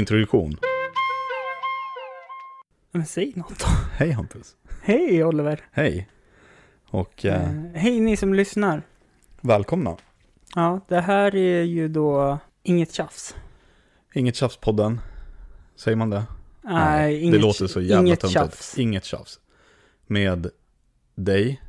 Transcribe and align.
introduktion. 0.00 0.56
Men 2.90 3.06
säg 3.06 3.32
något 3.36 3.58
då. 3.58 3.66
Hej 3.96 4.10
Hampus. 4.10 4.56
Hej 4.82 5.24
Oliver. 5.24 5.60
Hej. 5.72 6.08
Och 6.90 7.24
eh, 7.24 7.42
Eh, 7.42 7.50
hej 7.74 8.00
ni 8.00 8.16
som 8.16 8.34
lyssnar. 8.34 8.82
välkomna. 9.40 9.96
Ja, 10.54 10.80
det 10.88 11.00
här 11.00 11.34
är 11.36 11.62
ju 11.62 11.88
då 11.88 12.38
inget 12.62 12.92
tjafs. 12.92 13.34
Inget 14.14 14.36
tjafspodden. 14.36 15.00
Säger 15.76 15.96
man 15.96 16.10
det? 16.10 16.24
Nej, 16.62 17.12
det 17.14 17.20
inget, 17.20 17.40
låter 17.40 17.66
så 17.66 17.80
jävla 17.80 18.06
inget 18.06 18.20
töntigt. 18.20 18.40
tjafs. 18.40 18.78
Inget 18.78 19.04
tjafs. 19.04 19.40
Med 20.06 20.50
dig, 21.14 21.62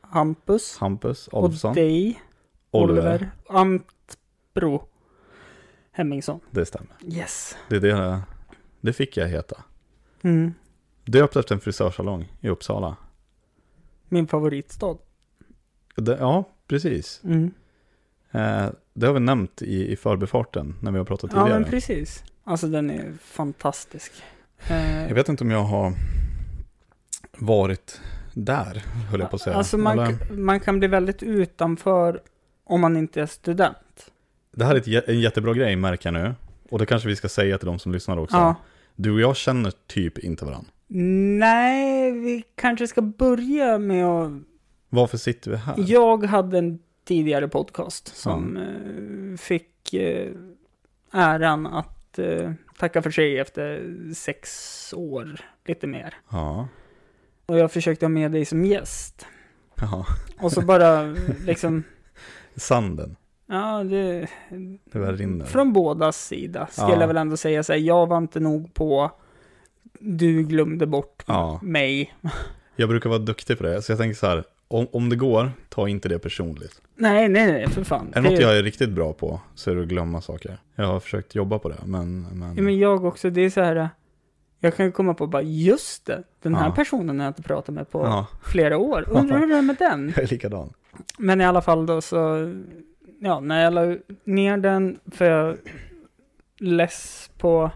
Hampus 0.00 0.76
Hampus 0.78 1.28
och 1.28 1.38
Adolfsson, 1.44 1.74
dig, 1.74 2.22
Oliver. 2.70 3.00
Oliver 3.00 3.30
Antbro 3.48 4.88
Hemmingsson. 6.02 6.40
Det 6.50 6.66
stämmer. 6.66 6.90
Yes. 7.12 7.56
Det, 7.68 7.76
är 7.76 7.80
det, 7.80 8.20
det 8.80 8.92
fick 8.92 9.16
jag 9.16 9.28
heta. 9.28 9.62
Mm. 10.22 10.54
Döpt 11.04 11.36
efter 11.36 11.54
en 11.54 11.60
frisörsalong 11.60 12.32
i 12.40 12.48
Uppsala. 12.48 12.96
Min 14.08 14.26
favoritstad. 14.26 14.96
Det, 15.96 16.16
ja, 16.20 16.44
precis. 16.66 17.20
Mm. 17.24 17.50
Eh, 18.30 18.66
det 18.94 19.06
har 19.06 19.14
vi 19.14 19.20
nämnt 19.20 19.62
i, 19.62 19.92
i 19.92 19.96
förbifarten 19.96 20.74
när 20.82 20.92
vi 20.92 20.98
har 20.98 21.04
pratat 21.04 21.30
Ja, 21.34 21.42
tidigare. 21.42 21.60
men 21.60 21.70
precis. 21.70 22.24
Alltså 22.44 22.66
den 22.66 22.90
är 22.90 23.12
fantastisk. 23.22 24.12
Eh, 24.70 25.06
jag 25.08 25.14
vet 25.14 25.28
inte 25.28 25.44
om 25.44 25.50
jag 25.50 25.62
har 25.64 25.92
varit 27.38 28.00
där, 28.34 28.82
höll 29.10 29.20
jag 29.20 29.30
på 29.30 29.36
att 29.36 29.42
säga. 29.42 29.56
Alltså 29.56 29.78
man, 29.78 29.98
Eller- 29.98 30.32
man 30.36 30.60
kan 30.60 30.78
bli 30.78 30.88
väldigt 30.88 31.22
utanför 31.22 32.22
om 32.64 32.80
man 32.80 32.96
inte 32.96 33.20
är 33.22 33.26
student. 33.26 33.76
Det 34.58 34.64
här 34.64 34.74
är 34.74 34.98
ett, 34.98 35.08
en 35.08 35.20
jättebra 35.20 35.54
grej 35.54 35.76
märker 35.76 36.12
jag 36.12 36.22
nu. 36.22 36.34
Och 36.70 36.78
det 36.78 36.86
kanske 36.86 37.08
vi 37.08 37.16
ska 37.16 37.28
säga 37.28 37.58
till 37.58 37.66
de 37.66 37.78
som 37.78 37.92
lyssnar 37.92 38.18
också. 38.18 38.36
Ja. 38.36 38.54
Du 38.96 39.12
och 39.12 39.20
jag 39.20 39.36
känner 39.36 39.72
typ 39.86 40.18
inte 40.18 40.44
varandra. 40.44 40.70
Nej, 41.38 42.12
vi 42.12 42.44
kanske 42.54 42.86
ska 42.86 43.02
börja 43.02 43.78
med 43.78 44.06
att... 44.06 44.32
Varför 44.88 45.18
sitter 45.18 45.50
vi 45.50 45.56
här? 45.56 45.74
Jag 45.78 46.24
hade 46.24 46.58
en 46.58 46.78
tidigare 47.04 47.48
podcast 47.48 48.16
som 48.16 48.56
eh, 48.56 49.36
fick 49.36 49.94
eh, 49.94 50.32
äran 51.12 51.66
att 51.66 52.18
eh, 52.18 52.52
tacka 52.78 53.02
för 53.02 53.10
sig 53.10 53.38
efter 53.38 53.94
sex 54.14 54.94
år, 54.96 55.40
lite 55.66 55.86
mer. 55.86 56.14
Ja. 56.30 56.68
Och 57.46 57.58
jag 57.58 57.72
försökte 57.72 58.04
ha 58.04 58.10
med 58.10 58.32
dig 58.32 58.44
som 58.44 58.64
gäst. 58.64 59.26
ja. 59.74 60.06
Och 60.40 60.52
så 60.52 60.60
bara 60.60 61.02
liksom, 61.44 61.82
Sanden. 62.56 63.16
Ja 63.48 63.84
det... 63.84 64.26
Det 64.92 64.98
rinner. 65.12 65.44
Från 65.44 65.72
bådas 65.72 66.26
sida 66.26 66.66
skulle 66.70 66.88
Ja. 66.94 67.00
jag 67.00 67.06
väl 67.08 67.16
ändå 67.16 67.36
säga 67.36 67.62
så 67.62 67.72
här, 67.72 67.80
jag 67.80 68.06
var 68.06 68.18
inte 68.18 68.40
nog 68.40 68.74
på, 68.74 69.10
du 70.00 70.42
glömde 70.42 70.86
bort 70.86 71.22
Ja. 71.26 71.60
mig. 71.62 72.14
Jag 72.76 72.88
brukar 72.88 73.08
vara 73.10 73.18
duktig 73.18 73.58
på 73.58 73.64
det. 73.64 73.82
Så 73.82 73.92
jag 73.92 73.98
tänker 73.98 74.16
så 74.16 74.26
här. 74.26 74.44
Om, 74.70 74.86
om 74.92 75.08
det 75.08 75.16
går, 75.16 75.50
ta 75.68 75.88
inte 75.88 76.08
det 76.08 76.18
personligt. 76.18 76.80
Nej, 76.96 77.28
nej, 77.28 77.52
nej, 77.52 77.68
för 77.68 77.84
fan. 77.84 78.08
Är 78.14 78.22
det 78.22 78.30
något 78.30 78.40
jag 78.40 78.58
är 78.58 78.62
riktigt 78.62 78.90
bra 78.90 79.12
på 79.12 79.40
så 79.54 79.70
är 79.70 79.74
det 79.74 79.82
att 79.82 79.88
glömma 79.88 80.20
saker. 80.20 80.58
Jag 80.74 80.86
har 80.86 81.00
försökt 81.00 81.34
jobba 81.34 81.58
på 81.58 81.68
det, 81.68 81.76
men... 81.84 82.22
men... 82.32 82.56
Ja, 82.56 82.62
men 82.62 82.78
jag 82.78 83.04
också, 83.04 83.30
det 83.30 83.40
är 83.40 83.50
så 83.50 83.60
här, 83.60 83.88
jag 84.60 84.76
kan 84.76 84.92
komma 84.92 85.14
på 85.14 85.26
bara, 85.26 85.42
just 85.42 86.06
det, 86.06 86.22
den 86.42 86.54
här 86.54 86.66
Ja. 86.68 86.74
personen 86.74 87.18
har 87.20 87.26
jag 87.26 87.30
inte 87.30 87.42
pratat 87.42 87.74
med 87.74 87.90
på 87.90 87.98
Ja, 88.04 88.26
flera 88.44 88.78
år. 88.78 89.04
Undrar 89.08 89.38
hur 89.38 89.46
det 89.46 89.56
är 89.56 89.62
med 89.62 89.76
den? 89.78 90.08
jag 90.16 90.24
är 90.24 90.28
likadan. 90.28 90.72
Men 91.18 91.40
i 91.40 91.44
alla 91.44 91.62
fall 91.62 91.86
då 91.86 92.00
så, 92.00 92.52
ja, 93.20 93.40
när 93.40 93.64
jag 93.64 93.72
la 93.72 93.96
ner 94.24 94.56
den, 94.58 95.00
för 95.12 95.24
jag 95.30 95.56
less 96.58 97.30
på 97.38 97.70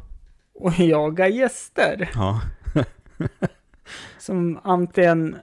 att 0.65 0.79
jaga 0.79 1.29
gäster. 1.29 2.11
Ja, 2.15 2.41
Som 4.19 4.59
antingen 4.63 5.37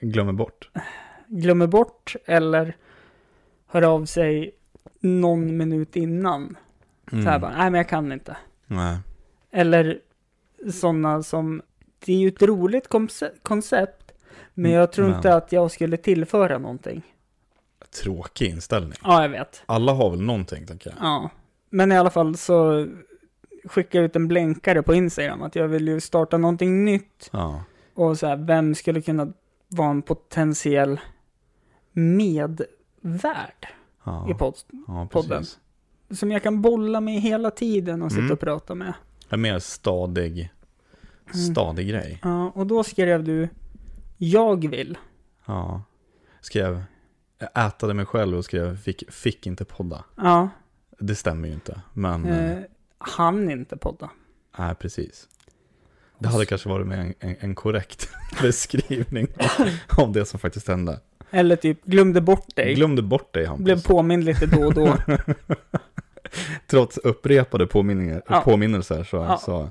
glömmer 0.00 0.32
bort. 0.32 0.70
glömmer 1.26 1.66
bort 1.66 2.16
eller 2.26 2.76
hör 3.66 3.82
av 3.82 4.04
sig 4.04 4.50
någon 5.00 5.56
minut 5.56 5.96
innan. 5.96 6.56
Så 7.10 7.16
här 7.16 7.22
Mm. 7.28 7.40
bara, 7.40 7.56
nej 7.56 7.70
men 7.70 7.74
jag 7.78 7.88
kan 7.88 8.12
inte. 8.12 8.36
Nej. 8.66 8.98
Eller 9.50 10.00
sådana 10.72 11.22
som, 11.22 11.62
det 12.04 12.12
är 12.12 12.16
ju 12.18 12.28
ett 12.28 12.42
roligt 12.42 12.88
konce- 12.88 13.32
koncept, 13.42 14.12
men 14.54 14.66
Mm, 14.66 14.78
jag 14.78 14.92
tror 14.92 15.06
men- 15.06 15.16
inte 15.16 15.34
att 15.34 15.52
jag 15.52 15.70
skulle 15.70 15.96
tillföra 15.96 16.58
någonting. 16.58 17.02
Tråkig 18.02 18.50
inställning. 18.50 18.98
Ja, 19.04 19.22
jag 19.22 19.28
vet. 19.28 19.62
Alla 19.66 19.92
har 19.92 20.10
väl 20.10 20.20
någonting, 20.22 20.66
tänker 20.66 20.90
jag. 20.90 20.98
Ja. 21.00 21.30
Men 21.70 21.92
i 21.92 21.96
alla 21.98 22.10
fall 22.10 22.36
så 22.36 22.86
skickade 23.64 23.98
jag 23.98 24.04
ut 24.04 24.16
en 24.16 24.28
blänkare 24.28 24.82
på 24.82 24.94
Instagram 24.94 25.42
att 25.42 25.56
jag 25.56 25.68
vill 25.68 25.88
ju 25.88 26.00
starta 26.00 26.38
någonting 26.38 26.84
nytt. 26.84 27.30
Ja. 27.32 27.64
Och 27.94 28.18
så 28.18 28.26
här, 28.26 28.36
vem 28.36 28.74
skulle 28.74 29.02
kunna 29.02 29.32
vara 29.68 29.90
en 29.90 30.02
potentiell 30.02 31.00
medvärd 31.92 33.66
Ja, 34.04 34.30
i 34.30 34.34
podd, 34.34 34.54
ja 34.86 35.08
podden. 35.12 35.44
som 36.10 36.30
jag 36.32 36.42
kan 36.42 36.62
bolla 36.62 37.00
med 37.00 37.20
hela 37.20 37.50
tiden 37.50 38.02
och 38.02 38.10
sitta 38.12 38.20
Mm. 38.22 38.32
och 38.32 38.40
prata 38.40 38.74
med. 38.74 38.92
En 39.28 39.40
mer 39.40 39.58
stadig, 39.58 40.50
Mm. 41.34 41.44
stadig 41.54 41.88
grej. 41.88 42.20
Ja, 42.22 42.50
och 42.54 42.66
då 42.66 42.84
skrev 42.84 43.24
du, 43.24 43.48
jag 44.18 44.68
vill. 44.70 44.98
Ja. 45.46 45.82
Skrev, 46.40 46.82
jag 47.54 47.66
ätade 47.66 47.94
mig 47.94 48.06
själv 48.06 48.38
och 48.38 48.44
skrev, 48.44 48.76
fick, 48.76 49.12
fick 49.12 49.46
inte 49.46 49.64
podda. 49.64 50.04
Ja, 50.16 50.48
Det 50.98 51.14
stämmer 51.14 51.48
ju 51.48 51.54
inte, 51.54 51.80
men, 51.92 52.24
eh, 52.26 52.58
han 52.98 53.50
inte 53.50 53.76
podda. 53.76 54.10
nej 54.58 54.74
precis. 54.74 55.28
Det 56.18 56.28
hade 56.28 56.46
kanske 56.46 56.68
varit 56.68 56.86
med 56.86 57.00
en, 57.00 57.14
en, 57.20 57.36
en 57.40 57.54
korrekt 57.54 58.08
beskrivning 58.42 59.26
av 59.98 60.12
det 60.12 60.24
som 60.24 60.40
faktiskt 60.40 60.68
hände. 60.68 61.00
Eller 61.30 61.56
typ, 61.56 61.84
glömde 61.84 62.20
bort 62.20 62.56
dig. 62.56 62.74
Glömde 62.74 63.02
bort 63.02 63.34
dig 63.34 63.44
Hampus. 63.46 63.64
Blev 63.64 63.82
påmind 63.82 64.24
lite 64.24 64.46
då 64.46 64.66
och 64.66 64.74
då. 64.74 64.96
Trots 66.66 66.98
upprepade 66.98 67.66
påminningar, 67.66 68.22
Ja. 68.28 68.40
påminnelser 68.40 69.04
så, 69.04 69.16
Ja. 69.16 69.38
så, 69.38 69.70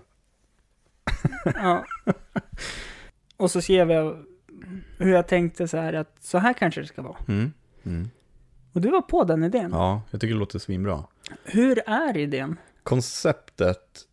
ja. 1.46 1.86
Och 3.38 3.52
så 3.52 3.62
skrev 3.62 3.92
jag 3.92 4.18
hur 4.98 5.14
jag 5.14 5.28
tänkte 5.28 5.68
så 5.68 5.78
här 5.78 5.94
att 5.94 6.16
så 6.20 6.38
här 6.38 6.54
kanske 6.54 6.82
det 6.82 6.88
ska 6.88 7.02
vara. 7.02 7.18
mm, 7.28 7.54
mm. 7.86 8.10
Och 8.74 8.82
du 8.82 8.90
var 8.92 9.02
på 9.02 9.24
den 9.24 9.44
idén. 9.44 9.72
Ja, 9.72 10.02
jag 10.12 10.22
tycker 10.22 10.34
det 10.34 10.40
låter 10.40 10.60
svinbra. 10.60 11.04
Hur 11.44 11.80
är 11.90 12.18
idén? 12.18 12.58
Konceptet, 12.84 14.08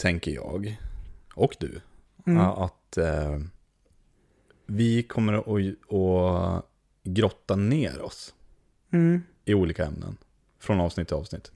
tänker 0.00 0.30
jag, 0.30 0.78
och 1.34 1.56
du, 1.60 1.80
Mm. 2.26 2.40
Att 2.40 2.96
eh, 2.96 3.38
vi 4.66 5.02
kommer 5.02 5.32
att, 5.32 5.92
att 5.94 6.64
grotta 7.04 7.56
ner 7.56 8.00
oss 8.02 8.34
Mm. 8.92 9.22
i 9.44 9.54
olika 9.54 9.84
ämnen. 9.86 10.16
Från 10.58 10.80
avsnitt 10.80 11.08
till 11.08 11.16
avsnitt. 11.16 11.52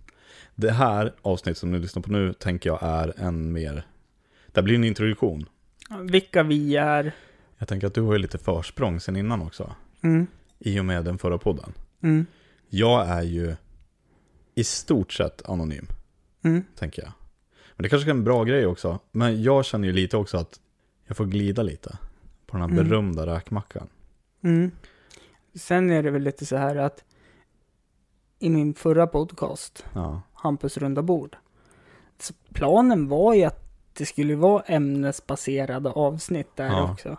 Det 0.54 0.70
här 0.70 1.14
avsnitt 1.22 1.58
som 1.58 1.70
ni 1.70 1.78
lyssnar 1.78 2.02
på 2.02 2.12
nu 2.12 2.32
tänker 2.32 2.70
jag 2.70 2.78
är 2.82 3.20
en 3.20 3.52
mer... 3.52 3.86
Det 4.46 4.62
blir 4.62 4.74
en 4.74 4.84
introduktion. 4.84 5.48
Vilka 6.10 6.42
vi 6.42 6.76
är. 6.76 7.12
Jag 7.58 7.68
tänker 7.68 7.86
att 7.86 7.94
du 7.94 8.00
har 8.02 8.12
ju 8.12 8.18
lite 8.18 8.38
försprång 8.38 9.00
sen 9.00 9.16
innan 9.16 9.42
också. 9.42 9.74
Mm. 10.02 10.26
I 10.64 10.80
och 10.80 10.84
med 10.84 11.04
den 11.04 11.18
förra 11.18 11.38
podden. 11.38 11.72
Mm. 12.02 12.26
Jag 12.68 13.08
är 13.08 13.22
ju 13.22 13.56
i 14.54 14.64
stort 14.64 15.12
sett 15.12 15.48
anonym, 15.48 15.86
Mm. 16.44 16.64
tänker 16.78 17.02
jag. 17.02 17.12
Men 17.76 17.82
det 17.82 17.88
kanske 17.88 18.08
är 18.08 18.14
en 18.14 18.24
bra 18.24 18.44
grej 18.44 18.66
också. 18.66 18.98
Men 19.12 19.42
jag 19.42 19.64
känner 19.64 19.88
ju 19.88 19.92
lite 19.94 20.16
också 20.16 20.36
att 20.36 20.60
jag 21.06 21.16
får 21.16 21.24
glida 21.26 21.62
lite. 21.62 21.98
På 22.46 22.56
den 22.56 22.60
här 22.60 22.68
Mm. 22.78 22.88
berömda 22.88 23.26
räkmackan. 23.26 23.88
Mm. 24.42 24.70
Sen 25.54 25.90
är 25.90 26.02
det 26.02 26.10
väl 26.10 26.22
lite 26.22 26.46
så 26.46 26.56
här 26.56 26.76
att 26.76 27.04
i 28.38 28.50
min 28.50 28.74
förra 28.74 29.06
podcast, 29.06 29.84
Ja. 29.94 30.22
Hampus 30.32 30.76
runda 30.78 31.02
bord, 31.02 31.36
planen 32.52 33.08
var 33.08 33.34
ju 33.34 33.44
att 33.44 33.62
det 33.92 34.06
skulle 34.06 34.34
vara 34.36 34.62
ämnesbaserade 34.62 35.90
avsnitt 35.90 36.56
där 36.56 36.66
Ja. 36.66 36.92
också. 36.92 37.16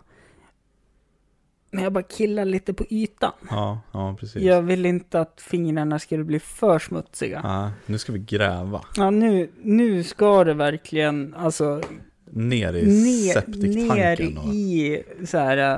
Men 1.73 1.83
jag 1.83 1.93
bara 1.93 2.03
killar 2.03 2.45
lite 2.45 2.73
på 2.73 2.85
ytan. 2.89 3.31
Ja, 3.49 3.79
ja 3.91 4.15
precis. 4.19 4.43
Jag 4.43 4.61
vill 4.61 4.85
inte 4.85 5.19
att 5.19 5.41
fingrarna 5.41 5.99
skulle 5.99 6.23
bli 6.23 6.39
för 6.39 6.79
smutsiga. 6.79 7.41
Ja, 7.43 7.71
nu 7.85 7.97
ska 7.97 8.11
vi 8.11 8.19
gräva. 8.19 8.81
Ja, 8.95 9.09
nu, 9.09 9.49
nu 9.61 10.03
ska 10.03 10.43
det 10.43 10.53
verkligen, 10.53 11.33
alltså, 11.37 11.81
Ner 12.25 12.73
i 12.75 12.85
ner, 12.85 13.33
septiktanken. 13.33 14.33
ner 14.33 14.53
i 14.53 15.03
så 15.25 15.37
här 15.37 15.57
äh, 15.57 15.77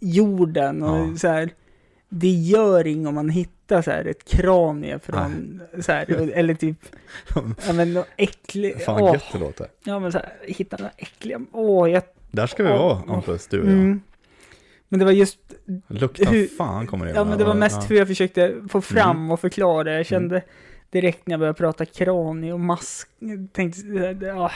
jorden 0.00 0.82
och 0.82 0.98
Ja. 1.08 1.16
så 1.16 1.28
här. 1.28 1.50
Det 2.08 2.28
gör 2.28 2.86
inget 2.86 3.08
om 3.08 3.14
man 3.14 3.28
hittar 3.28 3.82
så 3.82 3.90
här 3.90 4.04
ett 4.04 4.24
kranie 4.24 4.98
från, 4.98 5.60
så 5.80 5.92
här, 5.92 6.30
eller 6.34 6.54
typ, 6.54 6.76
ja 7.66 7.72
men 7.72 7.92
något 7.94 8.06
äckligt, 8.16 8.84
Fan 8.84 9.02
åh, 9.02 9.12
gött 9.12 9.24
det 9.32 9.38
låter. 9.38 9.66
ja 9.84 9.98
men 9.98 10.12
så 10.12 10.18
här, 10.18 10.32
hitta 10.42 10.76
något 10.76 10.90
äckliga, 10.96 11.40
åh, 11.52 11.90
jag, 11.90 12.02
Där 12.30 12.46
ska 12.46 12.62
vi 12.62 12.68
Åh, 12.70 12.78
vara. 12.78 12.94
Hampus, 13.14 13.46
du 13.46 13.60
och 13.60 13.66
jag. 13.66 13.72
mm. 13.72 14.00
Men 14.92 14.98
det 14.98 15.04
var 15.04 15.12
just, 15.12 15.38
Luktar 15.88 16.24
Hur- 16.32 16.46
fan 16.46 16.86
kommer 16.86 17.06
det 17.06 17.12
ja 17.12 17.24
men 17.24 17.38
det 17.38 17.44
var 17.44 17.54
mest 17.54 17.90
hur 17.90 17.96
jag 17.96 18.08
försökte 18.08 18.54
få 18.68 18.80
fram 18.80 19.30
och 19.30 19.40
förklara, 19.40 19.92
jag 19.94 20.06
kände, 20.06 20.42
direkt 20.90 21.26
när 21.26 21.32
jag 21.32 21.40
började 21.40 21.58
prata 21.58 21.84
kranie 21.84 22.52
och 22.52 22.60
mask, 22.60 23.08
tänkte, 23.52 23.80
ja. 24.22 24.50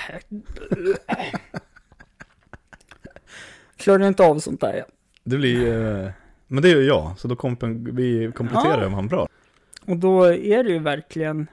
Klarar 3.76 4.08
inte 4.08 4.26
av 4.26 4.38
sånt 4.38 4.60
där. 4.60 4.74
Ja. 4.76 4.84
Det 5.24 5.36
blir, 5.36 6.12
men 6.46 6.62
det 6.62 6.68
gör 6.68 6.82
jag, 6.82 7.18
så 7.18 7.28
då 7.28 7.36
kompen, 7.36 7.96
vi 7.96 8.32
kompletterar 8.34 8.78
Ja. 8.78 8.82
ja. 8.82 8.88
man 8.88 9.08
bra. 9.08 9.28
Och 9.86 9.96
då 9.96 10.24
är 10.24 10.64
det 10.64 10.70
ju 10.70 10.78
verkligen, 10.78 11.46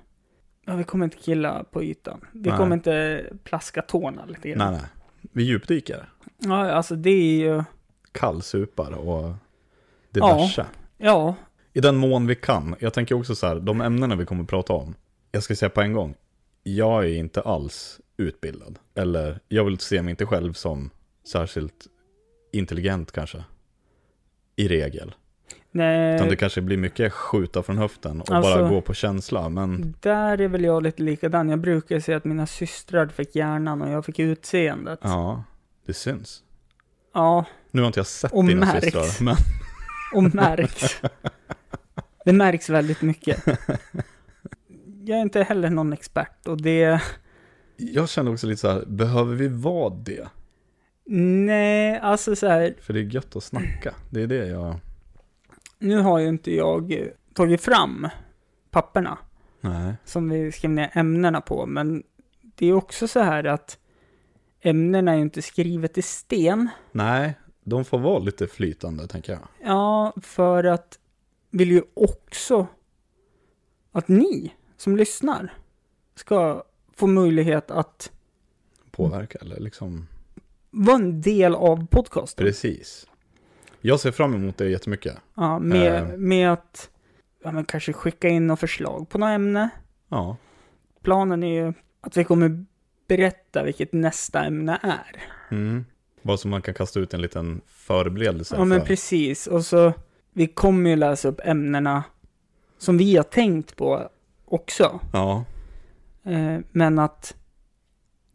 ja 0.66 0.76
vi 0.76 0.84
kommer 0.84 1.06
inte 1.06 1.18
killa 1.18 1.64
på 1.72 1.84
ytan. 1.84 2.26
Vi 2.32 2.50
Nej. 2.50 2.58
kommer 2.58 2.76
inte 2.76 3.24
plaska 3.44 3.82
tårna 3.82 4.26
lite 4.26 4.50
grann. 4.50 4.72
Nej, 4.72 4.82
nej. 4.82 4.90
Vi 5.32 5.44
djupdyker. 5.44 6.10
Ja, 6.38 6.72
alltså 6.72 6.96
det 6.96 7.10
är 7.10 7.38
ju, 7.40 7.64
Kallsupar 8.12 8.92
och 8.92 9.34
diverse. 10.12 10.66
ja, 10.98 11.36
I 11.74 11.80
den 11.80 11.96
mån 11.98 12.28
vi 12.28 12.36
kan. 12.36 12.76
Jag 12.80 12.94
tänker 12.94 13.16
också 13.16 13.36
så 13.36 13.48
här, 13.48 13.56
de 13.60 13.82
ämnena 13.82 14.16
vi 14.16 14.26
kommer 14.26 14.44
att 14.44 14.50
prata 14.50 14.74
om. 14.74 14.96
Jag 15.32 15.44
ska 15.44 15.56
säga 15.56 15.70
på 15.70 15.82
en 15.82 15.94
gång, 15.94 16.16
jag 16.64 17.04
är 17.06 17.10
inte 17.16 17.42
alls 17.42 18.00
utbildad. 18.18 18.80
Eller 18.96 19.40
jag 19.48 19.64
vill 19.66 19.80
se 19.80 20.02
mig 20.02 20.12
inte 20.12 20.26
själv 20.26 20.54
som 20.54 20.90
särskilt 21.28 21.88
intelligent 22.52 23.12
kanske. 23.12 23.44
I 24.56 24.68
regel. 24.68 25.14
nej. 25.72 26.16
Utan 26.16 26.28
det 26.30 26.36
kanske 26.36 26.62
blir 26.62 26.78
mycket 26.78 27.14
skjuta 27.14 27.64
från 27.64 27.78
höften 27.78 28.22
och 28.22 28.32
Alltså- 28.32 28.56
bara 28.60 28.70
gå 28.70 28.82
på 28.82 28.94
känsla. 28.94 29.50
Men 29.50 29.94
Där 30.00 30.42
är 30.42 30.48
väl 30.48 30.64
jag 30.64 30.84
lite 30.84 31.04
likadan. 31.04 31.50
Jag 31.50 31.60
brukar 31.60 32.00
säga 32.00 32.18
att 32.18 32.26
mina 32.26 32.48
systrar 32.48 33.08
fick 33.08 33.36
hjärnan 33.36 33.82
och 33.82 33.90
jag 33.90 34.06
fick 34.06 34.20
utseendet. 34.20 35.00
ja, 35.04 35.44
det 35.86 35.94
syns. 35.94 36.44
Ja, 37.14 37.46
Nu 37.72 37.82
har 37.82 37.88
inte 37.88 38.00
jag 38.00 38.08
sett 38.08 38.32
Och 38.32 38.46
dina 38.46 38.66
märks. 38.66 38.84
systrar, 38.86 39.24
men 39.26 39.36
och 40.14 40.36
märks. 40.36 41.02
det 42.26 42.34
märks 42.34 42.70
väldigt 42.70 43.02
mycket. 43.02 43.46
Jag 45.04 45.18
är 45.18 45.22
inte 45.22 45.44
heller 45.44 45.70
någon 45.70 45.94
expert 45.94 46.48
och 46.48 46.62
det, 46.62 47.02
jag 47.78 48.10
känner 48.10 48.34
också 48.34 48.48
lite 48.48 48.62
så 48.62 48.70
här, 48.72 48.86
behöver 48.86 49.36
vi 49.36 49.48
vara 49.48 49.90
det? 49.90 50.28
nej, 51.06 52.00
alltså 52.00 52.36
så 52.36 52.48
här, 52.48 52.74
För 52.82 52.94
det 52.94 53.00
är 53.00 53.04
gött 53.04 53.36
att 53.36 53.44
snacka. 53.44 53.96
Det 54.10 54.22
är 54.22 54.28
det 54.28 54.48
jag, 54.48 54.76
nu 55.80 55.98
har 56.00 56.20
ju 56.20 56.28
inte 56.28 56.56
jag 56.56 57.08
tagit 57.34 57.62
fram 57.62 58.08
papperna 58.72 59.18
nej. 59.62 59.94
som 60.06 60.30
vi 60.30 60.52
skrev 60.52 60.72
ner 60.72 60.90
ämnena 60.94 61.42
på, 61.42 61.66
men 61.66 62.04
det 62.56 62.66
är 62.66 62.74
också 62.74 63.08
så 63.08 63.20
här 63.20 63.44
att 63.44 63.78
ämnena 64.62 65.12
är 65.12 65.16
ju 65.16 65.22
inte 65.22 65.42
skrivet 65.42 65.98
i 65.98 66.02
sten. 66.02 66.70
Nej, 66.92 67.34
de 67.64 67.86
får 67.86 68.00
vara 68.00 68.20
lite 68.20 68.48
flytande 68.48 69.08
tänker 69.08 69.34
jag. 69.34 69.48
Ja, 69.64 70.14
för 70.22 70.64
att 70.64 71.00
vill 71.50 71.72
ju 71.72 71.82
också 71.94 72.68
att 73.92 74.08
ni 74.08 74.54
som 74.78 74.98
lyssnar 74.98 75.54
ska 76.16 76.64
få 76.96 77.08
möjlighet 77.08 77.72
att 77.72 78.12
Påverka 78.92 79.38
eller 79.42 79.60
liksom, 79.60 80.08
vara 80.70 80.96
en 80.96 81.22
del 81.22 81.56
av 81.56 81.88
podcasten. 81.88 82.46
precis. 82.46 83.08
Jag 83.82 84.00
ser 84.00 84.12
fram 84.12 84.34
emot 84.36 84.58
det 84.58 84.70
jättemycket. 84.70 85.18
Ja, 85.36 85.60
med, 85.60 85.94
Eh. 86.12 86.18
med 86.18 86.54
att 86.54 86.90
ja, 87.44 87.52
men 87.52 87.66
kanske 87.66 87.94
skicka 87.94 88.28
in 88.30 88.48
något 88.48 88.60
förslag 88.60 89.10
på 89.10 89.18
något 89.18 89.28
ämne. 89.28 89.70
Ja, 90.10 90.38
Planen 91.02 91.44
är 91.44 91.66
ju 91.66 91.74
att 92.02 92.18
vi 92.18 92.24
kommer 92.24 92.66
berätta 93.08 93.64
vilket 93.64 93.94
nästa 93.94 94.44
ämne 94.46 94.80
är. 94.84 95.22
mm. 95.52 95.86
Bara 96.22 96.38
så 96.38 96.48
man 96.48 96.62
kan 96.62 96.74
kasta 96.74 97.00
ut 97.00 97.14
en 97.14 97.22
liten 97.22 97.62
förberedelse 97.68 98.56
Ja, 98.56 98.66
men 98.66 98.80
för. 98.80 98.88
precis. 98.88 99.48
Och 99.48 99.66
så, 99.66 99.94
vi 100.34 100.48
kommer 100.48 100.90
ju 100.90 100.96
läsa 100.96 101.28
upp 101.28 101.42
ämnena 101.44 102.04
som 102.78 102.98
vi 102.98 103.16
har 103.16 103.24
tänkt 103.24 103.76
på 103.76 104.10
också. 104.46 105.00
Ja, 105.14 105.46
Eh, 106.24 106.60
men 106.72 107.00
att 107.00 107.36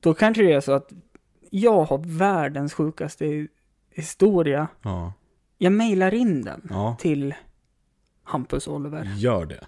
då 0.01 0.15
kanske 0.15 0.43
det 0.43 0.53
är 0.53 0.61
så 0.61 0.73
att 0.73 0.93
jag 1.51 1.85
har 1.85 1.99
världens 2.19 2.75
sjukaste 2.75 3.25
hi- 3.25 3.49
historia. 3.91 4.69
ja, 4.83 5.13
Jag 5.59 5.73
mejlar 5.73 6.15
in 6.15 6.43
den 6.45 6.67
ja. 6.71 6.97
till 7.01 7.35
Hampus 8.25 8.69
Oliver. 8.69 9.13
Gör 9.17 9.45
det. 9.47 9.67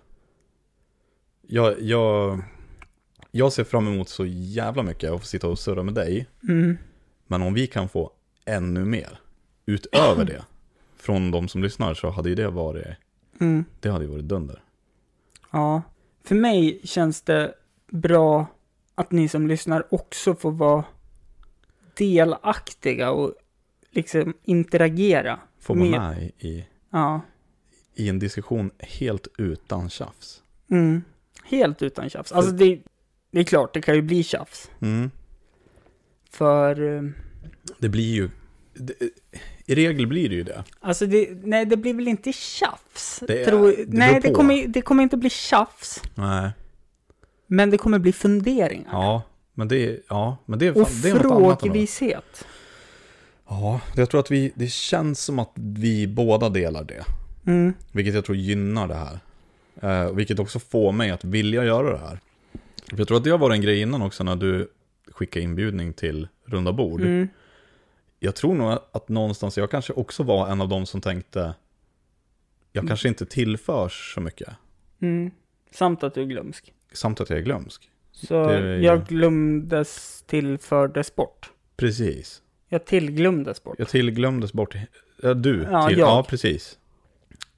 Jag, 1.47 1.81
jag, 1.83 2.43
jag 3.31 3.53
ser 3.53 3.65
fram 3.65 3.89
emot 3.89 4.09
så 4.09 4.25
jävla 4.27 4.83
mycket 4.83 5.11
att 5.13 5.21
få 5.21 5.27
sitta 5.27 5.49
och 5.49 5.59
surra 5.59 5.83
med 5.83 5.95
dig. 5.95 6.27
Mm. 6.49 6.79
Men 7.31 7.43
om 7.43 7.55
vi 7.55 7.67
kan 7.67 7.89
få 7.89 8.13
ännu 8.45 8.85
mer 8.85 9.21
utöver 9.67 10.25
det 10.25 10.45
från 10.97 11.31
de 11.31 11.49
som 11.49 11.63
lyssnar 11.63 11.95
så 11.95 12.11
hade 12.11 12.29
ju 12.29 12.35
det 12.35 12.49
varit, 12.51 12.87
Mm. 13.41 13.65
det 13.81 13.89
hade 13.89 14.05
ju 14.05 14.11
varit 14.11 14.25
dunder. 14.29 14.63
Ja, 15.53 15.83
för 16.25 16.35
mig 16.35 16.81
känns 16.85 17.23
det 17.23 17.55
bra 17.91 18.47
att 18.95 19.11
ni 19.13 19.29
som 19.29 19.47
lyssnar 19.47 19.95
också 19.95 20.35
får 20.35 20.51
vara 20.53 20.85
delaktiga 21.97 23.11
och 23.11 23.35
liksom 23.91 24.35
interagera. 24.45 25.41
Få 25.61 25.75
vara 25.75 25.85
Med- 25.91 26.01
med 26.01 26.31
i, 26.39 26.65
Ja, 26.91 27.21
i 27.95 28.09
en 28.09 28.19
diskussion 28.19 28.71
helt 28.79 29.29
utan 29.39 29.91
tjafs. 29.91 30.43
mm. 30.71 31.03
helt 31.45 31.83
utan 31.83 32.11
tjafs. 32.11 32.33
Alltså 32.33 32.53
det, 32.53 32.81
det 33.31 33.41
är 33.41 33.45
klart, 33.45 33.75
det 33.75 33.81
kan 33.83 33.95
ju 33.95 34.03
bli 34.03 34.23
tjafs. 34.23 34.71
Mm. 34.81 35.11
För, 36.31 36.75
Det 37.79 37.89
blir 37.89 38.15
ju, 38.15 38.31
det, 38.75 38.95
i 39.67 39.75
regel 39.75 40.07
blir 40.07 40.29
det 40.29 40.35
ju 40.35 40.43
det. 40.43 40.65
alltså 40.81 41.07
det, 41.07 41.29
nej 41.45 41.67
det 41.67 41.77
blir 41.77 41.95
väl 41.95 42.09
inte 42.09 42.33
tjafs? 42.33 43.23
Det 43.27 43.41
är- 43.43 43.45
tror, 43.45 43.67
det 43.69 43.85
nej, 43.89 44.21
det 44.23 44.31
kommer, 44.31 44.67
det 44.69 44.83
kommer 44.83 45.03
inte 45.03 45.17
bli 45.17 45.31
tjafs. 45.31 46.03
Nej. 46.15 46.51
Men 47.47 47.71
det 47.71 47.79
kommer 47.79 47.99
bli 47.99 48.13
funderingar. 48.13 48.89
Ja, 48.93 49.23
men 49.55 49.69
det, 49.69 50.01
ja, 50.09 50.37
men 50.47 50.59
det, 50.59 50.67
är 50.67 50.81
och 50.81 50.89
fan- 50.89 51.01
det 51.03 51.09
är 51.11 51.15
något 51.15 51.25
annat. 51.25 51.41
ändå. 51.43 51.57
frågvishet. 51.61 52.45
Ja, 53.49 53.81
jag 53.97 54.11
tror 54.11 54.21
att 54.21 54.31
vi, 54.31 54.53
det 54.55 54.67
känns 54.73 55.21
som 55.25 55.39
att 55.39 55.53
vi 55.55 56.07
båda 56.07 56.49
delar 56.49 56.85
det. 56.85 57.05
Mm. 57.47 57.73
Vilket 57.93 58.15
jag 58.15 58.25
tror 58.25 58.37
gynnar 58.37 58.89
det 58.89 58.95
här. 58.95 59.19
Eh, 59.83 60.13
vilket 60.13 60.39
också 60.39 60.59
får 60.59 60.93
mig 60.93 61.11
att 61.11 61.25
vilja 61.25 61.65
göra 61.65 61.93
det 61.93 61.99
här. 61.99 62.21
För 62.91 62.99
jag 62.99 63.09
tror 63.09 63.17
att 63.17 63.25
det 63.25 63.31
har 63.31 63.39
varit 63.39 63.55
en 63.55 63.61
grej 63.63 63.81
innan 63.81 64.03
också 64.03 64.25
när 64.25 64.37
du 64.37 64.69
skickade 65.19 65.45
inbjudning 65.45 65.93
till 65.93 66.29
runda 66.45 66.73
bord. 66.73 67.01
Mm. 67.01 67.29
Jag 68.21 68.35
tror 68.37 68.55
nog 68.55 68.79
att 68.93 69.09
någonstans 69.09 69.59
jag 69.59 69.71
kanske 69.71 69.93
också 69.93 70.23
var 70.23 70.49
en 70.49 70.61
av 70.61 70.69
de 70.69 70.87
som 70.87 71.01
tänkte 71.01 71.55
jag 72.73 72.83
Mm. 72.83 72.89
kanske 72.89 73.09
inte 73.09 73.27
tillförs 73.27 74.15
så 74.15 74.21
mycket. 74.21 74.49
Mm. 75.01 75.31
Samt 75.71 76.03
att 76.03 76.15
du 76.15 76.23
är 76.23 76.27
glömsk. 76.27 76.73
Samt 76.93 77.21
att 77.21 77.31
jag 77.31 77.39
är 77.39 77.43
glömsk. 77.43 77.91
Så 78.13 78.47
Det 78.49 78.79
jag 78.79 79.07
glömdes 79.07 80.23
tillfördes 80.27 81.15
bort. 81.17 81.51
Precis. 81.77 82.43
Jag 82.69 82.85
tillglömdes 82.87 83.63
bort. 83.65 83.75
Jag 83.79 83.89
tillglömdes 83.89 84.53
bort. 84.53 84.75
Ja, 85.23 85.35
du. 85.35 85.63
Ja, 85.71 85.89
till, 85.89 85.99
jag. 85.99 86.09
ja 86.09 86.27
precis. 86.29 86.79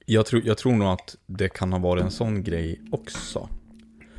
Jag 0.05 0.25
tror, 0.25 0.41
jag 0.45 0.57
tror 0.57 0.71
nog 0.73 0.87
att 0.87 1.15
det 1.25 1.49
kan 1.49 1.71
ha 1.73 1.79
varit 1.79 2.03
en 2.03 2.11
sån 2.11 2.43
grej 2.43 2.81
också. 2.91 3.49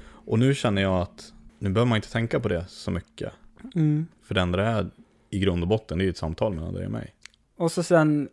Och 0.05 0.39
nu 0.39 0.55
känner 0.55 0.83
jag 0.83 1.01
att 1.03 1.33
nu 1.63 1.71
behöver 1.71 1.89
man 1.89 1.97
inte 1.97 2.13
tänka 2.13 2.41
på 2.41 2.49
det 2.49 2.65
så 2.69 2.91
mycket. 2.91 3.33
Mm. 3.75 4.07
För 4.23 4.35
det 4.35 4.41
enda 4.41 4.67
är 4.67 4.91
i 5.31 5.39
grund 5.39 5.63
och 5.63 5.69
botten, 5.69 5.99
det 5.99 6.03
är 6.03 6.07
ju 6.07 6.11
ett 6.11 6.17
samtal 6.17 6.55
mellan 6.55 6.75
dig 6.75 6.87
och 6.87 6.93
mig. 6.93 7.15
Och 7.57 7.73
så 7.73 7.83
sen 7.83 8.29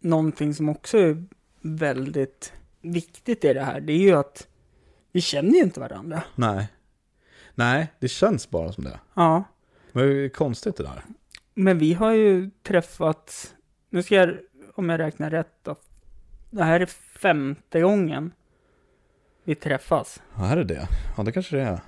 någonting 0.00 0.54
som 0.54 0.68
också 0.68 0.98
är 0.98 1.24
väldigt 1.60 2.52
viktigt 2.80 3.44
i 3.44 3.52
det 3.52 3.62
här, 3.64 3.80
det 3.80 3.92
är 3.92 3.98
ju 3.98 4.12
att 4.12 4.48
vi 5.12 5.20
känner 5.20 5.52
ju 5.54 5.60
inte 5.62 5.80
varandra. 5.80 6.22
Nej. 6.34 6.68
Nej, 7.54 7.92
det 8.00 8.08
känns 8.08 8.50
bara 8.50 8.72
som 8.72 8.84
det. 8.84 9.00
Ja, 9.14 9.44
Men 9.92 10.06
det 10.08 10.24
är 10.24 10.28
konstigt 10.28 10.76
det 10.76 10.82
där. 10.82 11.02
men 11.54 11.78
vi 11.78 11.94
har 11.94 12.12
ju 12.12 12.50
träffats, 12.62 13.54
nu 13.90 14.02
ska 14.02 14.14
jag, 14.14 14.36
om 14.74 14.88
jag 14.88 15.00
räknar 15.00 15.30
rätt 15.30 15.54
då, 15.62 15.76
det 16.50 16.64
här 16.64 16.80
är 16.80 16.86
femte 17.20 17.80
gången 17.80 18.32
vi 19.44 19.54
träffas. 19.54 20.22
Ja, 20.36 20.46
är 20.46 20.56
det 20.56 20.64
det? 20.64 20.88
Ja, 21.16 21.22
det 21.22 21.32
kanske 21.32 21.56
det 21.56 21.62
är. 21.62 21.80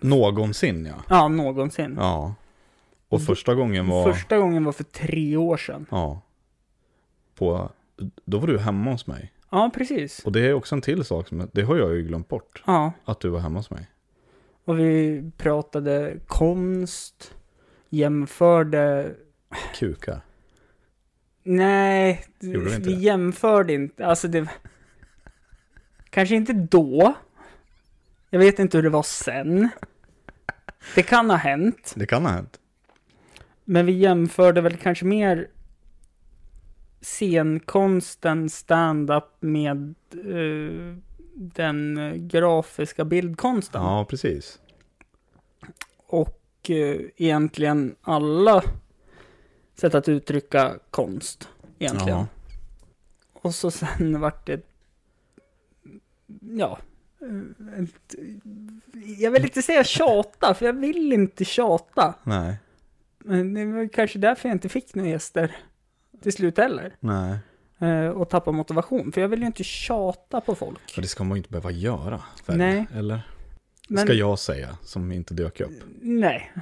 Någonsin 0.00 0.86
ja. 0.86 0.94
Ja, 1.08 1.28
någonsin. 1.28 1.94
Ja. 1.98 2.34
Och 3.08 3.22
första 3.22 3.54
gången 3.54 3.88
var... 3.88 4.12
Första 4.12 4.38
gången 4.38 4.64
var 4.64 4.72
för 4.72 4.84
tre 4.84 5.36
år 5.36 5.56
sedan. 5.56 5.86
Ja. 5.90 6.20
På... 7.34 7.70
Då 8.24 8.38
var 8.38 8.46
du 8.46 8.58
hemma 8.58 8.90
hos 8.90 9.06
mig. 9.06 9.32
Ja, 9.50 9.70
precis. 9.74 10.24
Och 10.24 10.32
det 10.32 10.40
är 10.40 10.52
också 10.54 10.74
en 10.74 10.80
till 10.80 11.04
sak 11.04 11.28
som, 11.28 11.48
det 11.52 11.62
har 11.62 11.76
jag 11.76 11.94
ju 11.96 12.02
glömt 12.02 12.28
bort. 12.28 12.62
Ja, 12.66 12.92
Att 13.04 13.20
du 13.20 13.28
var 13.28 13.40
hemma 13.40 13.58
hos 13.58 13.70
mig. 13.70 13.86
och 14.64 14.78
vi 14.78 15.22
pratade 15.36 16.16
konst, 16.26 17.34
jämförde 17.88 19.14
Kukar. 19.74 20.20
Nej, 21.42 22.24
Gjorde 22.40 22.68
vi 22.70 22.74
inte 22.76 22.88
vi 22.88 22.94
det? 22.94 23.00
jämförde 23.00 23.72
inte. 23.74 24.06
Alltså 24.06 24.28
det... 24.28 24.48
Kanske 26.10 26.34
inte 26.34 26.52
då. 26.52 27.14
Jag 28.30 28.38
vet 28.40 28.58
inte 28.58 28.76
hur 28.78 28.82
det 28.82 28.90
var 28.90 29.02
sen. 29.02 29.68
Det 30.94 31.02
kan 31.02 31.30
ha 31.30 31.36
hänt. 31.36 31.92
Det 31.96 32.06
kan 32.06 32.24
ha 32.24 32.32
hänt. 32.32 32.60
Men 33.64 33.86
vi 33.86 33.92
jämförde 33.92 34.60
väl 34.60 34.76
kanske 34.76 35.04
mer 35.04 35.48
scenkonsten, 37.00 38.50
stand-up 38.50 39.36
med 39.40 39.94
eh, 40.12 40.96
den 41.34 42.12
grafiska 42.28 43.04
bildkonsten. 43.04 43.82
Ja, 43.82 44.04
precis. 44.04 44.58
Och 46.06 46.70
eh, 46.70 47.00
egentligen 47.16 47.94
alla 48.02 48.62
sätt 49.74 49.94
att 49.94 50.08
uttrycka 50.08 50.78
konst. 50.90 51.48
Egentligen. 51.78 52.18
Ja. 52.18 52.26
Och 53.32 53.54
så 53.54 53.70
sen 53.70 54.20
vart 54.20 54.46
det, 54.46 54.60
ja, 56.40 56.78
jag 59.18 59.30
vill 59.30 59.44
inte 59.44 59.62
säga 59.62 59.84
tjata, 59.84 60.54
för 60.54 60.66
jag 60.66 60.72
vill 60.72 61.12
inte 61.12 61.44
tjata. 61.44 62.14
Nej, 62.24 62.56
Men 63.18 63.54
det 63.54 63.64
var 63.64 63.88
kanske 63.92 64.18
därför 64.18 64.48
jag 64.48 64.54
inte 64.56 64.68
fick 64.68 64.94
några 64.94 65.10
gäster 65.10 65.56
till 66.22 66.32
slut 66.32 66.58
heller. 66.58 66.94
nej. 67.00 67.38
Eh, 67.78 68.08
Och 68.08 68.28
tappa 68.30 68.52
motivation, 68.52 69.12
för 69.12 69.20
jag 69.20 69.28
vill 69.28 69.40
ju 69.40 69.46
inte 69.46 69.64
tjata 69.64 70.40
på 70.40 70.54
folk. 70.54 70.90
För 70.90 71.02
det 71.02 71.08
ska 71.08 71.24
man 71.24 71.36
ju 71.36 71.38
inte 71.38 71.50
behöva 71.50 71.70
göra. 71.70 72.22
Väl? 72.46 72.58
Nej. 72.58 72.86
Eller? 72.94 73.20
Men, 73.88 74.04
Ska 74.04 74.12
jag 74.14 74.38
säga, 74.38 74.78
som 74.82 75.12
inte 75.12 75.34
dök 75.34 75.60
upp. 75.60 75.82
Nej, 76.00 76.52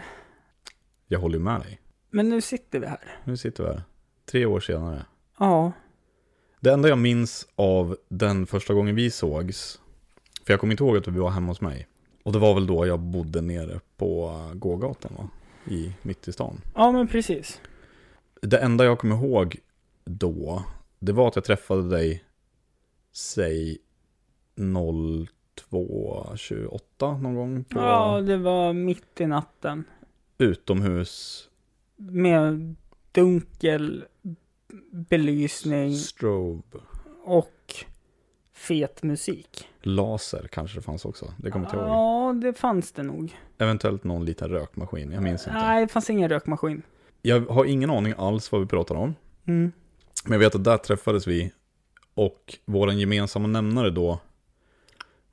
Jag 1.09 1.19
håller 1.21 1.38
ju 1.38 1.45
med 1.45 1.61
dig. 1.61 1.81
men 2.11 2.29
nu 2.29 2.41
sitter 2.41 2.79
vi 2.81 2.87
här. 2.87 3.19
Nu 3.25 3.37
sitter 3.37 3.65
vi 3.65 3.71
här. 3.71 3.83
Tre 4.31 4.47
år 4.47 4.61
senare. 4.61 5.07
Ja, 5.38 5.73
Det 6.61 6.71
enda 6.73 6.88
jag 6.88 6.99
minns 6.99 7.49
av 7.55 7.97
den 8.09 8.47
första 8.47 8.75
gången 8.75 8.95
vi 8.95 9.11
sågs, 9.11 9.81
för 10.49 10.52
jag 10.52 10.61
kommer 10.61 10.73
inte 10.73 10.85
ihåg 10.85 10.97
att 10.97 11.09
vi 11.09 11.19
var 11.19 11.31
hemma 11.31 11.47
hos 11.49 11.61
mig. 11.61 11.87
Och 12.23 12.33
det 12.33 12.38
var 12.38 12.55
väl 12.55 12.67
då 12.67 12.87
jag 12.87 13.00
bodde 13.00 13.40
nere 13.40 13.81
på 13.97 14.40
gågatan 14.55 15.12
va? 15.19 15.28
I, 15.67 15.93
mitt 16.02 16.28
i 16.28 16.33
stan. 16.33 16.61
ja 16.75 16.93
men 16.93 17.09
precis. 17.09 17.61
Det 18.43 18.59
enda 18.59 18.85
jag 18.85 18.99
kommer 18.99 19.17
ihåg 19.17 19.57
då, 20.05 20.62
det 20.99 21.12
var 21.12 21.28
att 21.28 21.37
jag 21.37 21.45
träffade 21.45 21.88
dig, 21.88 22.25
säg 23.12 23.78
02.28 24.57 27.21
någon 27.23 27.35
gång 27.35 27.64
på 27.64 27.78
Ja, 27.81 28.21
det 28.21 28.37
var 28.37 28.73
mitt 28.73 29.21
i 29.21 29.26
natten. 29.26 29.85
utomhus 30.38 31.49
Med 31.97 32.75
dunkel 33.12 34.05
belysning 34.90 35.95
strobe. 35.97 36.78
och 37.25 37.50
fet 38.59 39.03
musik. 39.03 39.69
Laser 39.81 40.49
kanske 40.53 40.79
det 40.79 40.83
fanns 40.83 41.05
också, 41.05 41.33
det 41.37 41.50
kommer 41.50 41.67
jag 41.67 41.75
inte 41.75 41.77
ihåg. 41.77 41.88
Ja, 41.88 42.35
det 42.43 42.53
fanns 42.53 42.93
det 42.93 43.03
nog. 43.03 43.37
Eventuellt 43.59 44.05
någon 44.05 44.25
liten 44.25 44.49
rökmaskin, 44.49 45.12
jag 45.12 45.23
minns 45.23 45.47
inte. 45.47 45.59
Nej, 45.59 45.87
det 45.87 45.93
fanns 45.93 46.11
ingen 46.11 46.29
rökmaskin. 46.29 46.83
Jag 47.23 47.41
har 47.41 47.65
ingen 47.65 47.91
aning 47.91 48.15
alls 48.17 48.53
vad 48.53 48.61
vi 48.61 48.67
pratar 48.67 48.95
om. 48.95 49.15
Mm. 49.47 49.73
Men 50.25 50.33
jag 50.33 50.38
vet 50.38 50.55
att 50.55 50.65
där 50.65 50.77
träffades 50.77 51.27
vi 51.27 51.53
och 52.15 52.59
vår 52.65 52.93
gemensamma 52.93 53.49
nämnare 53.49 53.91
då 53.91 54.21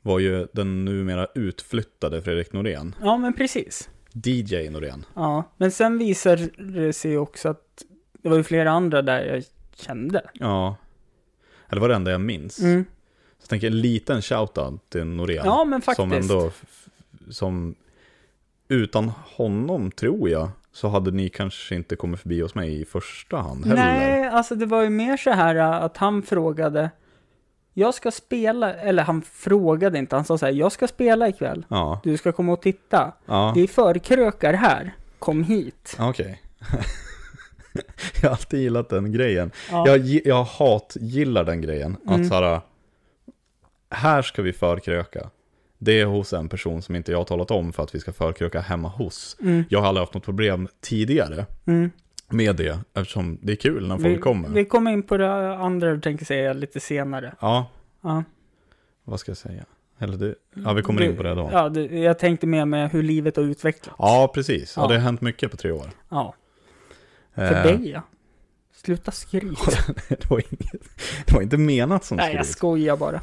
var 0.02 0.20
ju 0.20 0.48
den 0.54 0.86
numera 0.86 1.28
utflyttade 1.36 2.22
Fredrik 2.22 2.54
Norén. 2.54 2.96
Ja, 3.02 3.18
men 3.18 3.34
precis. 3.34 3.90
DJ 4.14 4.70
Norén. 4.70 5.06
Ja, 5.16 5.44
men 5.58 5.72
sen 5.72 5.98
visade 5.98 6.48
det 6.48 6.94
sig 6.94 7.18
också 7.18 7.50
att 7.50 7.84
det 8.22 8.30
var 8.30 8.38
ju 8.38 8.44
flera 8.44 8.72
andra 8.72 9.02
där 9.02 9.26
jag 9.26 9.44
kände. 9.76 10.22
Ja. 10.34 10.76
Det 11.70 11.80
var 11.80 11.90
det 11.90 11.96
enda 11.96 12.12
jag 12.12 12.22
minns. 12.22 12.60
Mm. 12.60 12.86
Så 13.46 13.48
jag 13.48 13.62
tänker 13.62 13.68
en 13.68 13.82
liten 13.82 14.22
shoutout 14.22 14.90
till 14.90 15.06
Norén. 15.06 15.42
Ja, 15.46 15.66
men 15.66 15.82
faktiskt. 15.82 15.96
Som 15.96 16.12
ändå, 16.12 16.52
som 17.30 17.76
utan 18.68 19.12
honom 19.36 19.92
tror 19.92 20.30
jag, 20.30 20.50
så 20.72 20.88
hade 20.88 21.12
ni 21.12 21.30
kanske 21.30 21.76
inte 21.76 21.96
kommit 21.96 22.20
förbi 22.20 22.42
hos 22.42 22.56
mig 22.56 22.82
i 22.82 22.86
första 22.86 23.38
hand 23.38 23.66
heller. 23.66 23.84
Nej, 23.84 24.28
alltså 24.28 24.56
det 24.56 24.66
var 24.66 24.82
ju 24.84 24.90
mer 24.90 25.18
så 25.18 25.32
här 25.32 25.56
äh, 25.56 25.70
att 25.72 25.98
han 25.98 26.22
frågade, 26.24 26.90
jag 27.74 27.94
ska 27.94 28.12
spela, 28.12 28.74
eller 28.74 29.04
han 29.04 29.22
frågade 29.22 30.00
inte, 30.00 30.16
han 30.16 30.26
sa 30.26 30.38
så 30.38 30.46
här, 30.46 30.54
jag 30.54 30.72
ska 30.72 30.88
spela 30.88 31.28
ikväll, 31.30 31.66
Ja, 31.70 32.02
du 32.04 32.18
ska 32.18 32.32
komma 32.32 32.54
och 32.54 32.62
titta. 32.62 33.14
ja, 33.26 33.52
Det 33.56 33.62
är 33.62 33.68
förkrökar 33.68 34.54
här, 34.54 34.96
kom 35.20 35.44
hit. 35.44 35.98
okej. 36.00 36.42
jag 38.22 38.30
har 38.30 38.36
alltid 38.36 38.60
gillat 38.60 38.90
den 38.90 39.12
grejen. 39.12 39.52
Ja, 39.72 39.88
Jag, 39.88 40.00
jag 40.26 40.44
hat-gillar 40.44 41.44
den 41.44 41.62
grejen. 41.62 41.98
Mm. 42.08 42.22
Att 42.22 42.28
såhär, 42.28 42.62
här 43.96 44.22
ska 44.22 44.42
vi 44.42 44.54
förkröka. 44.54 45.30
Det 45.78 46.02
är 46.02 46.06
hos 46.06 46.34
en 46.34 46.50
person 46.50 46.82
som 46.82 46.96
inte 46.96 47.12
jag 47.12 47.20
har 47.20 47.26
talat 47.26 47.52
om 47.52 47.74
för 47.74 47.84
att 47.84 47.96
vi 47.96 48.00
ska 48.00 48.14
förkröka 48.14 48.60
hemma 48.62 48.88
hos. 48.88 49.38
mm, 49.42 49.64
Jag 49.70 49.80
har 49.82 49.88
aldrig 49.88 50.02
haft 50.02 50.14
något 50.14 50.24
problem 50.26 50.68
tidigare 50.82 51.46
mm. 51.66 51.92
med 52.30 52.56
det, 52.56 52.80
eftersom 52.94 53.40
det 53.42 53.52
är 53.52 53.56
kul 53.56 53.88
när 53.88 53.98
Vi, 53.98 54.04
folk 54.04 54.22
kommer. 54.24 54.50
vi 54.50 54.66
kommer 54.66 54.92
in 54.92 55.04
på 55.04 55.18
det 55.18 55.56
andra 55.56 55.92
du 55.94 56.02
tänker 56.02 56.26
säga 56.26 56.54
lite 56.54 56.80
senare. 56.80 57.36
Ja, 57.40 57.70
Ja. 58.04 58.24
vad 59.04 59.20
ska 59.20 59.30
jag 59.32 59.38
säga? 59.38 59.66
Eller 60.00 60.18
det, 60.18 60.36
ja, 60.54 60.74
vi 60.74 60.82
kommer 60.82 61.02
in 61.04 61.18
på 61.18 61.24
det 61.24 61.36
då. 61.36 61.50
Ja, 61.52 61.64
Ja, 61.64 61.70
det, 61.70 61.86
jag 62.00 62.20
tänkte 62.20 62.48
mer 62.48 62.66
med 62.66 62.92
hur 62.92 63.04
livet 63.04 63.36
har 63.36 63.44
utvecklats. 63.44 64.34
precis. 64.34 64.74
Ja, 64.78 64.82
Ja. 64.84 64.88
det 64.88 64.94
har 64.94 65.02
hänt 65.02 65.22
mycket 65.22 65.52
på 65.52 65.58
tre 65.58 65.72
år. 65.72 65.90
Ja, 66.10 66.36
för 67.36 67.42
Eh, 67.56 67.64
dig 67.64 67.90
ja. 67.90 68.02
Sluta 68.76 69.12
skryta. 69.12 69.72
det, 70.10 70.30
var 70.30 70.38
inget, 70.38 70.72
det 71.26 71.34
var 71.34 71.42
inte 71.42 71.58
menat 71.58 72.06
som 72.06 72.18
Nej, 72.18 72.36
jag 72.36 72.46
skryt. 72.46 72.58
skojar 72.58 72.98
bara. 72.98 73.22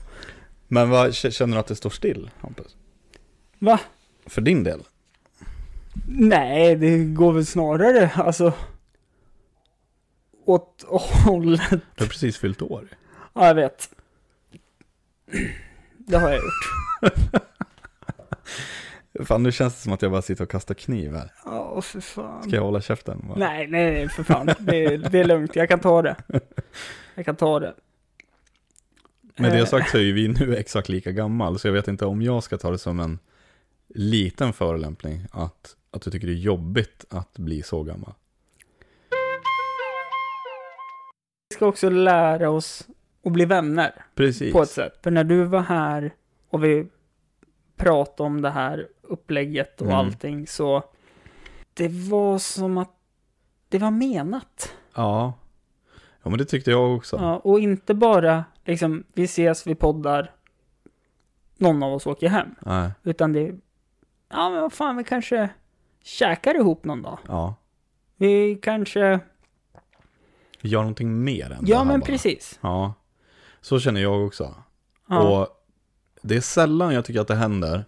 Men 0.73 0.91
vad, 0.91 1.15
känner 1.15 1.57
du 1.57 1.61
att 1.61 1.67
det 1.67 1.77
står 1.77 1.91
still, 1.91 2.31
Hampus? 2.41 2.77
Va? 3.59 3.81
För 4.27 4.41
din 4.41 4.65
del? 4.65 4.83
Nej, 6.09 6.77
det 6.77 6.99
går 6.99 7.33
väl 7.33 7.47
snarare, 7.47 8.11
alltså... 8.15 8.53
Åt 10.45 10.85
hållet. 11.25 11.71
Du 11.71 12.05
har 12.05 12.07
precis 12.07 12.39
fyllt 12.39 12.63
år. 12.63 12.89
Ja, 13.35 13.47
jag 13.47 13.55
vet. 13.55 13.89
Det 15.99 16.17
har 16.17 16.31
jag 16.31 16.39
gjort. 16.39 17.13
Fan, 19.27 19.43
nu 19.43 19.53
känns 19.53 19.75
det 19.75 19.81
som 19.81 19.93
att 19.93 20.03
jag 20.03 20.11
bara 20.11 20.23
sitter 20.23 20.45
och 20.45 20.51
kastar 20.51 20.75
kniv 20.75 21.15
här. 21.15 21.33
Ja, 21.45 21.81
för 21.81 22.01
fan. 22.01 22.43
Ska 22.43 22.57
jag 22.57 22.63
hålla 22.63 22.81
käften? 22.81 23.25
bara? 23.29 23.39
Nej, 23.39 23.67
nej, 23.67 23.93
nej, 23.93 24.09
för 24.09 24.23
fan. 24.23 24.47
Det, 24.47 24.97
det 24.97 25.21
är 25.21 25.25
lugnt. 25.25 25.57
Jag 25.57 25.69
kan 25.69 25.81
ta 25.81 26.03
det. 26.03 26.17
Jag 27.15 27.25
kan 27.25 27.37
ta 27.37 27.61
det. 27.61 27.75
Med 29.37 29.53
det 29.53 29.59
Eh, 29.59 29.65
sagt 29.67 29.91
så 29.91 29.97
är 29.99 30.03
ju 30.03 30.13
vi 30.13 30.29
nu 30.29 30.57
exakt 30.59 30.89
lika 30.89 31.13
gammal, 31.13 31.59
så 31.59 31.69
jag 31.69 31.73
vet 31.73 31.89
inte 31.89 32.07
om 32.07 32.23
jag 32.23 32.43
ska 32.43 32.59
ta 32.59 32.71
det 32.71 32.79
som 32.79 33.01
en 33.01 33.19
liten 33.95 34.53
förolämpning 34.53 35.27
att, 35.31 35.77
att 35.91 36.03
du 36.03 36.11
tycker 36.11 36.27
det 36.27 36.33
är 36.33 36.35
jobbigt 36.35 37.05
att 37.11 37.39
bli 37.39 37.63
så 37.63 37.83
gammal. 37.83 38.13
Vi 41.51 41.55
ska 41.57 41.67
också 41.67 41.89
lära 41.91 42.51
oss 42.51 42.89
att 43.25 43.33
bli 43.33 43.45
vänner. 43.45 44.05
Precis. 44.15 44.53
På 44.53 44.63
ett 44.63 44.71
sätt. 44.71 44.99
För 45.03 45.11
när 45.11 45.25
du 45.25 45.45
var 45.45 45.61
här 45.61 46.15
och 46.51 46.65
vi 46.65 46.87
pratade 47.77 48.27
om 48.27 48.43
det 48.43 48.51
här 48.51 48.89
upplägget 49.03 49.81
och 49.81 49.87
Mm. 49.87 49.99
allting 49.99 50.47
så 50.47 50.83
det 51.75 51.89
var 51.89 52.39
som 52.39 52.79
att 52.79 52.91
det 53.69 53.79
var 53.79 53.91
menat. 53.91 54.75
Ja. 54.95 55.33
Ja, 56.23 56.31
men 56.31 56.39
det 56.39 56.45
tyckte 56.45 56.71
jag 56.71 56.97
också. 56.97 57.17
Ja, 57.17 57.37
och 57.37 57.61
inte 57.61 57.95
bara 57.95 58.45
liksom, 58.65 59.05
vi 59.13 59.25
ses, 59.25 59.67
vi 59.67 59.75
poddar, 59.75 60.35
någon 61.57 61.83
av 61.83 61.93
oss 61.93 62.07
åker 62.07 62.29
hem. 62.29 62.49
Nej. 62.61 62.91
Utan 63.03 63.33
det 63.33 63.55
ja 64.29 64.51
men 64.51 64.61
vad 64.63 64.73
fan, 64.73 64.97
vi 64.97 65.05
kanske 65.05 65.49
käkar 66.03 66.55
ihop 66.55 66.85
någon 66.85 67.03
dag. 67.03 67.19
Ja. 67.29 67.55
Vi 68.17 68.59
kanske, 68.63 69.21
Vi 70.61 70.69
gör 70.69 70.81
någonting 70.81 71.25
mer 71.25 71.51
än 71.51 71.65
det 71.65 71.71
ja 71.71 71.79
här 71.79 71.85
men 71.85 72.01
bara. 72.01 72.07
precis. 72.07 72.59
Ja. 72.63 72.95
Så 73.61 73.81
känner 73.81 74.01
jag 74.01 74.27
också. 74.27 74.55
Ja. 75.09 75.41
Och 75.41 75.49
det 76.23 76.37
är 76.37 76.41
sällan 76.41 76.95
jag 76.95 77.05
tycker 77.05 77.21
att 77.21 77.29
det 77.29 77.35
händer. 77.35 77.85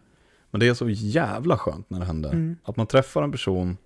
Men 0.51 0.61
det 0.61 0.69
är 0.69 0.75
så 0.75 0.89
jävla 0.91 1.59
skönt 1.59 1.91
när 1.91 2.01
det 2.01 2.07
händer. 2.07 2.33
Mm. 2.33 2.57
Att 2.65 2.77
man 2.77 2.87
träffar 2.87 3.23
en 3.23 3.33
person 3.33 3.77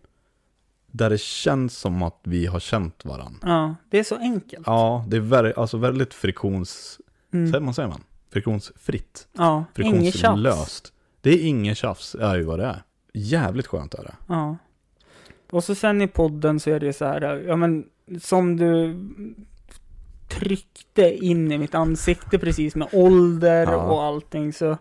där 0.92 1.10
det 1.10 1.20
känns 1.20 1.78
som 1.78 2.02
att 2.02 2.20
vi 2.24 2.46
har 2.46 2.60
känt 2.60 3.04
varandra. 3.04 3.38
ja, 3.42 3.74
det 3.90 3.98
är 3.98 4.04
så 4.04 4.16
enkelt. 4.16 4.66
Ja, 4.66 5.04
det 5.08 5.16
är 5.16 5.20
ver- 5.20 5.52
alltså 5.56 5.76
väldigt 5.76 6.14
friktions... 6.14 7.00
Mm. 7.32 7.52
Säger 7.52 7.64
man, 7.64 7.74
säger 7.74 7.88
man? 7.88 8.02
Friktionsfritt. 8.32 9.28
Ja. 9.32 9.64
Friktionslöst. 9.74 10.92
Det 11.20 11.30
är 11.30 11.46
inget 11.46 11.78
tjafs, 11.78 12.14
är 12.14 12.36
ju 12.36 12.42
vad 12.42 12.58
det 12.58 12.64
är. 12.64 12.82
Jävligt 13.14 13.66
skönt 13.66 13.94
är 13.94 14.02
det. 14.04 14.14
Ja. 14.28 14.56
Och 15.50 15.64
så 15.64 15.74
sen 15.74 16.02
i 16.02 16.08
podden 16.08 16.60
så 16.60 16.70
är 16.70 16.80
det 16.80 16.92
så 16.92 17.04
här, 17.04 17.44
ja 17.46 17.56
men 17.56 17.84
som 18.20 18.56
du 18.56 18.94
tryckte 20.28 21.24
in 21.24 21.52
i 21.52 21.58
mitt 21.58 21.74
ansikte 21.74 22.38
precis 22.38 22.74
med 22.74 22.88
ålder 22.92 23.62
Ja. 23.66 23.76
och 23.76 24.02
allting 24.02 24.52
så 24.52 24.78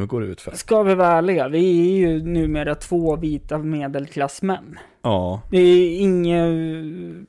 Hur 0.00 0.06
går 0.06 0.20
det 0.20 0.26
ut 0.26 0.40
för? 0.40 0.52
ska 0.52 0.82
vi 0.82 0.94
vara 0.94 1.08
ärliga, 1.08 1.48
vi 1.48 1.80
är 1.80 1.98
ju 2.08 2.22
numera 2.22 2.74
två 2.74 3.16
vita 3.16 3.58
medelklassmän. 3.58 4.78
Ja, 5.02 5.42
Det 5.50 5.58
är 5.58 6.00
inget, 6.00 7.26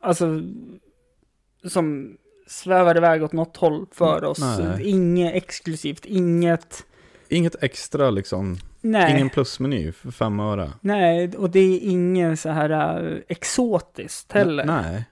alltså, 0.00 0.42
som 1.64 2.16
svävar 2.46 2.96
iväg 2.96 3.22
åt 3.22 3.32
något 3.32 3.56
håll 3.56 3.86
för 3.92 4.24
oss. 4.24 4.38
Nej. 4.38 4.88
Inget 4.88 5.34
exklusivt, 5.34 6.04
inget, 6.04 6.84
inget 7.28 7.62
extra 7.62 8.10
liksom. 8.10 8.56
nej. 8.80 9.12
Ingen 9.14 9.30
plusmeny 9.30 9.92
för 9.92 10.10
fem 10.10 10.40
öre. 10.40 10.72
Nej, 10.80 11.36
och 11.36 11.50
det 11.50 11.60
är 11.60 11.78
inget 11.80 12.40
så 12.40 12.48
här 12.48 12.70
äh, 12.70 13.18
exotiskt 13.28 14.32
heller. 14.32 14.64
Nej. 14.64 15.04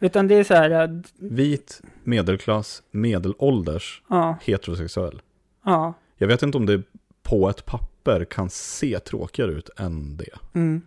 Utan 0.00 0.28
det 0.28 0.34
är 0.34 0.44
så 0.44 0.54
här, 0.54 0.70
äh, 0.70 1.00
Vit, 1.18 1.80
medelklass, 2.04 2.82
medelålders, 2.90 4.02
ja, 4.08 4.36
heterosexuell. 4.42 5.22
ja. 5.64 5.94
Jag 6.18 6.28
vet 6.28 6.42
inte 6.42 6.58
om 6.58 6.66
det 6.66 6.82
på 7.22 7.48
ett 7.48 7.64
papper 7.66 8.24
kan 8.24 8.50
se 8.50 8.98
tråkigare 9.00 9.50
ut 9.52 9.70
än 9.76 10.16
det. 10.16 10.38
Mm. 10.54 10.82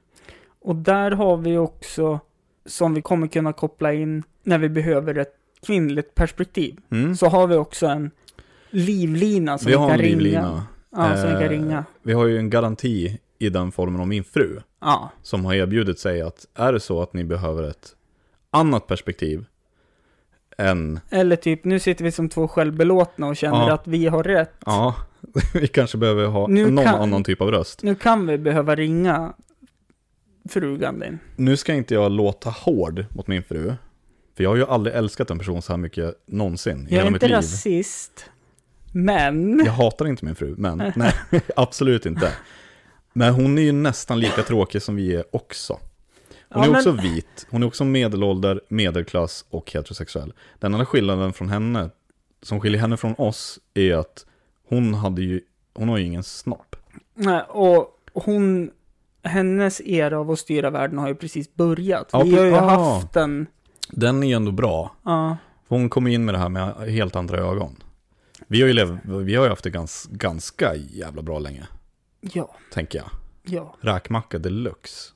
Och 0.61 0.75
där 0.75 1.11
har 1.11 1.37
vi 1.37 1.57
också, 1.57 2.19
som 2.65 2.93
vi 2.93 3.01
kommer 3.01 3.27
kunna 3.27 3.53
koppla 3.53 3.93
in 3.93 4.23
när 4.43 4.57
vi 4.57 4.69
behöver 4.69 5.15
ett 5.17 5.33
kvinnligt 5.65 6.15
perspektiv, 6.15 6.77
Mm. 6.91 7.15
så 7.15 7.27
har 7.27 7.47
vi 7.47 7.55
också 7.55 7.87
en 7.87 8.11
livlina 8.69 9.57
som 9.57 9.65
Vi 9.65 9.71
vi, 9.71 9.77
kan 9.77 9.97
ringa. 9.97 9.97
livlina. 10.17 10.63
Ja, 10.91 11.15
som 11.17 11.25
vi 11.27 11.33
kan 11.33 11.43
Eh, 11.43 11.49
ringa. 11.49 11.85
Vi 12.01 12.13
har 12.13 12.25
ju 12.25 12.37
en 12.37 12.49
garanti 12.49 13.19
i 13.39 13.49
den 13.49 13.71
formen 13.71 14.01
om 14.01 14.09
min 14.09 14.23
fru. 14.23 14.59
Ja, 14.81 15.09
som 15.21 15.45
har 15.45 15.53
erbjudit 15.53 15.99
sig 15.99 16.21
att 16.21 16.45
är 16.55 16.73
det 16.73 16.79
så 16.79 17.01
att 17.01 17.13
ni 17.13 17.23
behöver 17.23 17.63
ett 17.63 17.95
annat 18.51 18.87
perspektiv 18.87 19.45
än, 20.57 20.99
eller 21.09 21.35
typ, 21.35 21.63
nu 21.63 21.79
sitter 21.79 22.03
vi 22.03 22.11
som 22.11 22.29
två 22.29 22.47
självbelåtna 22.47 23.27
och 23.27 23.35
känner 23.37 23.67
Ja. 23.67 23.73
att 23.73 23.87
vi 23.87 24.07
har 24.07 24.23
rätt. 24.23 24.53
ja, 24.65 24.95
vi 25.53 25.67
kanske 25.67 25.97
behöver 25.97 26.25
ha 26.25 26.47
Nu 26.47 26.71
någon 26.71 26.85
kan- 26.85 26.95
annan 27.01 27.23
typ 27.23 27.41
av 27.41 27.51
röst. 27.51 27.83
Nu 27.83 27.95
kan 27.95 28.27
vi 28.27 28.37
behöva 28.37 28.75
ringa 28.75 29.33
frugan 30.49 30.99
din. 30.99 31.19
Nu 31.35 31.57
ska 31.57 31.73
inte 31.73 31.93
jag 31.93 32.11
låta 32.11 32.49
hård 32.49 33.05
mot 33.09 33.27
min 33.27 33.43
fru, 33.43 33.73
för 34.37 34.43
jag 34.43 34.49
har 34.51 34.55
ju 34.57 34.65
aldrig 34.65 34.95
älskat 34.95 35.29
en 35.29 35.37
person 35.39 35.61
så 35.61 35.73
här 35.73 35.77
mycket 35.77 36.15
någonsin 36.25 36.87
i 36.89 36.95
Jag 36.95 37.03
är 37.05 37.07
inte 37.07 37.27
rasist, 37.29 38.25
men... 38.91 39.61
Jag 39.65 39.71
hatar 39.71 40.07
inte 40.07 40.25
min 40.25 40.35
fru, 40.35 40.55
men 40.57 40.77
nej, 40.95 41.13
absolut 41.55 42.05
inte. 42.05 42.31
Men 43.13 43.33
hon 43.33 43.57
är 43.57 43.61
ju 43.61 43.71
nästan 43.71 44.19
lika 44.19 44.43
tråkig 44.43 44.81
som 44.81 44.95
vi 44.95 45.15
är 45.15 45.23
också. 45.35 45.73
Hon 45.73 46.63
Ja, 46.63 46.63
är 46.63 46.71
men- 46.71 46.75
också 46.77 46.91
vit, 46.91 47.47
hon 47.49 47.63
är 47.63 47.67
också 47.67 47.85
medelålder, 47.85 48.61
medelklass 48.69 49.45
och 49.49 49.71
heterosexuell. 49.71 50.33
Den 50.59 50.73
enda 50.73 50.85
skillnaden 50.85 51.33
från 51.33 51.49
henne, 51.49 51.89
som 52.41 52.59
skiljer 52.61 52.81
henne 52.81 52.97
från 52.97 53.15
oss, 53.17 53.59
är 53.73 53.95
att 53.95 54.25
hon 54.69 54.93
hade 54.93 55.21
ju, 55.21 55.41
hon 55.73 55.89
har 55.89 55.97
ju 55.97 56.05
ingen 56.05 56.23
snopp. 56.23 56.75
Nej, 57.15 57.41
och 57.49 57.99
hon, 58.13 58.71
hennes 59.23 59.81
era 59.81 60.19
av 60.19 60.31
att 60.31 60.39
styra 60.39 60.69
världen 60.69 60.97
har 60.97 61.07
ju 61.07 61.15
precis 61.15 61.53
börjat. 61.55 62.09
Ja, 62.11 62.23
vi 62.23 62.35
har 62.35 62.45
ju 62.45 62.53
ah. 62.55 62.93
haft 62.93 63.15
en, 63.15 63.47
Den 63.89 64.23
är 64.23 64.27
ju 64.27 64.33
ändå 64.33 64.51
bra. 64.51 64.95
ja, 65.03 65.37
Hon 65.67 65.89
kom 65.89 66.07
in 66.07 66.25
med 66.25 66.33
det 66.33 66.39
här 66.39 66.49
med 66.49 66.73
helt 66.75 67.15
andra 67.15 67.37
ögon. 67.37 67.75
Vi 68.47 68.61
har 68.61 68.67
ju, 68.67 68.73
lev, 68.73 68.99
vi 69.03 69.35
har 69.35 69.43
ju 69.43 69.49
haft 69.49 69.63
det 69.63 69.69
gans, 69.69 70.07
ganska 70.11 70.75
jävla 70.75 71.21
bra 71.21 71.39
länge, 71.39 71.67
ja, 72.21 72.55
tänker 72.73 72.99
jag. 72.99 73.09
ja. 73.43 73.75
Räkmacka 73.81 74.39
deluxe. 74.39 75.11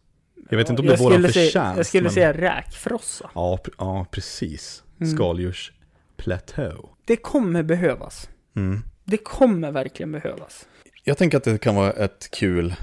Jag 0.49 0.57
vet 0.57 0.69
inte 0.69 0.81
om 0.81 0.87
det 0.87 0.93
är 0.93 0.97
våran 0.97 1.13
skulle 1.13 1.33
säga- 1.33 1.45
förtjänst. 1.45 1.77
Jag 1.77 1.85
skulle 1.85 2.03
men- 2.03 2.11
säga 2.11 2.33
räkfrossa. 2.33 3.29
Ja, 3.35 3.59
ja 3.77 4.05
precis. 4.11 4.83
Mm. 4.99 5.15
Skaldjursplatå. 5.15 6.89
Det 7.05 7.15
kommer 7.15 7.63
behövas. 7.63 8.29
Mm. 8.55 8.81
Det 9.05 9.17
kommer 9.17 9.71
verkligen 9.71 10.11
behövas. 10.11 10.65
Jag 11.03 11.17
tänker 11.17 11.37
att 11.37 11.43
det 11.43 11.57
kan 11.57 11.75
vara 11.75 11.91
ett 11.91 12.31
kul, 12.31 12.75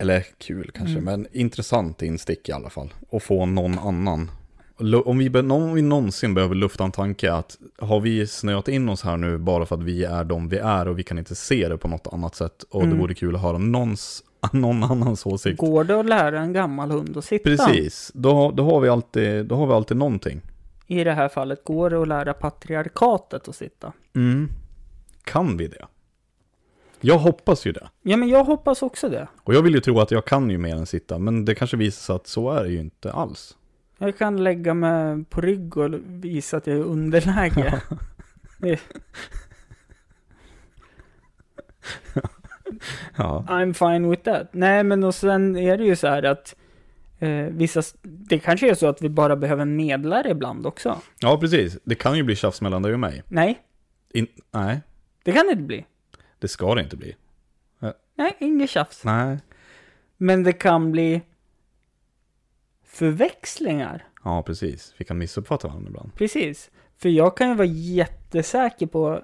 eller 0.00 0.24
kul 0.38 0.70
kanske, 0.74 0.92
Mm. 0.98 1.04
men 1.04 1.26
intressant 1.32 2.02
instick 2.02 2.48
i 2.48 2.52
alla 2.52 2.70
fall. 2.70 2.94
Och 3.08 3.22
få 3.22 3.46
någon 3.46 3.78
annan. 3.78 4.30
Om 5.04 5.18
vi, 5.18 5.28
om 5.40 5.74
vi 5.74 5.82
någonsin 5.82 6.34
behöver 6.34 6.54
lufta 6.54 6.84
en 6.84 6.92
tanke 6.92 7.32
att 7.32 7.56
har 7.78 8.00
vi 8.00 8.26
snöat 8.26 8.68
in 8.68 8.88
oss 8.88 9.02
här 9.02 9.16
nu 9.16 9.38
bara 9.38 9.66
för 9.66 9.74
att 9.76 9.82
vi 9.82 10.04
är 10.04 10.24
de 10.24 10.48
vi 10.48 10.56
är 10.58 10.88
och 10.88 10.98
vi 10.98 11.02
kan 11.02 11.18
inte 11.18 11.34
se 11.34 11.68
det 11.68 11.78
på 11.78 11.88
något 11.88 12.06
annat 12.12 12.34
sätt 12.34 12.62
och 12.70 12.80
det 12.80 12.86
Mm. 12.86 12.98
vore 12.98 13.14
kul 13.14 13.34
att 13.36 13.42
höra 13.42 13.58
någons, 13.58 14.22
någon 14.52 14.84
annans 14.84 15.26
åsikt. 15.26 15.58
Går 15.58 15.84
det 15.84 16.00
att 16.00 16.06
lära 16.06 16.40
en 16.40 16.52
gammal 16.52 16.90
hund 16.90 17.16
att 17.16 17.24
sitta? 17.24 17.44
Precis, 17.44 18.10
då, 18.14 18.50
då, 18.50 18.64
har 18.70 18.80
vi 18.80 18.88
alltid, 18.88 19.46
då 19.46 19.54
har 19.56 19.66
vi 19.66 19.72
alltid 19.72 19.96
någonting. 19.96 20.40
I 20.86 21.04
det 21.04 21.12
här 21.12 21.28
fallet, 21.28 21.64
går 21.64 21.90
det 21.90 22.02
att 22.02 22.08
lära 22.08 22.34
patriarkatet 22.34 23.48
att 23.48 23.56
sitta? 23.56 23.92
Mm. 24.14 24.48
Kan 25.24 25.56
vi 25.56 25.66
det? 25.68 25.86
Jag 27.00 27.18
hoppas 27.18 27.66
ju 27.66 27.72
det. 27.72 27.88
Ja, 28.02 28.16
men 28.16 28.28
jag 28.28 28.44
hoppas 28.44 28.82
också 28.82 29.08
det. 29.08 29.28
Och 29.42 29.54
jag 29.54 29.62
vill 29.62 29.74
ju 29.74 29.80
tro 29.80 30.00
att 30.00 30.10
jag 30.10 30.24
kan 30.24 30.50
ju 30.50 30.58
mer 30.58 30.76
än 30.76 30.86
sitta, 30.86 31.18
men 31.18 31.44
det 31.44 31.54
kanske 31.54 31.76
visar 31.76 32.00
sig 32.02 32.16
att 32.16 32.26
så 32.26 32.50
är 32.50 32.64
det 32.64 32.70
ju 32.70 32.78
inte 32.80 33.12
alls. 33.12 33.56
Jag 33.98 34.18
kan 34.18 34.44
lägga 34.44 34.74
mig 34.74 35.24
på 35.24 35.40
rygg 35.40 35.76
och 35.76 35.90
visa 36.06 36.56
att 36.56 36.66
jag 36.66 36.76
är 36.76 36.80
i 36.80 36.82
underläge. 36.82 37.80
Det- 38.58 38.80
Ja. 43.16 43.44
I'm 43.48 43.72
fine 43.72 44.10
with 44.10 44.22
that. 44.22 44.48
Nej, 44.52 44.84
men 44.84 45.04
och 45.04 45.14
sen 45.14 45.56
är 45.56 45.78
det 45.78 45.84
ju 45.84 45.96
så 45.96 46.06
här 46.06 46.22
att 46.22 46.54
eh, 47.18 47.30
vissa, 47.46 47.82
det 48.02 48.38
kanske 48.38 48.70
är 48.70 48.74
så 48.74 48.86
att 48.86 49.02
vi 49.02 49.08
bara 49.08 49.36
behöver 49.36 49.64
medlare 49.64 50.30
ibland 50.30 50.66
också. 50.66 51.00
ja, 51.20 51.38
precis. 51.40 51.78
Det 51.84 51.94
kan 51.94 52.16
ju 52.16 52.22
bli 52.22 52.36
tjafs 52.36 52.60
mellan 52.60 52.82
dig 52.82 52.92
och 52.92 53.00
mig. 53.00 53.22
Nej, 53.28 53.62
In, 54.12 54.26
nej, 54.50 54.80
det 55.24 55.32
kan 55.32 55.46
det 55.46 55.52
inte 55.52 55.64
bli. 55.64 55.86
det 56.38 56.48
ska 56.48 56.74
det 56.74 56.82
inte 56.82 56.96
bli. 56.96 57.16
Nej, 58.18 58.36
inget 58.40 58.70
tjafs. 58.70 59.04
Nej. 59.04 59.38
Men 60.16 60.42
det 60.42 60.52
kan 60.52 60.92
bli 60.92 61.20
förväxlingar. 62.84 64.04
Ja, 64.24 64.42
precis. 64.42 64.94
Vi 64.98 65.04
kan 65.04 65.18
missuppfatta 65.18 65.68
varandra 65.68 65.88
ibland. 65.88 66.14
Precis. 66.14 66.70
För 66.98 67.08
jag 67.08 67.36
kan 67.36 67.48
ju 67.48 67.54
vara 67.54 67.66
jättesäker 67.66 68.86
på 68.86 69.22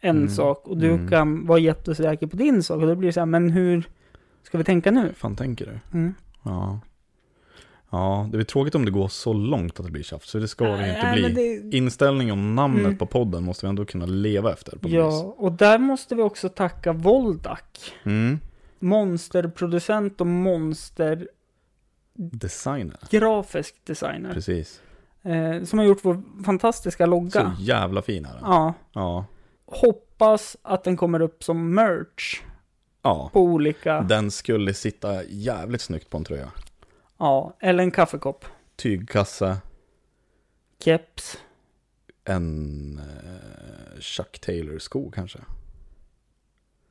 en 0.00 0.16
Mm. 0.16 0.28
sak 0.28 0.68
och 0.68 0.76
du 0.78 0.90
Mm. 0.90 1.08
kan 1.08 1.46
vara 1.46 1.58
jättesäker 1.58 2.26
på 2.26 2.36
din 2.36 2.62
sak. 2.62 2.80
Och 2.80 2.86
då 2.86 2.94
blir 2.94 3.08
det 3.08 3.12
så 3.12 3.20
här, 3.20 3.26
men 3.26 3.50
hur 3.50 3.88
ska 4.42 4.58
vi 4.58 4.64
tänka 4.64 4.90
nu? 4.90 5.12
Fan 5.16 5.36
tänker 5.36 5.66
du? 5.66 5.98
Mm. 5.98 6.14
Ja. 6.42 6.80
Ja, 7.90 8.28
det 8.32 8.38
är 8.38 8.42
tråkigt 8.44 8.74
om 8.74 8.84
det 8.84 8.90
går 8.90 9.08
så 9.08 9.32
långt 9.32 9.80
att 9.80 9.86
det 9.86 9.92
blir 9.92 10.02
tjafs, 10.02 10.30
så 10.30 10.38
det 10.38 10.48
ska 10.48 10.64
det 10.64 10.88
inte 10.88 11.02
Nej, 11.02 11.32
bli. 11.32 11.58
det- 11.70 11.76
Inställning 11.76 12.32
om 12.32 12.54
namnet 12.54 12.84
Mm. 12.86 12.98
på 12.98 13.06
podden 13.06 13.44
måste 13.44 13.66
vi 13.66 13.70
ändå 13.70 13.84
kunna 13.84 14.06
leva 14.06 14.52
efter 14.52 14.72
något 14.72 14.84
vis. 14.84 14.92
Ja, 14.92 15.34
och 15.38 15.52
där 15.52 15.78
måste 15.78 16.14
vi 16.14 16.22
också 16.22 16.48
tacka 16.48 16.92
Voldak. 16.92 17.78
Mm. 18.04 18.40
Monsterproducent 18.78 20.20
och 20.20 20.26
monster 20.26 21.28
Designer. 22.14 22.96
grafisk 23.10 23.74
designer. 23.84 24.32
Precis. 24.34 24.80
Eh, 25.22 25.62
som 25.64 25.78
har 25.78 25.86
gjort 25.86 25.98
vår 26.02 26.22
fantastiska 26.44 27.06
logga. 27.06 27.30
Så 27.30 27.62
jävla 27.62 28.02
fin 28.02 28.24
är 28.24 28.28
den. 28.32 28.42
Ja. 28.42 28.74
Ja. 28.92 29.24
Hoppas 29.66 30.56
att 30.62 30.84
den 30.84 30.96
kommer 30.96 31.20
upp 31.22 31.44
som 31.44 31.74
merch 31.74 32.42
Ja. 33.02 33.30
på 33.32 33.40
olika, 33.40 34.00
Den 34.00 34.30
skulle 34.30 34.74
sitta 34.74 35.24
jävligt 35.24 35.80
snyggt 35.80 36.10
på 36.10 36.16
en 36.16 36.24
tröja. 36.24 36.48
Ja, 37.18 37.56
eller 37.60 37.82
en 37.82 37.90
kaffekopp. 37.90 38.44
Tygkasse, 38.76 39.56
Keps. 40.84 41.38
en 42.24 42.98
eh, 42.98 44.00
Chuck 44.00 44.38
Taylor-sko 44.40 45.10
kanske. 45.10 45.38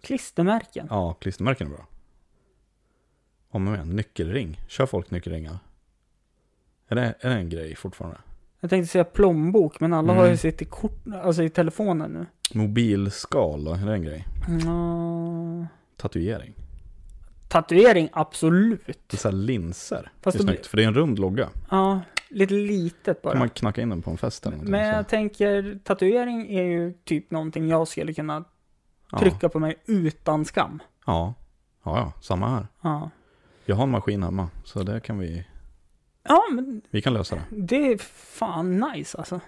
Klistermärken. 0.01 0.87
Ja, 0.89 1.13
klistermärken 1.13 1.67
är 1.67 1.71
bra. 1.71 1.85
Om 3.49 3.63
man 3.63 3.73
menar 3.73 3.85
nyckelring. 3.85 4.61
Kör 4.67 4.85
folk 4.85 5.11
nyckelringar? 5.11 5.57
Är 6.87 6.95
det, 6.95 7.13
är 7.19 7.29
det 7.29 7.35
en 7.35 7.49
grej 7.49 7.75
fortfarande? 7.75 8.17
Jag 8.59 8.69
tänkte 8.69 8.91
säga 8.91 9.03
plånbok, 9.03 9.79
men 9.79 9.93
alla 9.93 10.11
Mm. 10.13 10.23
har 10.23 10.29
ju 10.29 10.37
sitt 10.37 10.61
i 10.61 10.65
kort, 10.65 11.03
alltså 11.23 11.43
i 11.43 11.49
telefonen 11.49 12.11
nu. 12.11 12.25
Mobilskal 12.59 13.63
då? 13.63 13.73
Är 13.73 13.85
det 13.85 13.93
en 13.93 14.03
grej? 14.03 14.25
Mm. 14.47 15.65
Tatuering? 15.97 16.53
Tatuering, 17.47 18.09
absolut. 18.13 18.85
Det 18.85 19.13
är 19.13 19.17
så 19.17 19.27
här 19.27 19.35
linser. 19.35 20.11
Fast 20.21 20.37
det 20.37 20.43
är 20.43 20.45
snyggt, 20.47 20.67
för 20.67 20.77
det 20.77 20.83
är 20.83 20.87
en 20.87 20.93
rund 20.93 21.19
logga. 21.19 21.49
Ja, 21.69 22.01
lite 22.29 22.53
litet 22.53 23.21
bara. 23.21 23.31
kan 23.31 23.39
man 23.39 23.49
knacka 23.49 23.81
in 23.81 23.89
den 23.89 24.01
på 24.01 24.11
en 24.11 24.17
fest 24.17 24.45
eller 24.45 24.57
någonting. 24.57 24.71
Men 24.71 24.93
så. 24.93 24.97
jag 24.97 25.07
tänker, 25.07 25.79
tatuering 25.83 26.47
är 26.49 26.63
ju 26.63 26.93
typ 26.93 27.31
någonting 27.31 27.67
jag 27.67 27.87
skulle 27.87 28.13
kunna 28.13 28.43
ja. 29.11 29.19
trycka 29.19 29.49
på 29.49 29.59
mig 29.59 29.75
utan 29.85 30.45
skam. 30.45 30.81
Ja. 31.05 31.33
ja, 31.83 31.97
ja, 31.97 32.13
samma 32.21 32.49
här. 32.49 32.67
Ja. 32.81 33.09
Jag 33.65 33.75
har 33.75 33.83
en 33.83 33.89
maskin 33.89 34.23
hemma, 34.23 34.49
så 34.63 34.83
det 34.83 34.99
kan 34.99 35.19
vi, 35.19 35.45
Ja, 36.27 36.43
men 36.51 36.81
vi 36.89 37.01
kan 37.01 37.13
lösa 37.13 37.35
det. 37.35 37.41
det 37.49 37.91
är 37.91 37.97
fan 38.37 38.79
nice 38.79 39.17
alltså. 39.17 39.39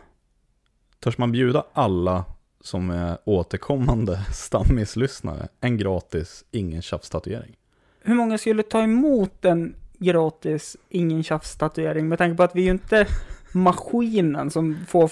Törs 0.99 1.17
man 1.17 1.31
bjuda 1.31 1.65
alla 1.73 2.25
som 2.61 2.89
är 2.89 3.17
återkommande 3.25 4.25
stammislyssnare 4.33 5.47
en 5.61 5.77
gratis 5.77 6.45
ingen 6.51 6.81
tjafs-tatuering? 6.81 7.56
Hur 8.07 8.15
många 8.15 8.37
skulle 8.37 8.63
ta 8.63 8.81
emot 8.81 9.45
en 9.45 9.75
gratis 9.97 10.77
ingen 10.89 11.23
tjafs-tatuering 11.23 12.07
med 12.07 12.17
tanke 12.17 12.37
på 12.37 12.43
att 12.43 12.55
vi 12.55 12.61
ju 12.61 12.71
inte 12.71 13.07
maskinen 13.51 14.51
som 14.51 14.77
får, 14.87 15.11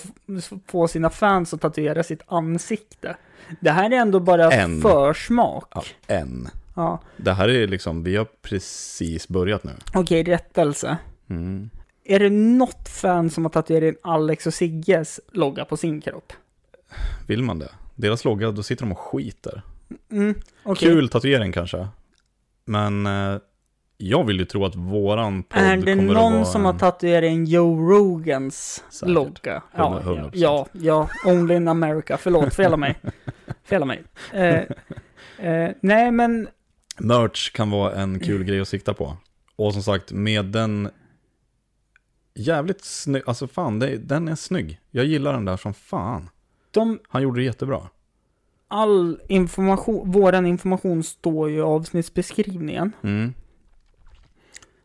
får 0.67 0.87
sina 0.87 1.09
fans 1.09 1.53
att 1.53 1.61
tatuera 1.61 2.03
sitt 2.03 2.21
ansikte. 2.27 3.15
Det 3.59 3.69
här 3.69 3.91
är 3.91 3.95
ändå 3.95 4.19
bara 4.19 4.51
En. 4.51 4.81
försmak. 4.81 5.67
Ja, 5.75 5.83
en. 6.07 6.47
Ja. 6.75 6.99
Det 7.17 7.33
här 7.33 7.49
är 7.49 7.67
liksom, 7.67 8.03
vi 8.03 8.15
har 8.15 8.27
precis 8.41 9.27
börjat 9.27 9.63
nu. 9.63 9.71
Okej, 9.93 10.23
rättelse. 10.23 10.97
Mm. 11.29 11.69
Är 12.03 12.19
det 12.19 12.29
något 12.29 12.89
fan 12.89 13.29
som 13.29 13.45
har 13.45 13.49
tatuerat 13.51 13.83
in 13.83 13.95
Alex 14.03 14.47
och 14.47 14.53
Sigges 14.53 15.19
logga 15.31 15.65
på 15.65 15.77
sin 15.77 16.01
kropp? 16.01 16.33
Vill 17.27 17.43
man 17.43 17.59
det? 17.59 17.71
Deras 17.95 18.25
logga, 18.25 18.51
då 18.51 18.63
sitter 18.63 18.83
de 18.83 18.91
och 18.91 18.99
skiter. 18.99 19.61
Mm, 20.11 20.35
okej. 20.63 20.89
Kul 20.89 21.09
tatuering 21.09 21.51
kanske. 21.51 21.87
Men 22.65 23.05
eh, 23.05 23.37
jag 23.97 24.23
vill 24.23 24.39
ju 24.39 24.45
tro 24.45 24.65
att 24.65 24.75
våran 24.75 25.43
podd 25.43 25.63
Är 25.63 25.77
det 25.77 25.95
kommer 25.95 26.13
någon 26.13 26.25
att 26.25 26.33
vara 26.33 26.45
som 26.45 26.65
har 26.65 26.73
en... 26.73 26.79
tatuerat 26.79 27.27
in 27.31 27.45
Joe 27.45 27.89
Rogans 27.91 28.83
Säkert. 28.89 29.09
logga? 29.13 29.63
Ja, 29.75 30.01
100%. 30.03 30.29
ja, 30.33 30.67
ja, 30.71 31.09
only 31.25 31.55
in 31.55 31.67
America. 31.67 32.17
Förlåt, 32.17 32.53
fela 32.53 32.77
mig. 32.77 32.95
Fela 33.63 33.85
mig. 33.85 34.03
Eh, 34.33 34.63
eh, 35.47 35.71
nej, 35.81 36.11
men 36.11 36.47
Merch 36.97 37.51
kan 37.51 37.69
vara 37.69 37.93
en 37.95 38.19
kul 38.19 38.43
grej 38.43 38.61
att 38.61 38.67
sikta 38.67 38.93
på. 38.93 39.17
Och 39.55 39.73
som 39.73 39.83
sagt, 39.83 40.11
med 40.11 40.45
den 40.45 40.89
jävligt 42.35 42.83
snygg, 42.85 43.23
alltså 43.25 43.47
fan, 43.47 43.79
det, 43.79 43.97
den 43.97 44.27
är 44.27 44.35
snygg. 44.35 44.79
Jag 44.91 45.05
gillar 45.05 45.33
den 45.33 45.45
där 45.45 45.57
som 45.57 45.73
fan. 45.73 46.29
de, 46.71 46.99
Han 47.09 47.21
gjorde 47.21 47.39
det 47.39 47.45
jättebra. 47.45 47.89
All 48.67 49.19
information, 49.27 50.11
våran 50.11 50.45
information 50.45 51.03
står 51.03 51.49
ju 51.49 51.57
i 51.57 51.61
avsnittsbeskrivningen. 51.61 52.91
Mm. 53.03 53.33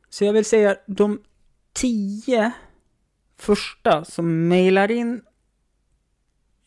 Så 0.09 0.25
jag 0.25 0.33
vill 0.33 0.45
säga 0.45 0.77
de 0.87 1.21
tio 1.73 2.51
första 3.37 4.05
som 4.05 4.49
mejlar 4.49 4.91
in 4.91 5.23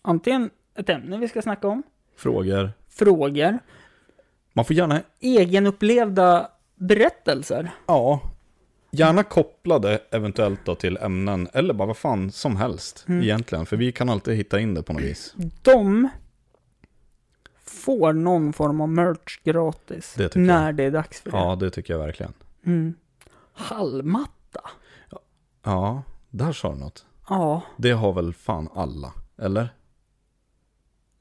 antingen 0.01 0.49
ett 0.75 0.89
ämne 0.89 1.17
vi 1.17 1.27
ska 1.27 1.41
snacka 1.41 1.67
om, 1.67 1.83
Frågor. 2.17 2.71
frågor, 2.89 3.59
Man 4.53 4.65
får 4.65 4.75
gärna, 4.75 5.01
egenupplevda 5.19 6.49
berättelser. 6.75 7.71
ja, 7.87 8.21
gärna 8.91 9.23
kopplade 9.23 9.99
eventuellt 10.11 10.65
då 10.65 10.75
till 10.75 10.97
ämnen, 10.97 11.47
eller 11.53 11.73
bara 11.73 11.85
vad 11.85 11.97
fan 11.97 12.31
som 12.31 12.55
helst 12.55 13.05
Mm. 13.07 13.21
egentligen. 13.23 13.65
För 13.65 13.77
vi 13.77 13.91
kan 13.91 14.09
alltid 14.09 14.35
hitta 14.37 14.59
in 14.59 14.73
det 14.73 14.83
på 14.83 14.93
något 14.93 15.01
vis. 15.01 15.33
De 15.61 16.09
får 17.73 18.13
någon 18.13 18.53
form 18.53 18.81
av 18.81 18.89
merch 18.89 19.39
gratis 19.43 20.13
Det 20.17 20.35
när 20.35 20.73
det 20.73 20.83
är 20.83 20.91
dags 20.91 21.21
för 21.21 21.31
det. 21.31 21.37
Ja, 21.37 21.55
det 21.55 21.69
tycker 21.69 21.93
jag 21.93 21.99
verkligen. 21.99 22.33
Mm. 22.65 22.93
Hallmatta? 23.53 24.61
Ja, 25.63 26.03
där 26.29 26.51
sa 26.51 26.73
du 26.73 26.79
något. 26.79 27.05
Ja, 27.29 27.61
Det 27.77 27.91
har 27.91 28.13
väl 28.13 28.33
fan 28.33 28.69
alla, 28.75 29.13
eller? 29.37 29.69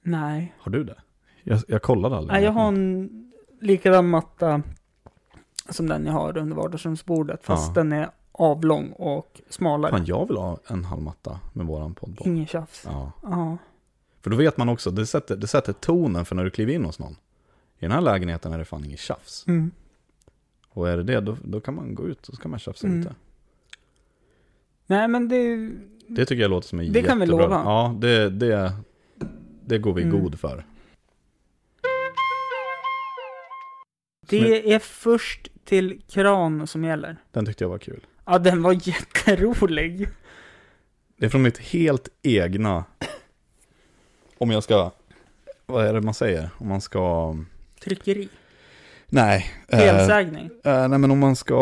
nej. 0.04 0.54
Har 0.58 0.72
du 0.72 0.84
det? 0.84 0.96
Jag, 1.42 1.60
jag 1.68 1.82
kollade 1.82 2.16
aldrig. 2.16 2.32
nej. 2.32 2.44
Jag 2.44 2.52
har 2.52 2.68
en 2.68 3.32
likadan 3.60 4.08
matta 4.08 4.62
som 5.68 5.88
den 5.88 6.06
jag 6.06 6.12
har 6.12 6.38
under 6.38 6.56
vardagsrumsbordet, 6.56 7.44
fast 7.44 7.68
Ja. 7.76 7.82
den 7.82 7.92
är 7.92 8.10
avlång 8.32 8.90
och 8.92 9.40
smalare. 9.50 9.90
Fan, 9.90 10.04
jag 10.04 10.28
vill 10.28 10.36
ha 10.36 10.58
en 10.66 10.84
halvmatta 10.84 11.40
med 11.52 11.66
våran 11.66 11.94
podd. 11.94 12.18
Ingen 12.24 12.46
tjafs. 12.46 12.82
Ja. 12.86 13.12
Ja. 13.22 13.56
För 14.22 14.30
då 14.30 14.36
vet 14.36 14.56
man 14.56 14.68
också, 14.68 14.90
det 14.90 15.06
sätter, 15.06 15.36
det 15.36 15.46
sätter 15.46 15.72
tonen 15.72 16.24
för 16.24 16.34
när 16.34 16.44
du 16.44 16.50
kliver 16.50 16.72
in 16.72 16.84
hos 16.84 16.98
någon. 16.98 17.12
I 17.78 17.84
den 17.84 17.90
här 17.92 18.00
lägenheten 18.00 18.52
är 18.52 18.58
det 18.58 18.64
fan 18.64 18.84
inget 18.84 19.00
tjafs. 19.00 19.44
Mm. 19.48 19.70
Och 20.68 20.88
är 20.88 20.96
det 20.96 21.02
det, 21.02 21.20
då, 21.20 21.36
då 21.44 21.60
kan 21.60 21.74
man 21.74 21.94
gå 21.94 22.06
ut 22.08 22.28
och 22.28 22.34
så 22.34 22.42
kan 22.42 22.50
man 22.50 22.60
tjafsa 22.60 22.86
Mm. 22.86 23.00
ute. 23.00 23.14
Nej, 24.86 25.08
men 25.08 25.28
det... 25.28 25.70
Det 26.06 26.24
tycker 26.24 26.42
jag 26.42 26.50
låter 26.50 26.68
som 26.68 26.80
en 26.80 26.92
Det 26.92 27.02
kan 27.02 27.18
vi 27.18 27.24
jättebra. 27.24 27.42
lova. 27.46 27.62
Ja, 27.64 27.94
det, 28.00 28.30
det, 28.30 28.72
det 29.66 29.78
går 29.78 29.92
vi 29.94 30.02
Mm. 30.02 30.20
god 30.22 30.38
för. 30.40 30.64
Det 34.28 34.72
är 34.74 34.78
först 34.78 35.48
till 35.64 36.02
kran 36.08 36.66
som 36.66 36.84
gäller. 36.84 37.16
Den 37.30 37.46
tyckte 37.46 37.64
jag 37.64 37.68
var 37.68 37.78
kul. 37.78 38.06
Ja, 38.26 38.38
den 38.38 38.62
var 38.62 38.72
jätterolig. 38.88 40.08
Det 41.16 41.26
är 41.26 41.30
från 41.30 41.42
mitt 41.42 41.58
helt 41.58 42.08
egna, 42.22 42.84
om 44.42 44.50
jag 44.50 44.62
ska, 44.62 44.90
vad 45.66 45.86
är 45.86 45.92
det 45.94 46.00
man 46.00 46.14
säger? 46.14 46.50
Om 46.58 46.68
man 46.68 46.80
ska, 46.80 47.36
Tryckeri. 47.84 48.28
nej. 49.06 49.46
eh, 49.68 49.78
Felsägning. 49.78 50.50
Eh, 50.64 50.88
nej 50.88 50.98
men 50.98 51.10
om 51.10 51.18
man 51.18 51.36
ska, 51.36 51.56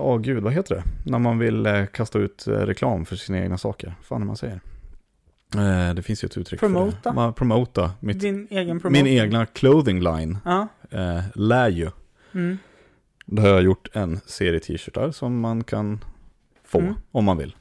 åh 0.00 0.18
gud 0.18 0.42
vad 0.42 0.52
heter 0.52 0.74
det? 0.74 0.82
När 1.10 1.18
man 1.18 1.38
vill 1.38 1.66
eh, 1.66 1.86
kasta 1.86 2.18
ut 2.18 2.46
eh, 2.46 2.52
reklam 2.52 3.04
för 3.04 3.16
sina 3.16 3.38
egna 3.38 3.58
saker. 3.58 3.94
Vad 3.98 4.06
fan 4.06 4.26
man 4.26 4.36
säger? 4.36 4.60
Eh, 5.54 5.94
det 5.94 6.02
finns 6.02 6.24
ju 6.24 6.26
ett 6.26 6.36
uttryck 6.36 6.60
för 6.60 6.66
Promota. 6.66 6.96
det. 7.10 7.12
Man 7.12 7.34
promota. 7.34 7.90
Mitt, 8.00 8.20
Din 8.20 8.48
egen 8.50 8.80
promotion. 8.80 9.04
min 9.04 9.18
egna 9.20 9.46
clothing 9.46 10.00
line 10.00 10.38
Ja. 10.44 10.68
eh, 10.90 11.20
lär 11.34 11.68
ju. 11.68 11.90
Mm. 12.34 12.58
Då 13.26 13.42
har 13.42 13.48
jag 13.48 13.62
gjort 13.62 13.88
en 13.92 14.20
serie 14.26 14.60
t-shirtar 14.60 15.10
som 15.10 15.40
man 15.40 15.64
kan 15.64 16.04
få 16.64 16.78
Mm. 16.78 16.94
om 17.12 17.24
man 17.24 17.36
vill. 17.36 17.56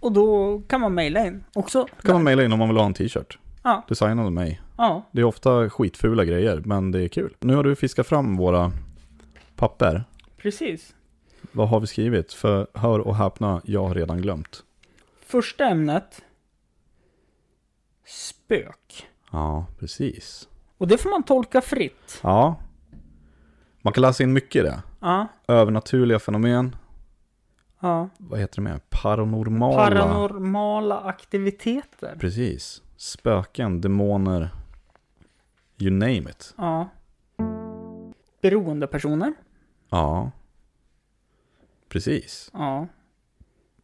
Och 0.00 0.12
då 0.12 0.62
kan 0.68 0.80
man 0.80 0.94
mejla 0.94 1.26
in 1.26 1.44
också. 1.54 1.86
Då 1.96 2.06
kan 2.06 2.14
man 2.14 2.24
mejla 2.24 2.44
in 2.44 2.52
om 2.52 2.58
man 2.58 2.68
vill 2.68 2.78
ha 2.78 2.86
en 2.86 2.94
t-shirt. 2.94 3.38
Ja. 3.62 3.84
Designad 3.88 4.26
av 4.26 4.32
mig. 4.32 4.60
Ja. 4.76 5.02
Det 5.12 5.20
är 5.20 5.24
ofta 5.24 5.70
skitfula 5.70 6.24
grejer, 6.24 6.62
men 6.64 6.90
det 6.90 7.02
är 7.02 7.08
kul. 7.08 7.36
Nu 7.40 7.54
har 7.54 7.62
du 7.64 7.76
fiskat 7.76 8.06
fram 8.06 8.36
våra 8.36 8.72
papper. 9.56 10.04
Precis. 10.36 10.94
Vad 11.52 11.68
har 11.68 11.80
vi 11.80 11.86
skrivit? 11.86 12.32
För 12.32 12.66
hör 12.74 12.98
och 12.98 13.16
häpna, 13.16 13.60
jag 13.64 13.88
har 13.88 13.94
redan 13.94 14.22
glömt. 14.22 14.64
Första 15.26 15.64
ämnet. 15.64 16.22
Spök. 18.06 19.06
Ja, 19.32 19.66
precis. 19.78 20.48
Och 20.78 20.88
det 20.88 20.98
får 20.98 21.10
man 21.10 21.22
tolka 21.22 21.60
fritt. 21.60 22.20
Ja. 22.22 22.56
Man 23.82 23.92
kan 23.92 24.02
läsa 24.02 24.22
in 24.22 24.32
mycket 24.32 24.60
i 24.60 24.62
det. 24.62 24.82
Ja. 25.00 25.26
Övernaturliga 25.48 26.18
fenomen. 26.18 26.76
Ja. 27.80 28.08
Vad 28.18 28.40
heter 28.40 28.56
det 28.56 28.62
mer? 28.62 28.80
Paranormala. 28.90 29.76
Paranormala 29.76 31.00
aktiviteter. 31.00 32.16
Precis. 32.20 32.82
Spöken, 32.96 33.80
demoner. 33.80 34.50
You 35.78 35.90
name 35.90 36.18
it. 36.30 36.54
Ja. 36.58 36.88
Beroendepersoner. 38.42 39.32
Ja. 39.90 40.30
Precis. 41.88 42.50
Ja. 42.52 42.86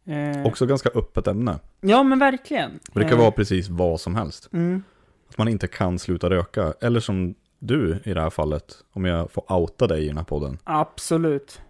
Eh, 0.05 0.45
Också 0.45 0.65
ganska 0.65 0.89
öppet 0.89 1.27
ämne. 1.27 1.59
ja, 1.81 2.03
men 2.03 2.19
verkligen. 2.19 2.79
För 2.93 2.99
det 2.99 3.05
kan 3.05 3.17
Eh, 3.17 3.21
vara 3.21 3.31
precis 3.31 3.69
vad 3.69 3.99
som 3.99 4.15
helst. 4.15 4.49
Mm. 4.53 4.83
Att 5.29 5.37
man 5.37 5.47
inte 5.47 5.67
kan 5.67 5.99
sluta 5.99 6.29
röka. 6.29 6.73
Eller 6.81 6.99
som 6.99 7.35
du 7.59 7.99
i 8.05 8.13
det 8.13 8.21
här 8.21 8.29
fallet, 8.29 8.83
om 8.93 9.05
jag 9.05 9.31
får 9.31 9.51
outa 9.53 9.87
dig 9.87 10.03
i 10.05 10.07
den 10.07 10.17
här 10.17 10.23
podden. 10.23 10.57
Absolut. 10.63 11.61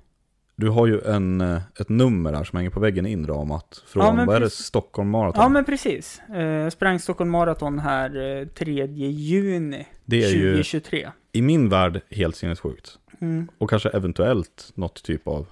Du 0.59 0.69
har 0.69 0.87
ju 0.87 1.01
en, 1.01 1.41
eh, 1.41 1.61
ett 1.79 1.89
nummer 1.89 2.33
här 2.33 2.43
som 2.43 2.57
hänger 2.57 2.69
på 2.69 2.79
väggen 2.79 3.05
inramat. 3.05 3.83
Från, 3.87 4.17
Ja, 4.17 4.25
vad 4.25 4.35
är 4.35 4.39
det. 4.39 4.49
Stockholm 4.49 5.09
Marathon? 5.09 5.41
Ja, 5.43 5.49
men 5.49 5.65
precis. 5.65 6.21
Eh, 6.33 6.41
jag 6.41 6.71
sprang 6.73 6.99
Stockholm 6.99 7.29
Marathon 7.29 7.79
här 7.79 8.39
eh, 8.41 8.47
3 8.47 8.85
juni 8.85 9.87
det 10.05 10.23
är 10.23 10.29
ju 10.29 10.51
2023. 10.51 11.09
i 11.31 11.41
min 11.41 11.69
värld 11.69 12.01
helt 12.09 12.35
sinnessjukt. 12.35 12.97
Mm. 13.21 13.47
Och 13.57 13.69
kanske 13.69 13.89
eventuellt 13.89 14.71
något 14.75 15.03
typ 15.03 15.27
av, 15.27 15.47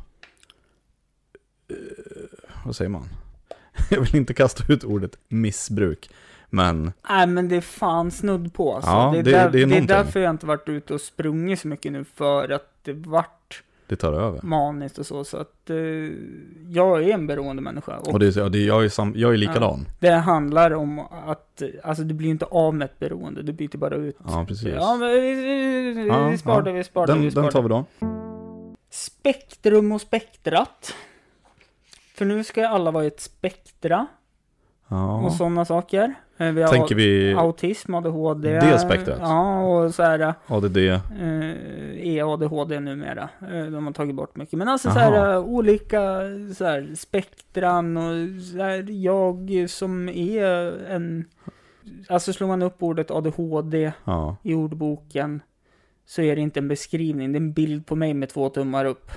eh, 1.70 1.76
vad 2.66 2.76
säger 2.76 2.90
man? 2.90 3.10
Jag 3.90 4.02
vill 4.02 4.16
inte 4.16 4.34
kasta 4.34 4.74
ut 4.74 4.84
ordet 4.84 5.18
missbruk. 5.28 6.10
Men 6.50 6.92
Nej, 7.10 7.28
men 7.28 7.50
det 7.50 7.56
är 7.56 7.62
fan 7.62 8.12
snudd 8.12 8.54
på 8.54 8.76
alltså. 8.76 8.90
Ja, 8.92 9.12
det, 9.14 9.20
är 9.20 9.24
det- 9.24 9.32
där, 9.32 9.50
det 9.50 9.62
är 9.62 9.66
någonting. 9.66 9.88
därför 9.88 10.20
jag 10.20 10.30
inte 10.30 10.46
varit 10.46 10.70
ute 10.70 10.94
och 10.94 11.02
sprungit 11.02 11.60
så 11.60 11.68
mycket 11.68 11.92
nu, 11.92 12.04
för 12.04 12.50
att 12.50 12.72
det 12.84 12.94
vart 12.94 13.35
det 13.88 13.96
tar 13.96 14.14
över. 14.14 14.40
maniskt 14.44 14.98
och 14.98 15.06
så. 15.06 15.24
Så 15.24 15.38
att 15.38 15.70
eh, 15.70 15.76
jag 16.70 17.04
är 17.04 17.14
en 17.14 17.28
beroende 17.28 17.62
människa. 17.62 17.98
Och 17.98 18.08
Och 18.14 18.20
det 18.20 18.28
är, 18.28 18.40
ja, 18.40 18.50
det 18.50 18.58
jag, 18.66 18.86
är 18.86 18.90
sam, 18.90 19.14
jag 19.16 19.34
är 19.34 19.38
likadan. 19.38 19.86
det 20.00 20.10
handlar 20.10 20.72
om 20.74 21.00
att, 21.00 21.62
alltså 21.84 22.04
du 22.04 22.14
blir 22.14 22.30
inte 22.30 22.46
av 22.46 22.76
med 22.76 22.86
ett 22.86 23.00
beroende, 23.00 23.42
du 23.44 23.54
byter 23.54 23.78
bara 23.78 23.96
ut. 23.96 24.18
Ja, 24.28 24.46
precis. 24.48 24.74
Ja, 24.76 24.96
men 25.00 25.10
vi, 25.10 25.34
vi, 25.94 26.08
Ja, 26.08 26.28
vi 26.28 26.38
sparar 26.38 26.68
ja. 26.68 26.74
vi 26.74 26.84
sparar 26.84 27.08
det, 27.08 27.14
den, 27.14 27.22
vi 27.22 27.32
sparar 27.32 27.44
den 27.44 27.52
tar 27.54 27.62
vi 27.62 27.70
då. 27.70 27.86
Spektrum 28.90 29.92
och 29.92 30.02
spektrat. 30.02 30.94
För 32.16 32.26
nu 32.26 32.44
ska 32.44 32.62
ju 32.62 32.68
alla 32.68 32.92
vara 32.92 33.04
i 33.04 33.08
ett 33.08 33.20
spektra 33.22 34.08
och 34.88 34.96
Ja. 34.98 35.34
sådana 35.38 35.66
saker. 35.66 36.14
Eh, 36.38 36.52
Vi 36.52 36.62
har 36.62 36.70
Tänker 36.70 36.96
vi 36.96 37.34
autism, 37.34 37.94
ADHD. 37.94 38.50
Det 38.60 38.80
spektrat? 38.80 39.18
Ja, 39.22 39.62
och 39.62 39.96
så 39.96 40.04
här 40.04 40.34
ADD? 40.48 40.78
eh, 40.78 42.08
EADHD 42.08 42.80
numera. 42.80 43.30
Eh, 43.52 43.66
de 43.66 43.86
har 43.86 43.94
tagit 43.94 44.16
bort 44.16 44.36
mycket. 44.36 44.60
Men 44.60 44.68
alltså 44.68 44.92
så 44.92 45.00
Aha. 45.00 45.10
här, 45.10 45.34
eh, 45.34 45.40
olika 45.40 46.02
så 46.58 46.66
här, 46.66 46.96
spektran 46.96 47.98
och 47.98 48.42
så 48.44 48.58
här, 48.58 48.86
jag 48.90 49.66
som 49.70 50.10
är 50.10 50.46
en... 50.90 51.26
Alltså 52.10 52.34
slår 52.34 52.48
man 52.48 52.62
upp 52.62 52.84
ordet 52.84 53.12
ADHD 53.12 53.92
Ja. 54.06 54.38
i 54.44 54.54
ordboken 54.54 55.42
så 56.06 56.22
är 56.22 56.36
det 56.36 56.42
inte 56.42 56.60
en 56.60 56.68
beskrivning, 56.68 57.32
det 57.32 57.36
är 57.38 57.42
en 57.42 57.54
bild 57.54 57.86
på 57.86 57.96
mig 57.96 58.14
med 58.14 58.30
två 58.30 58.50
tummar 58.50 58.86
upp. 58.86 59.12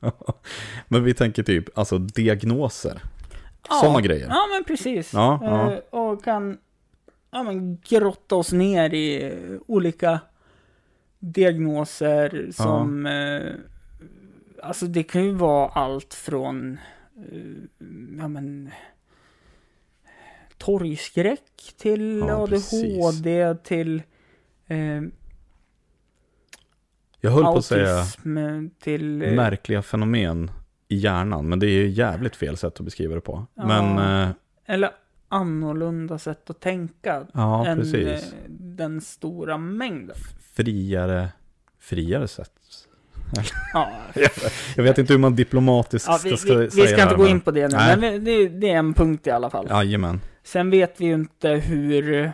Men 0.88 1.04
vi 1.04 1.14
tänker 1.14 1.42
typ, 1.42 1.78
alltså 1.78 1.98
diagnoser. 1.98 3.02
Ja. 3.68 3.74
Sådana 3.80 4.00
grejer. 4.00 4.28
Ja, 4.28 4.46
men 4.52 4.64
precis. 4.64 5.12
Ja, 5.12 5.38
ja. 5.42 5.72
Eh, 5.72 5.78
och 5.90 6.24
kan 6.24 6.58
ja, 7.30 7.42
men 7.42 7.78
grotta 7.88 8.34
oss 8.36 8.52
ner 8.52 8.94
i 8.94 9.32
olika 9.66 10.20
diagnoser 11.18 12.50
som... 12.52 13.06
Eh, 13.06 13.52
alltså 14.62 14.86
det 14.86 15.02
kan 15.02 15.24
ju 15.24 15.32
vara 15.32 15.68
allt 15.68 16.14
från... 16.14 16.78
Eh, 17.32 17.82
ja 18.18 18.28
men... 18.28 18.70
Torgskräck 20.58 21.74
till 21.76 22.18
Ja, 22.18 22.42
ADHD 22.42 23.54
till... 23.54 24.02
Eh, 24.66 25.02
Jag 27.20 27.30
höll 27.30 27.44
på 27.44 27.56
att 27.56 27.64
säga 27.64 27.96
autism 27.98 28.38
till... 28.78 29.16
märkliga 29.16 29.82
fenomen 29.82 30.50
i 30.88 30.96
hjärnan, 30.96 31.48
men 31.48 31.58
det 31.58 31.66
är 31.66 31.70
ju 31.70 31.88
jävligt 31.88 32.36
fel 32.36 32.56
sätt 32.56 32.74
att 32.80 32.84
beskriva 32.84 33.14
det 33.14 33.20
på. 33.20 33.46
Ja. 33.54 33.66
Men, 33.66 33.98
eh, 34.28 34.34
Eller 34.66 34.90
annorlunda 35.28 36.18
sätt 36.18 36.50
att 36.50 36.60
tänka 36.60 37.26
ja 37.34 37.66
än 37.66 37.78
precis. 37.78 38.06
eh, 38.06 38.20
den 38.48 39.00
stora 39.00 39.58
mängden. 39.58 40.16
Friare, 40.54 41.28
friare 41.80 42.28
sätt. 42.28 42.50
Ja, 43.72 43.90
Jag 44.76 44.82
vet 44.84 44.98
inte 44.98 45.12
hur 45.12 45.20
man 45.20 45.34
diplomatiskt 45.36 46.08
ja, 46.08 46.18
ska, 46.18 46.28
vi, 46.28 46.36
ska 46.36 46.54
vi, 46.54 46.64
vi 46.64 46.70
säga 46.70 46.86
ska 46.86 46.96
det 46.96 47.02
inte 47.02 47.14
gå 47.14 47.22
men- 47.22 47.30
in 47.32 47.40
på 47.40 47.50
det 47.50 47.68
nu, 47.68 47.76
Nej. 47.76 47.96
men 47.96 48.24
vi- 48.24 48.46
det, 48.48 48.48
det 48.48 48.70
är 48.70 48.76
en 48.78 48.94
punkt 48.94 49.26
i 49.26 49.30
alla 49.30 49.50
fall. 49.50 49.66
Jajamän. 49.70 50.20
Sen 50.42 50.70
vet 50.70 51.00
vi 51.00 51.04
ju 51.06 51.14
inte 51.14 51.48
hur, 51.50 52.32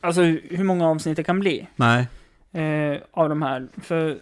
alltså 0.00 0.22
hur 0.22 0.64
många 0.64 0.88
avsnitt 0.88 1.16
det 1.16 1.22
kan 1.22 1.40
bli 1.40 1.68
Nej, 1.76 2.08
eh, 2.52 2.98
av 3.10 3.28
de 3.28 3.42
här. 3.42 3.68
För 3.82 4.18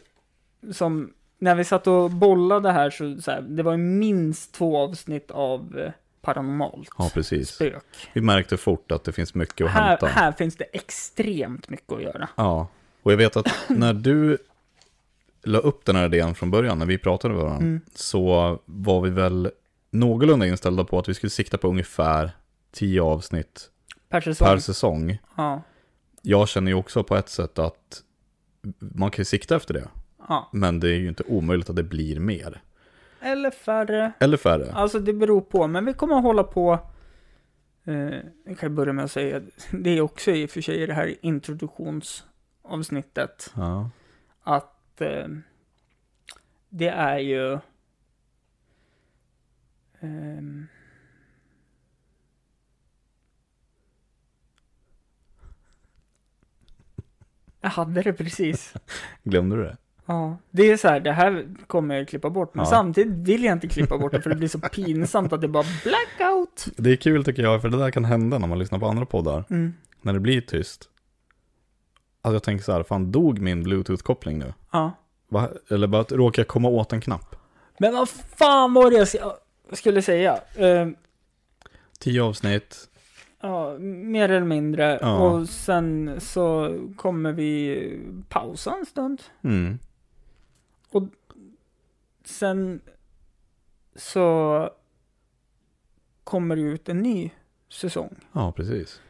som, 0.72 1.10
när 1.38 1.54
vi 1.54 1.64
satt 1.64 1.86
och 1.86 2.10
bollade 2.10 2.72
här 2.72 2.90
så, 2.90 3.20
så 3.20 3.30
här, 3.30 3.40
det 3.40 3.62
var 3.62 3.72
ju 3.72 3.78
minst 3.78 4.52
två 4.54 4.78
avsnitt 4.78 5.30
av 5.30 5.78
eh, 5.78 5.92
paranormalt. 6.22 6.88
ja 6.98 7.10
precis. 7.14 7.48
Spök. 7.50 7.84
Vi 8.12 8.20
märkte 8.20 8.56
fort 8.56 8.92
att 8.92 9.04
det 9.04 9.12
finns 9.12 9.34
mycket 9.34 9.64
att 9.66 9.70
Här, 9.72 9.88
hämta. 9.88 10.06
här 10.06 10.32
finns 10.32 10.56
det 10.56 10.64
extremt 10.72 11.68
mycket 11.70 11.92
att 11.92 12.02
göra. 12.02 12.28
Ja, 12.36 12.68
och 13.02 13.12
jag 13.12 13.16
vet 13.16 13.36
att 13.36 13.46
när 13.68 13.92
du 13.94 14.38
la 15.44 15.58
upp 15.58 15.84
den 15.84 15.96
här 15.96 16.04
idén 16.04 16.34
från 16.34 16.50
början, 16.50 16.78
när 16.78 16.86
vi 16.86 16.98
pratade 16.98 17.34
med 17.34 17.42
varandra, 17.42 17.66
Mm. 17.66 17.80
så 17.94 18.58
var 18.64 19.00
vi 19.00 19.10
väl 19.10 19.50
någorlunda 19.90 20.46
inställda 20.46 20.84
på 20.84 20.98
att 20.98 21.08
vi 21.08 21.14
skulle 21.14 21.30
sikta 21.30 21.58
på 21.58 21.68
ungefär 21.68 22.30
10 22.72 23.00
avsnitt 23.02 23.70
Per 24.08 24.20
säsong. 24.20 24.46
per 24.48 24.58
säsong. 24.58 25.18
Ja. 25.36 25.62
Jag 26.22 26.48
känner 26.48 26.70
ju 26.70 26.74
också 26.74 27.02
på 27.04 27.16
ett 27.16 27.28
sätt 27.28 27.58
att 27.58 28.02
man 28.78 29.10
kan 29.10 29.20
ju 29.20 29.24
sikta 29.24 29.56
efter 29.56 29.74
det, 29.74 29.88
ja. 30.28 30.48
men 30.52 30.80
det 30.80 30.88
är 30.88 30.98
ju 30.98 31.08
inte 31.08 31.22
omöjligt 31.22 31.70
att 31.70 31.76
det 31.76 31.82
blir 31.82 32.20
mer. 32.20 32.62
Eller 33.20 33.50
färre. 33.50 34.12
Eller 34.18 34.36
färre. 34.36 34.72
Alltså 34.72 34.98
det 34.98 35.12
beror 35.12 35.40
på, 35.40 35.66
men 35.66 35.84
vi 35.84 35.92
kommer 35.92 36.16
att 36.16 36.22
hålla 36.22 36.44
på. 36.44 36.78
Eh, 37.84 38.14
jag 38.44 38.58
kan 38.58 38.74
börja 38.74 38.92
med 38.92 39.04
att 39.04 39.10
säga, 39.10 39.40
det 39.70 39.90
är 39.90 40.00
också 40.00 40.30
i 40.30 40.46
och 40.46 40.50
för 40.50 40.60
sig 40.60 40.82
i 40.82 40.86
det 40.86 40.94
här 40.94 41.14
introduktionsavsnittet. 41.20 43.52
Ja. 43.56 43.90
att 44.42 45.00
eh, 45.00 45.26
det 46.68 46.88
är 46.88 47.18
ju 47.18 47.58
ehm, 50.00 50.66
jag 57.60 57.70
hade 57.70 58.02
det 58.02 58.12
precis. 58.12 58.74
Glömde 59.22 59.56
du 59.56 59.62
det? 59.62 59.76
Ja, 60.06 60.36
det 60.50 60.62
är 60.70 60.76
så 60.76 60.88
här, 60.88 61.00
det 61.00 61.12
här 61.12 61.48
kommer 61.66 61.94
jag 61.94 62.08
klippa 62.08 62.30
bort, 62.30 62.54
men 62.54 62.64
Ja. 62.64 62.70
samtidigt 62.70 63.12
vill 63.28 63.44
jag 63.44 63.52
inte 63.52 63.68
klippa 63.68 63.98
bort 63.98 64.12
det 64.12 64.22
för 64.22 64.30
det 64.30 64.36
blir 64.36 64.48
så 64.48 64.58
pinsamt 64.58 65.32
att 65.32 65.40
det 65.40 65.48
bara 65.48 65.64
blackout. 65.84 66.66
Det 66.76 66.90
är 66.92 66.96
kul 66.96 67.24
tycker 67.24 67.42
jag, 67.42 67.62
för 67.62 67.68
det 67.68 67.78
där 67.78 67.90
kan 67.90 68.04
hända 68.04 68.38
när 68.38 68.48
man 68.48 68.58
lyssnar 68.58 68.78
på 68.78 68.86
andra 68.86 69.06
poddar. 69.06 69.44
Mm. 69.50 69.74
När 70.02 70.12
det 70.12 70.20
blir 70.20 70.40
tyst. 70.40 70.88
Alltså 72.22 72.34
jag 72.34 72.42
tänker 72.42 72.64
så 72.64 72.72
här, 72.72 72.82
fan 72.82 73.12
dog 73.12 73.38
min 73.38 73.62
bluetooth-koppling 73.66 74.38
nu? 74.38 74.52
Ja. 74.72 74.92
Va? 75.28 75.48
Eller 75.70 75.86
bara 75.86 76.02
råkar 76.02 76.42
jag 76.42 76.48
komma 76.48 76.68
åt 76.68 76.92
en 76.92 77.00
knapp? 77.00 77.36
Men 77.78 77.94
vad 77.94 78.08
fan 78.08 78.74
var 78.74 78.90
det 78.90 78.96
jag 78.96 79.04
sk- 79.06 79.32
skulle 79.72 80.02
säga? 80.02 80.38
Eh, 80.56 80.88
Tio 82.00 82.22
avsnitt, 82.22 82.76
Ja, 83.40 83.76
mer 83.78 84.28
eller 84.28 84.46
mindre. 84.46 84.98
Ja. 85.02 85.18
Och 85.18 85.48
sen 85.48 86.16
så 86.20 86.76
kommer 86.96 87.32
vi 87.32 87.78
pausa 88.28 88.74
en 88.78 88.86
stund. 88.86 89.22
mm. 89.42 89.78
Sen 92.24 92.80
så 93.96 94.70
kommer 96.24 96.56
det 96.56 96.62
ut 96.62 96.88
en 96.88 96.98
ny 97.02 97.30
säsong. 97.68 98.16
ja 98.32 98.52
precis. 98.52 99.00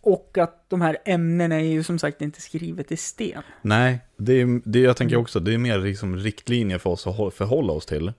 Och 0.00 0.38
att 0.38 0.70
de 0.70 0.80
här 0.80 0.96
ämnena 1.04 1.54
är 1.54 1.64
ju 1.64 1.82
som 1.82 1.98
sagt 1.98 2.22
inte 2.22 2.40
skrivet 2.40 2.92
i 2.92 2.96
sten. 2.96 3.42
Nej, 3.62 4.00
det 4.16 4.32
är, 4.40 4.60
det 4.64 4.80
jag 4.80 4.96
tänker 4.96 5.16
också, 5.16 5.40
det 5.40 5.54
är 5.54 5.58
mer 5.58 5.78
liksom 5.78 6.16
riktlinjer 6.16 6.78
för 6.78 6.90
oss 6.90 7.06
att 7.06 7.16
hå- 7.16 7.30
förhålla 7.30 7.72
oss 7.72 7.86
till. 7.86 8.12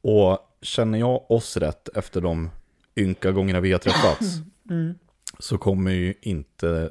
Och 0.00 0.38
känner 0.62 0.98
jag 0.98 1.30
oss 1.30 1.56
rätt 1.56 1.88
efter 1.88 2.20
de 2.20 2.50
ynka 2.96 3.32
gångerna 3.32 3.60
vi 3.60 3.72
har 3.72 3.78
träffats, 3.78 4.36
Mm. 4.70 4.94
så 5.38 5.58
kommer 5.58 5.90
ju 5.90 6.14
inte 6.20 6.90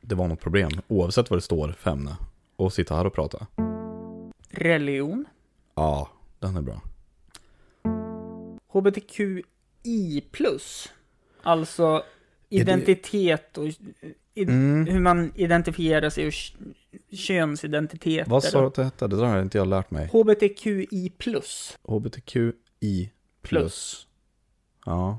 det 0.00 0.14
vara 0.14 0.28
något 0.28 0.40
problem, 0.40 0.70
oavsett 0.88 1.30
vad 1.30 1.36
det 1.36 1.42
står 1.42 1.72
för 1.78 1.90
ämne, 1.90 2.16
och 2.56 2.72
sitta 2.72 2.96
här 2.96 3.06
och 3.06 3.14
prata. 3.14 3.46
Religion. 4.58 5.24
Ja, 5.74 6.08
den 6.38 6.56
är 6.56 6.62
bra. 6.62 6.80
HBTQI+. 8.68 10.22
Alltså 11.42 12.02
identitet 12.48 13.58
och 13.58 13.66
i, 14.34 14.44
Mm. 14.44 14.86
hur 14.86 15.00
man 15.00 15.32
identifierar 15.34 16.10
sig 16.10 16.26
och 16.26 16.32
k- 16.32 16.64
könsidentiteter. 17.16 18.30
Vad 18.30 18.44
sa 18.44 18.60
du 18.60 18.66
att 18.66 18.74
det 18.74 18.84
hette? 18.84 19.06
Det 19.06 19.16
där 19.16 19.24
har 19.24 19.42
inte 19.42 19.58
jag 19.58 19.66
lärt 19.68 19.90
mig. 19.90 20.08
HBTQI+. 20.12 21.12
HBTQI+. 21.82 23.10
Plus. 23.42 24.06
Ja. 24.86 25.18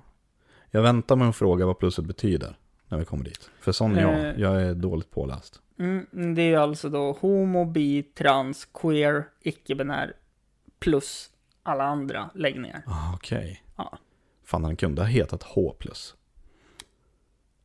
Jag 0.72 0.82
väntar 0.82 1.16
med 1.16 1.30
att 1.30 1.36
fråga 1.36 1.66
vad 1.66 1.80
plusset 1.80 2.06
betyder 2.06 2.58
när 2.88 2.98
vi 2.98 3.06
kommer 3.06 3.24
dit. 3.24 3.50
För 3.60 3.72
sån 3.72 3.96
är 3.98 4.02
jag. 4.02 4.14
Eh. 4.36 4.42
Jag 4.42 4.62
är 4.62 4.74
dåligt 4.74 5.12
påläst. 5.12 5.62
Mm, 5.80 6.36
det 6.36 6.42
är 6.42 6.58
alltså 6.58 6.90
då 6.90 7.12
homo, 7.12 7.66
bi, 7.66 8.04
trans, 8.04 8.66
queer, 8.66 9.26
icke-binär 9.42 10.14
plus 10.80 11.30
alla 11.64 11.84
andra 11.84 12.30
läggningar. 12.36 12.84
Ah, 12.86 13.14
Okej. 13.16 13.64
Ja. 13.76 13.98
Fan, 14.44 14.62
den 14.62 14.76
kunde 14.76 15.02
ha 15.02 15.08
hetat 15.08 15.44
H+. 15.44 15.76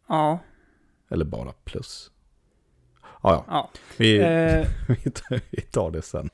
Ja, 0.08 0.38
Eller 1.10 1.24
bara 1.24 1.52
plus. 1.64 2.10
Ah, 3.20 3.32
ja, 3.32 3.44
ja. 3.48 3.70
vi, 3.98 4.18
Eh, 4.18 4.66
vi 5.50 5.60
tar 5.60 5.90
det 5.90 6.02
sen. 6.02 6.30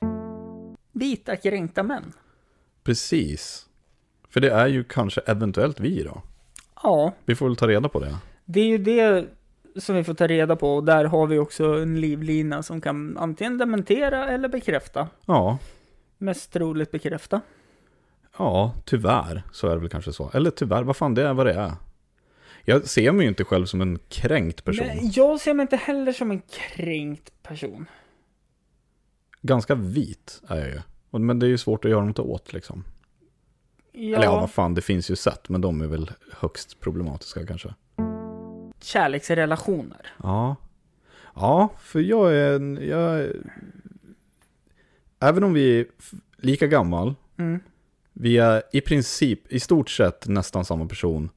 vita 0.91 1.35
kränkta 1.35 1.83
män. 1.83 2.13
Precis. 2.83 3.65
För 4.29 4.39
det 4.41 4.49
är 4.51 4.67
ju 4.67 4.83
kanske 4.83 5.21
eventuellt 5.21 5.79
vi 5.79 6.03
då. 6.03 6.21
Ja, 6.83 7.13
Vi 7.25 7.35
får 7.35 7.45
väl 7.47 7.55
ta 7.55 7.67
reda 7.67 7.89
på 7.89 7.99
det. 7.99 8.17
det 8.45 8.59
är 8.61 8.65
ju 8.67 8.77
det 8.77 9.27
som 9.75 9.95
vi 9.95 10.03
får 10.03 10.13
ta 10.13 10.27
reda 10.27 10.55
på 10.55 10.75
och 10.75 10.83
där 10.83 11.05
har 11.05 11.27
vi 11.27 11.39
också 11.39 11.63
en 11.81 12.01
livlina 12.01 12.63
som 12.63 12.81
kan 12.81 13.17
antingen 13.17 13.57
dementera 13.57 14.29
eller 14.29 14.49
bekräfta. 14.49 15.07
Ja, 15.25 15.57
Mest 16.17 16.53
troligt 16.53 16.91
bekräfta. 16.91 17.41
ja, 18.37 18.73
tyvärr 18.85 19.43
så 19.51 19.67
är 19.67 19.71
det 19.75 19.79
väl 19.81 19.89
kanske 19.89 20.13
så. 20.13 20.31
Eller 20.33 20.51
tyvärr, 20.51 20.83
vad 20.83 20.95
fan 20.97 21.13
det 21.13 21.23
är 21.23 21.33
vad 21.33 21.45
det 21.45 21.53
är. 21.53 21.71
Jag 22.65 22.87
ser 22.87 23.11
mig 23.11 23.23
ju 23.23 23.29
inte 23.29 23.43
själv 23.43 23.65
som 23.65 23.81
en 23.81 23.99
kränkt 24.09 24.63
person. 24.63 24.87
Men 24.87 25.11
jag 25.11 25.39
ser 25.39 25.53
mig 25.53 25.61
inte 25.63 25.75
heller 25.75 26.13
som 26.13 26.31
en 26.31 26.41
kränkt 26.41 27.43
person. 27.43 27.85
Ganska 29.41 29.75
vit 29.75 30.41
är 30.47 30.57
jag 30.57 30.67
ju. 30.69 30.81
Men 31.19 31.39
det 31.39 31.45
är 31.45 31.49
ju 31.49 31.57
svårt 31.57 31.85
att 31.85 31.91
göra 31.91 32.05
något 32.05 32.19
åt 32.19 32.53
liksom. 32.53 32.83
Ja, 33.91 34.15
Eller 34.15 34.25
ja, 34.25 34.39
vad 34.39 34.51
fan, 34.51 34.73
det 34.73 34.81
finns 34.81 35.11
ju 35.11 35.15
sätt, 35.15 35.49
men 35.49 35.61
de 35.61 35.81
är 35.81 35.87
väl 35.87 36.11
högst 36.33 36.79
problematiska 36.79 37.45
kanske. 37.45 37.73
Kärleksrelationer. 38.83 40.07
Ja. 40.23 40.55
Ja, 41.35 41.69
för 41.79 41.99
jag 41.99 42.35
är 42.35 42.55
en, 42.55 42.79
jag 42.87 43.19
är... 43.19 43.35
Även 45.19 45.43
om 45.43 45.53
vi 45.53 45.79
är 45.79 45.85
lika 46.37 46.67
gammal, 46.67 47.15
Mm. 47.37 47.59
vi 48.13 48.37
är 48.37 48.63
i 48.71 48.81
princip, 48.81 49.51
i 49.53 49.59
stort 49.59 49.89
sett 49.89 50.27
nästan 50.27 50.65
samma 50.65 50.85
person. 50.85 51.29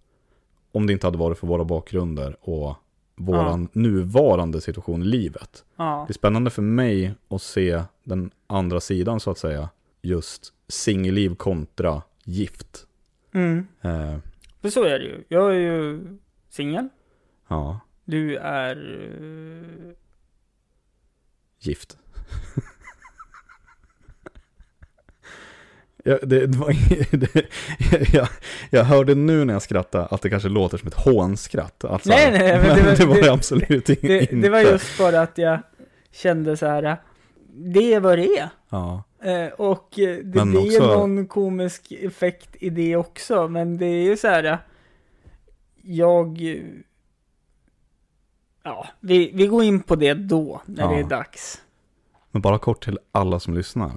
Om 0.72 0.86
det 0.86 0.92
inte 0.92 1.06
hade 1.06 1.18
varit 1.18 1.38
för 1.38 1.46
våra 1.46 1.64
bakgrunder 1.64 2.36
och 2.40 2.74
våran 3.16 3.68
nuvarande 3.72 4.60
situation 4.60 5.02
i 5.02 5.04
livet. 5.04 5.64
Ja. 5.76 6.04
Det 6.08 6.10
är 6.10 6.14
spännande 6.14 6.50
för 6.50 6.62
mig 6.62 7.14
att 7.28 7.42
se 7.42 7.82
den 8.04 8.30
andra 8.46 8.80
sidan 8.80 9.20
så 9.20 9.30
att 9.30 9.38
säga. 9.38 9.68
Just 10.02 10.52
singelliv 10.68 11.34
kontra 11.34 12.02
gift. 12.24 12.86
Mm. 13.34 13.66
Eh, 13.80 14.16
För 14.60 14.70
så 14.70 14.84
är 14.84 14.98
det 14.98 15.04
ju. 15.04 15.24
Jag 15.28 15.50
är 15.54 15.58
ju 15.60 16.00
singel. 16.50 16.88
Ja, 17.52 17.80
Du 18.04 18.36
är... 18.36 18.76
eh, 19.20 19.92
gift. 21.60 21.96
Ja, 26.04 26.18
det, 26.22 26.46
det 26.46 26.58
var, 26.58 26.70
ing- 26.70 27.16
det, 27.32 27.46
jag, 28.14 28.28
jag 28.70 28.84
hörde 28.84 29.14
nu 29.14 29.44
när 29.44 29.52
jag 29.54 29.62
skrattade 29.62 30.06
att 30.06 30.22
det 30.22 30.30
kanske 30.30 30.48
låter 30.48 30.78
som 30.78 30.88
ett 30.88 30.94
hånskratt. 30.94 31.84
Alltså, 31.84 32.08
Nej, 32.08 32.32
nej, 32.32 32.58
men 32.58 32.66
men 32.76 32.84
det 32.84 32.94
det 32.96 33.06
var- 33.06 33.14
var, 33.14 33.22
det 33.22 33.32
absolut 33.32 33.86
Det, 33.86 34.02
inte. 34.02 34.36
det 34.36 34.48
var 34.48 34.60
just 34.60 34.98
bara 34.98 35.20
att 35.20 35.38
jag 35.38 35.58
kände 36.12 36.56
så 36.56 36.66
här. 36.66 36.96
Det 37.54 37.94
är 37.94 38.00
vad 38.00 38.18
det 38.18 38.26
är. 38.38 38.48
Ja, 38.68 39.02
Eh, 39.24 39.46
och 39.52 39.98
eh, 39.98 40.16
det 40.24 40.38
Men 40.38 40.50
blir 40.50 40.60
också- 40.66 40.86
någon 40.98 41.26
komisk 41.26 41.92
effekt 41.92 42.56
i 42.60 42.70
det 42.70 42.96
också. 42.96 43.48
Men 43.48 43.78
det 43.78 43.86
är 43.86 44.02
ju 44.02 44.16
så 44.16 44.28
här. 44.28 44.58
Jag... 45.82 46.42
eh, 46.52 46.62
Ja, 48.62 48.86
vi, 49.00 49.30
vi 49.34 49.46
går 49.46 49.62
in 49.64 49.82
på 49.82 49.96
det 49.96 50.14
då, 50.14 50.62
när 50.66 50.88
det 50.88 50.94
Ja. 50.94 51.00
är 51.00 51.08
dags. 51.08 51.62
Men 52.30 52.42
bara 52.42 52.58
kort 52.58 52.84
till 52.84 52.98
alla 53.12 53.40
som 53.40 53.54
lyssnar. 53.54 53.92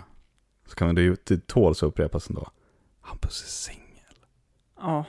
Så 0.67 0.75
kan 0.75 0.95
det 0.95 1.01
ju 1.01 1.15
det 1.23 1.47
tåls 1.47 1.84
att 1.84 1.88
upprepas 1.88 2.30
ändå. 2.30 2.47
Hampus 3.01 3.43
är 3.43 3.47
singel. 3.47 4.15
Ja. 4.80 5.06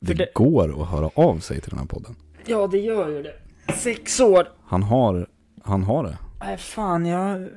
Det, 0.00 0.14
det- 0.14 0.34
går 0.34 0.82
att 0.82 0.88
höra 0.88 1.10
av 1.14 1.38
sig 1.38 1.60
till 1.60 1.70
den 1.70 1.78
här 1.78 1.86
podden. 1.86 2.16
Ja, 2.46 2.66
det 2.66 2.78
gör 2.78 3.08
ju 3.08 3.22
det. 3.22 3.34
Sex 3.72 4.20
år. 4.20 4.48
Han 4.64 4.82
har, 4.82 5.28
han 5.62 5.82
har 5.82 6.04
det. 6.04 6.18
Nej, 6.40 6.58
fan, 6.58 7.06
jag... 7.06 7.48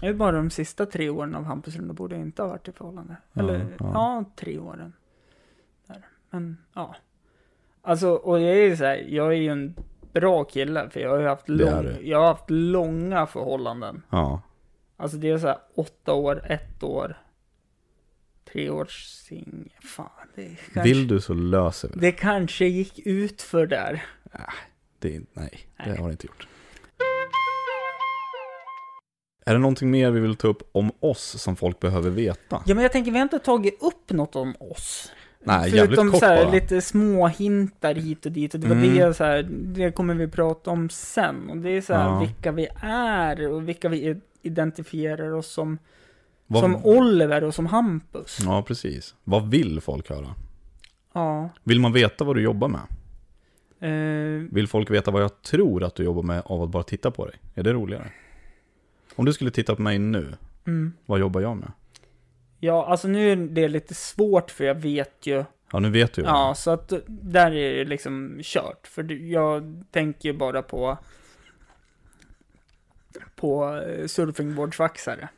Det 0.00 0.06
är 0.06 0.14
bara 0.14 0.32
de 0.36 0.50
sista 0.50 0.86
tre 0.86 1.08
åren 1.10 1.34
av 1.34 1.44
Hampus 1.44 1.76
Lund 1.76 1.94
borde 1.94 2.14
jag 2.16 2.22
inte 2.24 2.42
ha 2.42 2.48
varit 2.48 2.68
i 2.68 2.72
förhållande. 2.72 3.16
Ja, 3.32 3.42
Eller, 3.42 3.58
ja. 3.78 3.90
ja. 3.94 4.24
tre 4.36 4.58
åren. 4.58 4.92
Där. 5.86 6.06
Men, 6.30 6.56
ja. 6.74 6.96
Alltså, 7.88 8.10
och 8.10 8.40
jag 8.40 8.50
är 8.50 8.64
ju 8.64 8.76
så 8.76 8.84
här, 8.84 8.96
jag 9.08 9.26
är 9.26 9.36
ju 9.36 9.48
en 9.48 9.74
bra 10.12 10.44
kille, 10.44 10.90
för 10.90 11.00
jag 11.00 11.10
har 11.10 11.18
ju 11.20 11.26
haft, 11.26 11.46
Det 11.46 11.52
lång, 11.52 11.96
jag 12.02 12.18
har 12.18 12.26
haft 12.26 12.50
långa 12.50 13.26
förhållanden. 13.26 14.02
Ja. 14.10 14.42
Alltså 14.96 15.16
det 15.16 15.30
är 15.30 15.38
så 15.38 15.46
här 15.46 15.58
åtta 15.74 16.12
år, 16.12 16.42
ett 16.50 16.82
år, 16.82 17.16
tre 18.52 18.70
års 18.70 19.04
singel. 19.04 19.70
Fan, 19.82 20.06
det 20.34 20.48
kanske, 20.74 20.82
Vill 20.82 21.08
du 21.08 21.20
så 21.20 21.34
löser 21.34 21.88
vi 21.88 21.94
det. 21.94 22.00
det 22.00 22.12
kanske 22.12 22.64
gick 22.66 22.98
ut 23.06 23.42
för 23.42 23.66
där. 23.66 24.04
det. 24.98 25.20
Nej, 25.32 25.58
det 25.76 25.86
Nej. 25.86 25.98
har 25.98 26.06
det 26.06 26.12
inte 26.12 26.26
gjort. 26.26 26.48
Är 29.46 29.52
det 29.52 29.58
någonting 29.58 29.90
mer 29.90 30.10
vi 30.10 30.20
vill 30.20 30.36
ta 30.36 30.48
upp 30.48 30.62
om 30.72 30.92
oss 31.00 31.42
som 31.42 31.56
folk 31.56 31.80
behöver 31.80 32.10
veta? 32.10 32.62
Ja, 32.66 32.74
men 32.74 32.82
jag 32.82 32.92
tänker, 32.92 33.10
vi 33.12 33.18
har 33.18 33.22
inte 33.22 33.38
tagit 33.38 33.82
upp 33.82 34.10
något 34.10 34.36
om 34.36 34.54
oss. 34.60 35.12
Nej, 35.40 35.70
Förutom 35.70 36.10
kort 36.10 36.20
så 36.20 36.26
här, 36.26 36.44
bara. 36.44 36.54
lite 36.54 36.80
små 36.80 37.26
hintar 37.28 37.94
hit 37.94 38.26
och 38.26 38.32
dit. 38.32 38.54
Och 38.54 38.60
det 38.60 38.68
var 38.68 38.76
Mm. 38.76 38.94
det 38.96 39.14
så 39.14 39.24
här, 39.24 39.42
det 39.50 39.90
kommer 39.92 40.14
vi 40.14 40.28
prata 40.28 40.70
om 40.70 40.88
sen. 40.90 41.50
Och 41.50 41.56
det 41.56 41.70
är 41.70 41.80
så 41.80 41.94
här, 41.94 42.04
Ja. 42.08 42.20
vilka 42.20 42.52
vi 42.52 42.68
är 42.82 43.48
och 43.52 43.68
vilka 43.68 43.88
vi 43.88 44.20
identifierar 44.42 45.32
oss 45.32 45.46
som. 45.52 45.78
Vad- 46.46 46.62
Som 46.62 46.76
Oliver 46.84 47.44
och 47.44 47.54
som 47.54 47.66
Hampus. 47.66 48.38
Ja, 48.44 48.62
precis. 48.62 49.14
Vad 49.24 49.50
vill 49.50 49.80
folk 49.80 50.10
höra? 50.10 50.34
Ja. 51.12 51.48
Vill 51.64 51.80
man 51.80 51.92
veta 51.92 52.24
vad 52.24 52.36
du 52.36 52.42
jobbar 52.42 52.68
med? 52.68 52.80
Eh, 53.80 54.48
Vill 54.50 54.68
folk 54.68 54.90
veta 54.90 55.10
vad 55.10 55.22
jag 55.22 55.42
tror 55.42 55.84
att 55.84 55.94
du 55.94 56.02
jobbar 56.04 56.22
med 56.22 56.42
av 56.44 56.62
att 56.62 56.70
bara 56.70 56.82
titta 56.82 57.10
på 57.10 57.26
dig? 57.26 57.34
Är 57.54 57.62
det 57.62 57.72
roligare? 57.72 58.10
Om 59.16 59.24
du 59.24 59.32
skulle 59.32 59.50
titta 59.50 59.74
på 59.76 59.82
mig 59.82 59.98
nu, 59.98 60.34
mm. 60.66 60.92
vad 61.06 61.20
jobbar 61.20 61.40
jag 61.40 61.56
med? 61.56 61.72
Ja, 62.60 62.86
alltså 62.86 63.08
nu 63.08 63.32
är 63.32 63.36
det 63.36 63.68
lite 63.68 63.94
svårt 63.94 64.50
för 64.50 64.64
jag 64.64 64.74
vet 64.74 65.26
ju. 65.26 65.44
Ja, 65.72 65.78
nu 65.78 65.90
vet 65.90 66.12
du. 66.12 66.22
vad 66.22 66.30
Ja, 66.30 66.54
så 66.54 66.70
att 66.70 66.92
där 67.06 67.54
är 67.54 67.78
det 67.78 67.84
liksom 67.84 68.40
kört. 68.42 68.86
För 68.86 69.12
jag 69.12 69.84
tänker 69.90 70.32
bara 70.32 70.62
på 70.62 70.98
på 73.36 73.76
eh, 73.76 74.06
surfingboardsvaxare. 74.06 75.28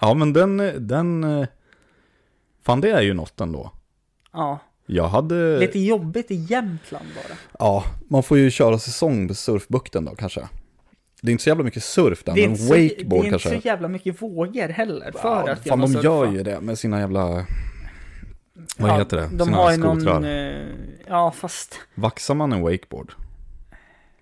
Ja, 0.00 0.14
men 0.14 0.32
den, 0.32 0.86
den... 0.86 1.24
eh, 1.24 1.46
Fan, 2.62 2.80
det 2.80 2.90
är 2.90 3.02
ju 3.02 3.14
något 3.14 3.40
ändå. 3.40 3.70
Ja, 4.32 4.58
Jag 4.86 5.08
hade... 5.08 5.58
lite 5.58 5.78
jobbigt 5.78 6.30
i 6.30 6.34
Jämtland 6.34 7.06
bara. 7.14 7.36
Ja, 7.58 7.84
man 8.08 8.22
får 8.22 8.38
ju 8.38 8.50
köra 8.50 8.78
säsong 8.78 9.28
på 9.28 9.34
surfbukten 9.34 10.04
då 10.04 10.14
kanske. 10.14 10.48
Det 11.24 11.30
är 11.30 11.32
inte 11.32 11.44
så 11.44 11.48
jävla 11.50 11.64
mycket 11.64 11.84
surf 11.84 12.24
där, 12.24 12.34
men 12.34 12.50
wakeboard 12.54 13.22
det 13.22 13.26
är 13.28 13.30
kanske. 13.30 13.48
inte 13.48 13.62
så 13.62 13.68
jävla 13.68 13.88
mycket 13.88 14.22
vågor 14.22 14.68
heller 14.68 15.12
för 15.12 15.18
ja, 15.28 15.52
att 15.52 15.68
fan, 15.68 15.80
de 15.80 15.88
surfa. 15.88 16.04
gör 16.04 16.32
ju 16.32 16.42
det 16.42 16.60
med 16.60 16.78
sina 16.78 17.00
jävla... 17.00 17.46
Vad 18.78 18.90
Ja, 18.90 18.98
heter 18.98 19.16
det? 19.16 19.28
De 19.32 19.44
sina 19.44 19.56
har 19.56 19.70
ju 19.72 19.78
skotrar. 19.78 20.14
någon, 20.14 20.24
eh, 20.24 20.66
ja 21.06 21.30
fast, 21.30 21.80
Vaxar 21.94 22.34
man 22.34 22.52
en 22.52 22.62
wakeboard? 22.62 23.12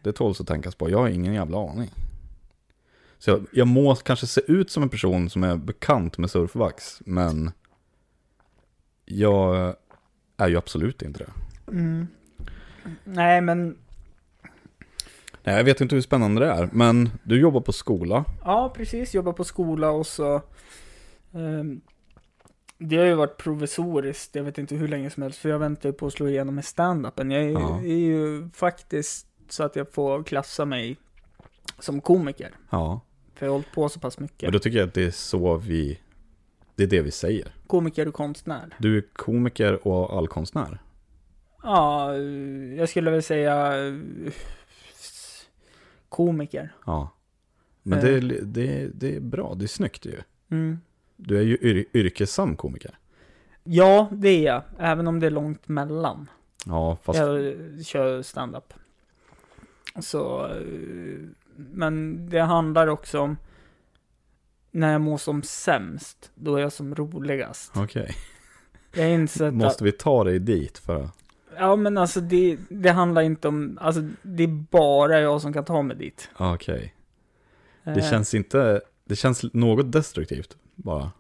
Det 0.02 0.12
tåls 0.12 0.40
att 0.40 0.46
tänkas 0.46 0.74
på. 0.74 0.90
Jag 0.90 0.98
har 0.98 1.08
ingen 1.08 1.34
jävla 1.34 1.70
aning. 1.70 1.90
Så 3.18 3.30
jag, 3.30 3.46
jag 3.52 3.66
må 3.68 3.94
kanske 3.94 4.26
se 4.26 4.40
ut 4.48 4.70
som 4.70 4.82
en 4.82 4.88
person 4.88 5.30
som 5.30 5.44
är 5.44 5.56
bekant 5.56 6.18
med 6.18 6.30
surfvax, 6.30 7.02
men 7.04 7.50
jag 9.04 9.74
är 10.36 10.48
ju 10.48 10.56
absolut 10.56 11.02
inte 11.02 11.18
det. 11.18 11.30
mm. 11.72 12.06
nej 13.04 13.40
men, 13.40 13.76
Nej, 15.44 15.56
jag 15.56 15.64
vet 15.64 15.80
inte 15.80 15.94
hur 15.94 16.02
spännande 16.02 16.40
det 16.40 16.46
är, 16.52 16.68
men 16.72 17.10
du 17.22 17.40
jobbar 17.40 17.60
på 17.60 17.72
skola. 17.72 18.24
ja 18.44 18.72
precis, 18.76 19.14
jobbar 19.14 19.32
på 19.32 19.44
skola 19.44 19.90
och 19.90 20.06
så, 20.06 20.42
ehm, 21.34 21.80
det 22.78 22.96
har 22.96 23.04
ju 23.04 23.14
varit 23.14 23.36
provisoriskt, 23.36 24.34
jag 24.34 24.44
vet 24.44 24.58
inte 24.58 24.74
hur 24.74 24.88
länge 24.88 25.10
som 25.10 25.22
helst, 25.22 25.38
för 25.38 25.48
jag 25.48 25.58
väntar 25.58 25.88
ju 25.88 25.92
på 25.92 26.06
att 26.06 26.12
slå 26.12 26.28
igenom 26.28 26.54
med 26.54 26.64
stand-upen. 26.64 27.30
Jag 27.30 27.42
är, 27.44 27.50
Ja. 27.50 27.78
är 27.80 27.98
ju 27.98 28.48
faktiskt 28.54 29.26
så 29.48 29.62
att 29.64 29.76
jag 29.76 29.92
får 29.92 30.22
klassa 30.22 30.64
mig 30.64 30.96
som 31.78 32.00
komiker. 32.00 32.50
Ja, 32.70 33.00
För 33.34 33.46
jag 33.46 33.50
har 33.52 33.56
hållit 33.58 33.72
på 33.72 33.88
så 33.88 34.00
pass 34.00 34.18
men 34.18 34.24
mycket. 34.24 34.52
då 34.52 34.58
tycker 34.58 34.78
jag 34.78 34.88
att 34.88 34.94
det 34.94 35.04
är 35.04 35.10
så 35.10 35.56
vi, 35.56 36.00
det 36.74 36.82
är 36.82 36.86
det 36.86 37.00
vi 37.02 37.10
säger. 37.10 37.54
Komiker 37.66 38.08
och 38.08 38.14
konstnär. 38.14 38.74
Du 38.78 38.98
är 38.98 39.04
komiker 39.12 39.88
och 39.88 40.16
allkonstnär. 40.18 40.78
Ja, 41.62 42.14
eh, 42.14 42.20
jag 42.78 42.88
skulle 42.88 43.10
väl 43.10 43.22
säga 43.22 43.86
eh, 43.86 43.94
komiker. 46.10 46.72
Ja. 46.86 47.10
Men 47.82 47.98
Eh. 47.98 48.04
det, 48.04 48.10
är- 48.16 48.40
det, 48.42 48.82
är- 48.82 48.90
det 48.94 49.16
är 49.16 49.20
bra, 49.20 49.54
det 49.54 49.64
är 49.64 49.68
snyggt 49.68 50.06
ju. 50.06 50.20
Mm. 50.50 50.78
Du 51.16 51.38
är 51.38 51.42
ju 51.42 51.58
yr, 51.62 51.84
yrkessam 51.94 52.56
komiker. 52.56 52.98
Ja, 53.64 54.08
det 54.12 54.28
är 54.28 54.42
jag. 54.42 54.62
Även 54.78 55.06
om 55.08 55.20
det 55.20 55.26
är 55.26 55.30
långt 55.30 55.68
mellan. 55.68 56.30
Ja, 56.66 56.98
fast 57.02 57.18
Jag 57.18 57.46
eh, 57.48 57.54
kör 57.84 58.22
stand-up. 58.22 58.74
Så, 60.00 60.46
eh, 60.46 61.18
men 61.56 62.26
det 62.30 62.40
handlar 62.40 62.86
också 62.86 63.20
om 63.20 63.36
när 64.70 64.92
jag 64.92 65.00
mår 65.00 65.18
som 65.18 65.42
sämst, 65.42 66.30
då 66.34 66.56
är 66.56 66.60
jag 66.60 66.72
som 66.72 66.94
roligast. 66.94 67.72
okej. 67.76 68.14
Jag 68.94 69.02
har 69.04 69.10
insett 69.10 69.48
att, 69.48 69.54
Måste 69.54 69.84
vi 69.84 69.92
ta 69.92 70.24
dig 70.24 70.38
dit 70.38 70.78
för 70.78 71.02
att... 71.04 71.16
ja 71.60 71.76
men 71.76 71.98
alltså 71.98 72.20
det, 72.20 72.58
det 72.68 72.90
handlar 72.90 73.22
inte 73.22 73.48
om, 73.48 73.78
alltså 73.80 74.02
det 74.22 74.42
är 74.42 74.48
bara 74.70 75.20
jag 75.20 75.40
som 75.40 75.52
kan 75.52 75.64
ta 75.64 75.82
mig 75.82 75.96
dit. 75.96 76.30
Ja, 76.38 76.54
Okej. 76.54 76.94
Det 77.84 77.90
Eh, 77.90 78.10
känns 78.10 78.34
inte... 78.34 78.80
Det 79.04 79.16
känns 79.16 79.42
något 79.52 79.92
destruktivt 79.92 80.56
bara. 80.74 81.12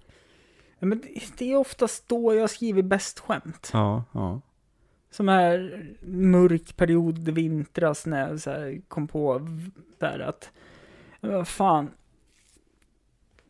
ja, 0.78 0.86
men 0.86 1.02
det, 1.38 1.52
är 1.52 1.56
oftast 1.56 2.08
då 2.08 2.34
jag 2.34 2.50
skriver 2.50 2.82
bäst 2.82 3.18
skämt. 3.20 3.70
Ja, 3.72 4.04
ja. 4.12 4.40
Som 5.10 5.28
här 5.28 5.84
mörk 6.02 6.76
period 6.76 7.28
i 7.28 7.32
vintras 7.32 8.06
när 8.06 8.28
jag 8.28 8.40
så 8.40 8.78
kom 8.88 9.08
på 9.08 9.48
där 9.98 10.18
att, 10.18 10.50
vad 11.20 11.48
fan. 11.48 11.90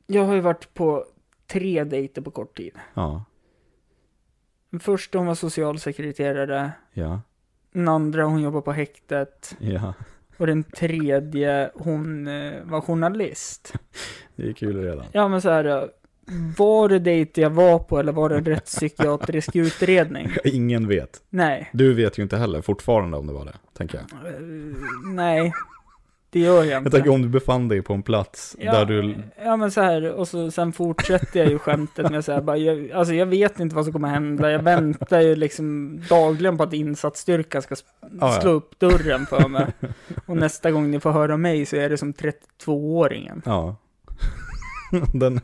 Jag 0.06 0.24
har 0.24 0.34
ju 0.34 0.40
varit 0.40 0.74
på 0.74 1.04
tre 1.46 1.84
dejter 1.84 2.22
på 2.22 2.30
kort 2.30 2.56
tid. 2.56 2.72
Ja, 2.94 3.24
Den 4.70 4.80
första 4.80 5.18
hon 5.18 5.26
var 5.26 5.34
socialsekreterare, 5.34 6.72
ja, 6.92 7.20
den 7.72 7.88
andra 7.88 8.24
hon 8.24 8.42
jobbar 8.42 8.60
på 8.60 8.72
häktet 8.72 9.56
ja. 9.58 9.94
och 10.36 10.46
den 10.46 10.64
tredje 10.64 11.70
hon 11.74 12.28
eh, 12.28 12.52
var 12.62 12.80
journalist. 12.80 13.72
Det 14.36 14.48
är 14.48 14.52
kul 14.52 14.82
redan. 14.82 15.06
Ja 15.12 15.28
men 15.28 15.42
så 15.42 15.50
här, 15.50 15.64
eh, 15.64 15.82
var 16.58 16.88
det 16.88 16.98
dejter 16.98 17.42
jag 17.42 17.50
var 17.50 17.78
på 17.78 17.98
eller 17.98 18.12
var 18.12 18.28
det 18.28 18.36
en 18.36 18.44
rättspsykiatrisk 18.44 19.50
utredning? 19.56 20.30
Ingen 20.44 20.88
vet. 20.88 21.22
Nej. 21.30 21.70
Du 21.72 21.94
vet 21.94 22.18
ju 22.18 22.22
inte 22.22 22.36
heller 22.36 22.60
fortfarande 22.60 23.16
om 23.16 23.26
det 23.26 23.32
var 23.32 23.44
det, 23.44 23.56
tänker 23.76 23.98
jag. 23.98 24.34
Eh, 24.34 24.40
nej, 25.14 25.52
det 26.32 26.40
gör 26.40 26.56
jag 26.56 26.66
Jag 26.66 26.80
inte. 26.80 26.90
tänker 26.90 27.10
om 27.10 27.22
du 27.22 27.28
befann 27.28 27.68
dig 27.68 27.82
på 27.82 27.92
en 27.94 28.02
plats 28.02 28.56
Ja, 28.58 28.72
där 28.72 28.84
du... 28.84 29.14
ja 29.44 29.56
men 29.56 29.70
så 29.70 29.80
här, 29.80 30.12
och 30.12 30.28
så, 30.28 30.50
sen 30.50 30.72
fortsätter 30.72 31.40
jag 31.40 31.48
ju 31.50 31.58
skämtet 31.58 32.10
med 32.10 32.24
så 32.24 32.32
här, 32.32 32.40
bara, 32.40 32.56
jag, 32.56 32.90
alltså 32.90 33.14
jag 33.14 33.26
vet 33.26 33.60
inte 33.60 33.76
vad 33.76 33.84
som 33.84 33.92
kommer 33.92 34.08
hända, 34.08 34.50
jag 34.50 34.62
väntar 34.62 35.20
ju 35.20 35.36
liksom 35.36 35.98
dagligen 36.08 36.56
på 36.56 36.62
att 36.62 36.72
insatsstyrkan 36.72 37.62
ska 37.62 37.74
ja. 38.20 38.40
slå 38.40 38.50
upp 38.50 38.78
dörren 38.78 39.26
för 39.26 39.48
mig. 39.48 39.66
Och 40.26 40.36
nästa 40.36 40.70
gång 40.70 40.90
ni 40.90 41.00
får 41.00 41.10
höra 41.12 41.36
mig 41.36 41.66
så 41.66 41.76
är 41.76 41.88
det 41.90 41.96
som 41.98 42.12
32-åringen. 42.12 43.42
Ja. 43.44 43.76
Den, 45.14 45.40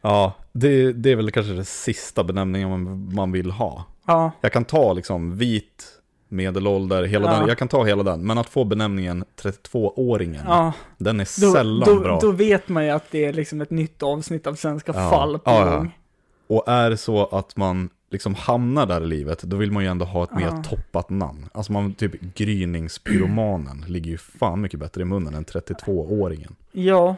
ja, 0.00 0.34
det, 0.52 0.92
det 0.92 1.12
är 1.12 1.16
väl 1.16 1.30
kanske 1.30 1.52
det 1.52 1.64
sista 1.64 2.24
benämningen 2.24 2.70
man, 2.70 3.14
man 3.14 3.32
vill 3.32 3.50
ha. 3.50 3.84
Ja, 4.06 4.30
Jag 4.40 4.52
kan 4.52 4.64
ta 4.64 4.92
liksom 4.92 5.36
vit, 5.36 5.84
medelålder, 6.32 7.02
hela 7.04 7.32
Ja. 7.32 7.38
den, 7.38 7.48
jag 7.48 7.58
kan 7.58 7.68
ta 7.68 7.84
hela 7.84 8.02
den. 8.02 8.26
Men 8.26 8.38
att 8.38 8.48
få 8.48 8.64
benämningen 8.64 9.24
32-åringen, 9.42 10.42
ja. 10.46 10.72
den 10.98 11.20
är 11.20 11.40
Då, 11.40 11.52
sällan 11.52 11.88
då, 11.94 12.00
bra. 12.00 12.18
då 12.22 12.30
vet 12.32 12.68
man 12.68 12.84
ju 12.84 12.90
att 12.90 13.10
det 13.10 13.24
är 13.24 13.32
liksom 13.32 13.60
ett 13.60 13.70
nytt 13.70 14.02
avsnitt 14.02 14.46
av 14.46 14.54
Svenska 14.54 14.92
Ja. 14.96 15.10
fall 15.10 15.38
på 15.38 15.50
Ja, 15.50 15.76
gång. 15.76 15.98
Och 16.46 16.68
är 16.68 16.90
det 16.90 16.96
så 16.96 17.26
att 17.26 17.56
man 17.56 17.90
liksom 18.10 18.34
hamnar 18.34 18.86
där 18.86 19.00
i 19.02 19.06
livet, 19.06 19.42
då 19.42 19.56
vill 19.56 19.72
man 19.72 19.82
ju 19.82 19.88
ändå 19.88 20.04
ha 20.04 20.24
ett 20.24 20.34
mer 20.34 20.62
toppat 20.62 21.10
namn. 21.10 21.46
Alltså 21.54 21.72
man, 21.72 21.94
typ 21.94 22.34
gryningspyromanen 22.34 23.84
ligger 23.88 24.10
ju 24.10 24.18
fan 24.18 24.60
mycket 24.60 24.80
bättre 24.80 25.02
i 25.02 25.04
munnen 25.04 25.34
än 25.34 25.44
32-åringen. 25.44 26.54
Ja. 26.72 27.16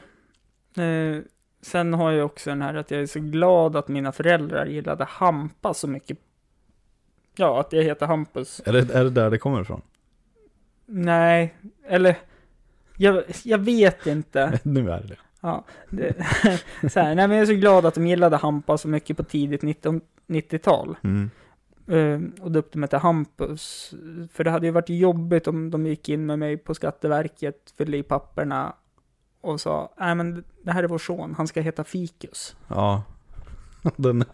Eh, 0.76 1.22
sen 1.62 1.94
har 1.94 2.10
jag 2.12 2.26
också 2.26 2.50
den 2.50 2.62
här 2.62 2.74
att 2.74 2.90
jag 2.90 3.00
är 3.02 3.06
så 3.06 3.20
glad 3.20 3.76
att 3.76 3.88
mina 3.88 4.12
föräldrar 4.12 4.66
gillade 4.66 5.04
Hampa 5.08 5.74
så 5.74 5.88
mycket. 5.88 6.18
Ja, 7.36 7.60
att 7.60 7.72
jag 7.72 7.82
heter 7.82 8.06
Hampus. 8.06 8.62
Är 8.64 8.72
det, 8.72 8.94
är 8.94 9.04
det 9.04 9.10
där 9.10 9.30
det 9.30 9.38
kommer 9.38 9.60
ifrån? 9.60 9.82
Nej, 10.86 11.54
eller 11.86 12.16
jag, 12.96 13.22
jag 13.44 13.58
vet 13.58 14.06
inte. 14.06 14.60
nu 14.62 14.90
är 14.90 15.02
det. 15.02 15.16
Ja, 15.40 15.64
det, 15.90 16.14
så 16.92 17.00
här, 17.00 17.14
nej 17.14 17.28
men 17.28 17.30
jag 17.30 17.42
är 17.42 17.46
så 17.46 17.54
glad 17.54 17.86
att 17.86 17.94
de 17.94 18.06
gillade 18.06 18.36
Hampa 18.36 18.78
så 18.78 18.88
mycket 18.88 19.16
på 19.16 19.22
tidigt 19.22 19.62
19 19.62 20.00
90-tal. 20.26 20.96
Mm. 21.02 21.30
Eh, 21.86 22.42
och 22.42 22.52
döpte 22.52 22.78
mig 22.78 22.88
till 22.88 22.98
Hampus. 22.98 23.94
För 24.32 24.44
det 24.44 24.50
hade 24.50 24.66
ju 24.66 24.72
varit 24.72 24.88
jobbigt 24.88 25.48
om 25.48 25.70
de 25.70 25.86
gick 25.86 26.08
in 26.08 26.26
med 26.26 26.38
mig 26.38 26.56
på 26.56 26.74
Skatteverket, 26.74 27.74
fyllde 27.78 27.96
i 27.96 28.02
papperna 28.02 28.74
och 29.40 29.60
sa, 29.60 29.94
nej 29.98 30.14
men 30.14 30.44
det 30.62 30.72
här 30.72 30.82
är 30.82 30.88
vår 30.88 30.98
son, 30.98 31.34
han 31.36 31.46
ska 31.46 31.60
heta 31.60 31.84
Fikus. 31.84 32.56
Ja. 32.68 33.02
Den... 33.96 34.24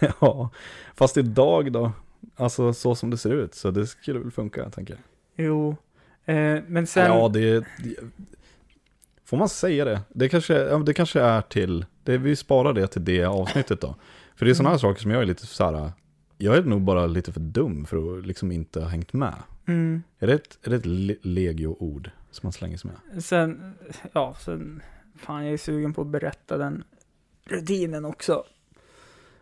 ja. 0.20 0.50
Fast 0.94 1.16
idag 1.16 1.72
då? 1.72 1.92
Alltså 2.36 2.72
så 2.72 2.94
som 2.94 3.10
det 3.10 3.16
ser 3.18 3.30
ut, 3.30 3.54
så 3.54 3.70
det 3.70 3.86
skulle 3.86 4.18
väl 4.18 4.30
funka, 4.30 4.70
tänker 4.70 4.94
jag. 4.94 5.02
Jo, 5.46 5.76
eh, 6.24 6.62
men 6.66 6.86
sen... 6.86 7.06
Ja, 7.06 7.28
det, 7.28 7.54
det... 7.60 7.64
Får 9.24 9.36
man 9.36 9.48
säga 9.48 9.84
det? 9.84 10.00
Det 10.08 10.28
kanske, 10.28 10.78
det 10.78 10.94
kanske 10.94 11.20
är 11.20 11.40
till... 11.40 11.84
Det, 12.04 12.18
vi 12.18 12.36
sparar 12.36 12.72
det 12.72 12.86
till 12.86 13.04
det 13.04 13.24
avsnittet 13.24 13.80
då. 13.80 13.94
För 14.36 14.44
det 14.44 14.52
är 14.52 14.54
sådana 14.54 14.70
här 14.70 14.78
saker 14.78 15.00
som 15.02 15.10
jag 15.10 15.22
är 15.22 15.26
lite 15.26 15.46
så 15.46 15.64
här... 15.64 15.92
Jag 16.38 16.56
är 16.56 16.62
nog 16.62 16.82
bara 16.82 17.06
lite 17.06 17.32
för 17.32 17.40
dum 17.40 17.84
för 17.84 18.18
att 18.18 18.26
liksom 18.26 18.52
inte 18.52 18.80
ha 18.80 18.88
hängt 18.88 19.12
med. 19.12 19.34
Mm, 19.66 20.02
Är 20.18 20.26
det 20.26 20.32
ett, 20.34 20.58
är 20.62 20.70
det 20.70 20.76
ett 20.76 20.86
le- 20.86 21.16
legio-ord 21.22 22.10
som 22.30 22.46
man 22.46 22.52
slänger 22.52 22.76
sig 22.76 22.90
med? 22.90 23.24
sen, 23.24 23.74
ja, 24.12 24.36
sen, 24.44 24.82
fan 25.16 25.44
jag 25.44 25.52
är 25.52 25.58
sugen 25.58 25.92
på 25.94 26.00
att 26.00 26.06
berätta 26.06 26.56
den 26.58 26.84
rutinen 27.44 28.04
också. 28.04 28.44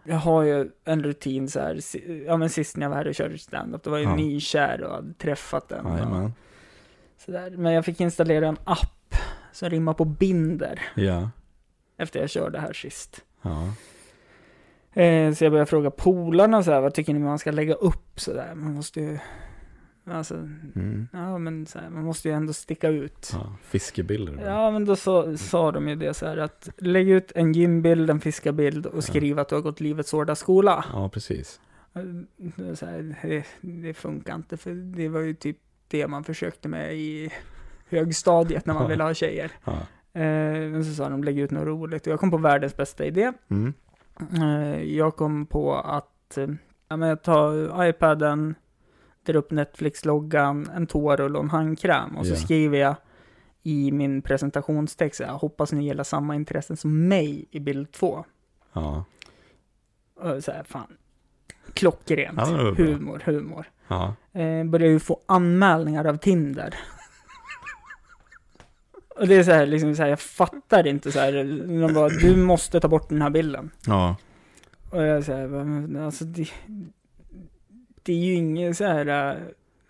Jag 0.09 0.17
har 0.17 0.43
ju 0.43 0.71
en 0.85 1.03
rutin 1.03 1.49
så 1.49 1.61
här, 1.61 1.81
ja 2.27 2.37
men 2.37 2.51
sist 2.51 2.77
när 2.77 2.85
jag 2.87 2.91
var 2.91 2.97
här 2.97 3.09
och 3.09 3.15
körde 3.15 3.39
standup, 3.39 3.83
då 3.83 3.91
var 3.91 3.99
jag 3.99 4.07
Ja. 4.13 4.17
nykär 4.17 4.83
och 4.83 4.95
hade 4.95 5.15
träffat 5.15 5.69
den. 5.69 5.87
och 5.87 5.93
Jajamän. 5.93 6.33
sådär. 7.25 7.51
Men 7.51 7.73
jag 7.73 7.85
fick 7.85 8.01
installera 8.01 8.49
en 8.49 8.57
app 8.65 9.15
som 9.53 9.71
rimmar 9.71 9.95
på 9.95 10.05
binder 10.05 10.81
Ja. 10.95 11.31
efter 11.97 12.21
jag 12.21 12.31
körde 12.31 12.61
här 12.61 12.73
sist. 12.73 13.25
Ja. 13.43 13.63
Eh, 15.03 15.33
så 15.35 15.45
jag 15.45 15.53
började 15.53 15.67
fråga 15.71 15.91
polarna 15.91 16.63
så 16.63 16.73
här, 16.73 16.81
vad 16.81 16.95
tycker 16.95 17.13
ni 17.15 17.19
man 17.19 17.39
ska 17.39 17.51
lägga 17.51 17.75
upp 17.75 18.21
så 18.21 18.33
där? 18.33 18.55
Man 18.55 18.75
måste 18.75 19.01
ju, 19.01 19.19
alltså, 20.11 20.35
Mm. 20.75 21.09
ja 21.13 21.39
men 21.39 21.67
så 21.67 21.79
här, 21.79 21.91
man 21.91 22.05
måste 22.05 22.29
ju 22.29 22.35
ändå 22.35 22.53
sticka 22.53 22.89
ut. 22.89 23.31
ja. 23.33 23.57
Fiskebilder. 23.63 24.45
Ja, 24.47 24.71
men 24.71 24.85
då 24.85 24.97
sa, 24.97 25.37
sa 25.37 25.73
de 25.73 25.89
ju 25.89 25.97
det 25.97 26.15
så 26.15 26.27
här 26.27 26.37
att 26.37 26.69
lägg 26.79 27.11
ut 27.11 27.33
en 27.35 27.53
gymbild, 27.53 28.11
en 28.11 28.21
fiskarbild 28.21 28.87
och 28.87 29.05
skriv 29.05 29.39
att 29.39 29.49
du 29.49 29.55
har 29.55 29.63
gått 29.63 29.81
livets 29.81 30.13
hårda 30.13 30.35
skola. 30.35 30.85
ja, 30.93 31.09
precis. 31.09 31.61
Så 32.75 32.87
här, 32.87 33.17
det, 33.23 33.45
det 33.61 33.95
funkar 33.95 34.35
inte, 34.35 34.57
för 34.57 34.71
det 34.75 35.09
var 35.09 35.21
ju 35.21 35.35
typ 35.35 35.57
det 35.89 36.07
man 36.09 36.25
försökte 36.25 36.69
med 36.69 36.95
i 36.97 37.31
högstadiet 37.89 38.67
när 38.67 38.75
man 38.75 38.83
Ja. 38.83 38.89
ville 38.89 39.03
ha 39.05 39.15
tjejer. 39.15 39.51
Ja. 39.65 39.73
Eh, 40.13 40.71
men 40.71 40.85
så 40.85 40.95
sa 40.95 41.09
de 41.09 41.25
lägg 41.25 41.39
ut 41.39 41.51
något 41.51 41.67
roligt 41.67 42.07
och 42.07 42.13
jag 42.13 42.21
kom 42.21 42.31
på 42.31 42.37
världens 42.37 42.77
bästa 42.77 43.05
idé. 43.05 43.33
Mm. 43.49 43.73
Eh, 44.37 44.83
jag 44.83 45.17
kom 45.17 45.47
på 45.47 45.75
att 45.75 46.39
eh, 46.39 46.49
ja, 46.89 46.97
men 46.97 47.09
jag 47.09 47.23
tar 47.23 47.85
iPaden, 47.89 48.55
drar 49.33 49.37
upp 49.39 49.51
Netflix-loggan, 49.51 50.71
en 50.77 50.87
toarulle 50.87 51.39
och 51.39 51.45
en 51.45 51.51
handkräm 51.51 52.17
och 52.17 52.27
så 52.27 52.33
Ja. 52.33 52.37
skriver 52.37 52.79
jag 52.79 52.95
i 53.63 53.93
min 53.93 54.23
presentationstext, 54.23 55.21
jag 55.21 55.29
hoppas 55.29 55.73
ni 55.73 55.85
gillar 55.85 56.05
samma 56.05 56.35
intressen 56.35 56.77
som 56.77 57.09
mig 57.09 57.47
i 57.51 57.61
bild 57.61 57.93
två. 57.93 58.25
Ja. 58.73 59.05
Och 60.15 60.45
så 60.45 60.53
här, 60.53 60.63
fan, 60.63 60.97
klockrent. 61.75 62.39
Ja, 62.39 62.75
humor, 62.79 63.23
humor. 63.25 63.71
Ja. 63.89 64.15
Eh, 64.33 64.65
börjar 64.65 64.89
ju 64.89 64.99
få 65.01 65.21
anmälningar 65.27 66.05
av 66.05 66.17
Tinder. 66.17 66.75
Och 69.17 69.29
det 69.29 69.35
är 69.35 69.43
så 69.43 69.51
här, 69.53 69.67
liksom 69.67 69.95
så 69.97 70.03
här, 70.03 70.09
jag 70.11 70.21
fattar 70.21 70.87
inte 70.87 71.13
så 71.13 71.19
här, 71.19 71.33
de 71.87 71.95
bara, 71.95 72.09
du 72.09 72.37
måste 72.37 72.81
ta 72.81 72.89
bort 72.89 73.09
den 73.09 73.23
här 73.23 73.31
bilden. 73.31 73.71
Ja. 73.87 74.17
Och 74.91 75.03
jag 75.03 75.25
säger, 75.25 75.99
alltså 76.05 76.25
det, 76.25 76.49
det 78.09 78.13
är 78.13 78.25
ju 78.25 78.35
inget 78.35 78.77
så 78.77 78.85
här, 78.85 79.31
äh, 79.31 79.37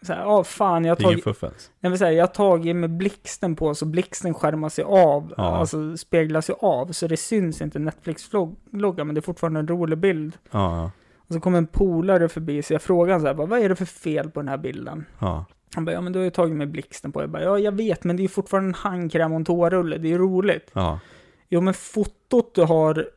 så 0.03 0.13
här, 0.13 0.21
ja 0.21 0.45
fan 0.45 0.85
jag 0.85 0.97
har 1.03 1.13
ingen 1.13 1.21
tagit, 1.21 1.71
nej 1.81 1.91
men 1.91 1.99
så 1.99 2.05
här, 2.05 2.13
jag 2.13 2.23
har 2.23 2.29
tagit 2.35 2.77
med 2.77 2.91
blixten 2.91 3.57
på 3.57 3.75
så 3.75 3.87
blixten 3.87 4.35
skärmar 4.35 4.69
sig 4.69 4.85
av, 4.85 5.35
Ja. 5.37 5.57
alltså 5.57 5.97
speglar 5.97 6.41
sig 6.41 6.55
av, 6.59 6.93
så 6.93 7.07
det 7.07 7.17
syns 7.17 7.61
inte 7.63 7.79
Netflix-logga, 7.79 9.05
men 9.05 9.15
det 9.15 9.19
är 9.19 9.23
fortfarande 9.23 9.61
en 9.61 9.69
rolig 9.69 9.99
bild. 9.99 10.37
Ja. 10.51 10.91
Och 11.17 11.35
så 11.35 11.41
kom 11.41 11.55
en 11.55 11.67
polare 11.67 12.29
förbi, 12.29 12.63
så 12.63 12.73
jag 12.73 12.83
frågade 12.83 13.13
honom 13.13 13.37
så 13.37 13.43
här, 13.43 13.47
vad 13.49 13.61
är 13.61 13.69
det 13.69 13.77
för 13.77 13.85
fel 13.85 14.31
på 14.31 14.41
den 14.41 14.49
här 14.49 14.59
bilden? 14.59 15.05
Ja. 15.19 15.45
Han 15.75 15.85
bara, 15.85 15.93
ja 15.93 16.01
men 16.01 16.13
du 16.13 16.19
har 16.19 16.25
ju 16.25 16.31
tagit 16.31 16.57
med 16.57 16.71
blixten 16.71 17.13
på. 17.13 17.21
Jag 17.23 17.31
bara, 17.31 17.43
ja 17.43 17.59
jag 17.59 17.73
vet, 17.73 18.05
men 18.05 18.17
det 18.17 18.21
är 18.21 18.23
ju 18.25 18.29
fortfarande 18.29 18.69
en 18.71 18.75
handkräm 18.75 19.33
och 19.33 19.37
en 19.37 19.45
toarulle, 19.45 19.99
det 19.99 20.09
är 20.09 20.11
ju 20.11 20.19
roligt. 20.19 20.71
Ja. 20.73 21.01
Jo, 21.49 21.61
men 21.61 21.75
fotot 21.75 22.55
du 22.55 22.63
har 22.63 23.09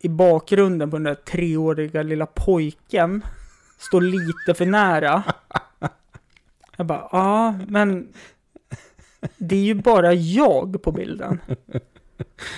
i 0.00 0.08
bakgrunden 0.08 0.90
på 0.90 0.96
den 0.96 1.04
där 1.04 1.14
treåriga 1.14 2.02
lilla 2.02 2.26
pojken 2.26 3.22
står 3.78 4.00
lite 4.00 4.54
för 4.54 4.66
nära. 4.66 5.22
Jag 6.76 6.86
bara, 6.86 7.08
ja, 7.12 7.54
men 7.68 8.08
det 9.36 9.56
är 9.56 9.64
ju 9.64 9.74
bara 9.74 10.14
jag 10.14 10.82
på 10.82 10.92
bilden. 10.92 11.40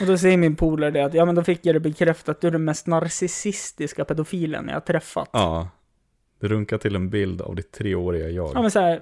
Och 0.00 0.06
då 0.06 0.18
säger 0.18 0.36
min 0.36 0.56
polare 0.56 0.90
det 0.90 1.04
att, 1.04 1.14
ja 1.14 1.24
men 1.24 1.34
då 1.34 1.44
fick 1.44 1.66
jag 1.66 1.74
det 1.74 1.80
bekräftat, 1.80 2.40
du 2.40 2.46
är 2.46 2.50
den 2.50 2.64
mest 2.64 2.86
narcissistiska 2.86 4.04
pedofilen 4.04 4.64
jag 4.68 4.74
har 4.74 4.80
träffat. 4.80 5.28
Ja. 5.32 5.68
Det 6.40 6.48
runkar 6.48 6.78
till 6.78 6.96
en 6.96 7.10
bild 7.10 7.42
av 7.42 7.56
ditt 7.56 7.72
treåriga 7.72 8.28
jag. 8.28 8.50
Ja 8.54 8.62
men 8.62 8.70
så 8.70 8.80
här, 8.80 9.00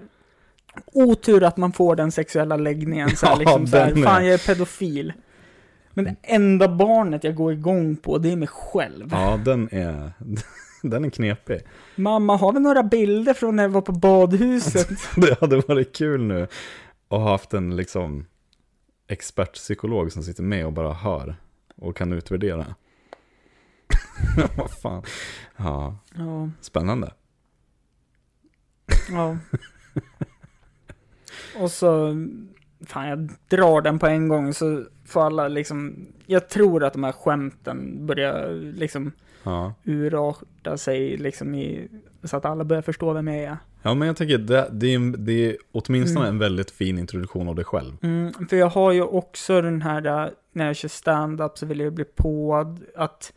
otur 0.93 1.43
att 1.43 1.57
man 1.57 1.73
får 1.73 1.97
den 1.97 2.13
sexuella 2.13 2.57
läggningen 2.57 3.17
så 3.17 3.27
här, 3.27 3.33
Ja, 3.33 3.39
liksom 3.39 3.67
så 3.67 3.77
här, 3.77 3.95
fan 3.95 4.25
jag 4.27 4.35
är 4.35 4.47
pedofil. 4.47 5.13
Men 5.91 6.05
det 6.05 6.17
enda 6.23 6.69
barnet 6.69 7.25
jag 7.25 7.35
går 7.35 7.53
igång 7.53 7.97
på, 7.97 8.19
det 8.19 8.33
är 8.33 8.37
mig 8.37 8.49
själv. 8.49 9.09
Ja, 9.11 9.41
den 9.45 9.69
är, 9.73 10.13
den 10.89 11.05
är 11.05 11.11
knepig. 11.11 11.61
Mamma, 11.97 12.37
har 12.37 12.53
vi 12.53 12.61
några 12.61 12.83
bilder 12.83 13.35
från 13.35 13.57
när 13.57 13.63
jag 13.63 13.71
var 13.71 13.81
på 13.81 13.93
badhuset? 13.93 14.89
Det 15.17 15.41
hade 15.41 15.57
varit 15.61 15.97
kul 15.97 16.23
nu 16.25 16.43
att 16.43 17.19
ha 17.21 17.31
haft 17.31 17.55
en 17.55 17.77
liksom 17.77 18.27
expertpsykolog 19.09 20.13
som 20.13 20.23
sitter 20.23 20.43
med 20.43 20.67
och 20.67 20.73
bara 20.73 20.93
hör 20.93 21.37
och 21.77 21.97
kan 21.97 22.13
utvärdera. 22.13 22.75
Vad 24.57 24.71
fan. 24.71 25.03
Ja, 25.57 25.97
Ja, 26.15 26.51
spännande. 26.61 27.13
ja. 29.11 29.37
Och 31.61 31.71
så, 31.71 32.17
fan 32.87 33.09
jag 33.09 33.31
drar 33.49 33.81
den 33.81 33.99
på 33.99 34.07
en 34.07 34.29
gång 34.29 34.55
så 34.55 34.85
får 35.09 35.21
alla 35.27 35.49
liksom, 35.49 36.07
jag 36.27 36.49
tror 36.49 36.85
att 36.85 36.93
de 36.93 37.05
här 37.05 37.13
skämten 37.13 38.07
börjar 38.07 38.49
liksom 38.77 39.13
Ja. 39.43 39.75
urarta 39.85 40.77
sig 40.77 41.17
liksom 41.17 41.55
i, 41.55 41.89
så 42.25 42.37
att 42.37 42.45
alla 42.45 42.65
börjar 42.65 42.83
förstå 42.83 43.13
vem 43.13 43.29
jag 43.29 43.37
är. 43.37 43.57
ja, 43.83 43.95
men 43.95 44.09
jag 44.09 44.17
tänker 44.17 44.39
det, 44.39 44.69
det, 44.73 44.95
är, 44.95 45.17
det 45.17 45.33
är 45.33 45.57
åtminstone 45.73 46.21
Mm. 46.27 46.35
en 46.35 46.39
väldigt 46.39 46.71
fin 46.71 46.99
introduktion 46.99 47.49
av 47.49 47.55
dig 47.55 47.65
själv. 47.65 47.93
Mm, 48.03 48.33
för 48.49 48.57
jag 48.57 48.67
har 48.69 48.93
ju 48.93 49.03
också 49.03 49.61
den 49.63 49.83
här, 49.83 50.07
äh, 50.25 50.29
när 50.53 50.67
jag 50.67 50.77
kör 50.77 50.89
stand-up 50.89 51.59
så 51.59 51.67
vill 51.67 51.81
jag 51.81 51.93
bli 51.93 52.05
på 52.05 52.57
att 52.97 53.33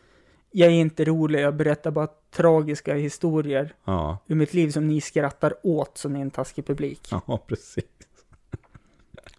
jag 0.51 0.67
är 0.67 0.73
inte 0.75 1.05
rolig, 1.05 1.39
jag 1.41 1.55
berättar 1.55 1.91
bara 1.91 2.07
tragiska 2.35 2.95
historier 2.95 3.73
Ja, 3.85 4.17
ur 4.27 4.35
mitt 4.35 4.53
liv 4.53 4.69
som 4.69 4.87
ni 4.87 5.01
skrattar 5.01 5.53
åt 5.63 6.03
ni 6.09 6.19
är 6.19 6.21
en 6.21 6.31
taskig 6.31 6.65
publik. 6.67 7.07
ja 7.27 7.39
precis. 7.47 7.85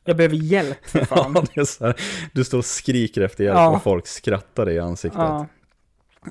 Jag 0.05 0.16
behöver 0.16 0.36
hjälp 0.36 0.86
för 0.86 1.05
fan. 1.05 1.32
Ja, 1.34 1.44
det 1.55 1.61
är 1.61 1.64
så 1.64 1.86
här, 1.86 1.94
du 2.32 2.44
står 2.44 2.59
och 2.59 2.64
skriker 2.64 3.20
efter 3.20 3.44
hjälp 3.44 3.57
Ja. 3.57 3.76
och 3.76 3.82
folk 3.82 4.07
skrattar 4.07 4.66
dig 4.66 4.74
i 4.74 4.78
ansiktet. 4.78 5.20
ja. 5.20 5.46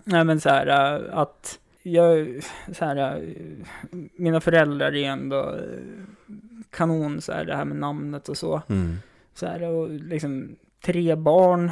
Nej 0.04 0.24
men 0.24 0.40
så 0.40 0.50
här 0.50 0.68
äh, 0.96 1.18
att 1.18 1.60
jag, 1.84 2.28
så 2.74 2.86
här, 2.86 3.16
äh, 3.16 3.24
mina 4.18 4.42
föräldrar 4.42 4.96
är 4.96 5.10
ändå 5.10 5.40
äh, 5.40 5.56
kanon 6.70 7.22
så 7.22 7.32
här, 7.32 7.46
det 7.46 7.56
här 7.56 7.66
med 7.66 7.78
namnet 7.78 8.30
och 8.30 8.38
så. 8.38 8.62
Mm. 8.70 9.00
Så 9.34 9.46
här, 9.46 9.64
och 9.64 9.90
liksom 9.90 10.56
tre 10.86 11.16
barn. 11.16 11.72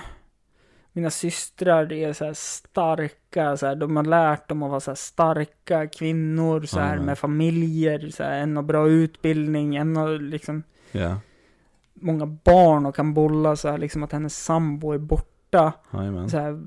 Mina 0.93 1.10
systrar 1.10 1.93
är 1.93 2.14
så 2.14 2.26
här 2.26 2.34
starka, 2.34 3.58
så 3.58 3.66
här, 3.66 3.76
de 3.76 3.95
har 3.95 4.04
lärt 4.04 4.50
dem 4.50 4.64
att 4.64 4.70
vara 4.70 4.80
så 4.80 4.91
här 4.91 4.95
starka 4.95 5.88
kvinnor, 5.88 6.62
så 6.66 6.80
här 6.80 6.95
ja. 6.95 7.02
med 7.02 7.18
familjer, 7.18 8.10
så 8.10 8.24
här, 8.24 8.39
en 8.39 8.56
har 8.56 8.64
bra 8.64 8.89
utbildning, 8.89 9.76
en 9.76 9.95
har 9.95 10.20
liksom 10.20 10.64
Ja, 10.91 11.20
många 12.02 12.26
barn 12.26 12.86
och 12.86 12.95
kan 12.95 13.14
bolla 13.14 13.56
så 13.56 13.70
här, 13.70 13.78
liksom 13.78 14.04
att 14.04 14.12
hennes 14.12 14.43
sambo 14.43 14.91
är 14.91 14.97
borta 14.97 15.74
så 16.30 16.38
här, 16.38 16.62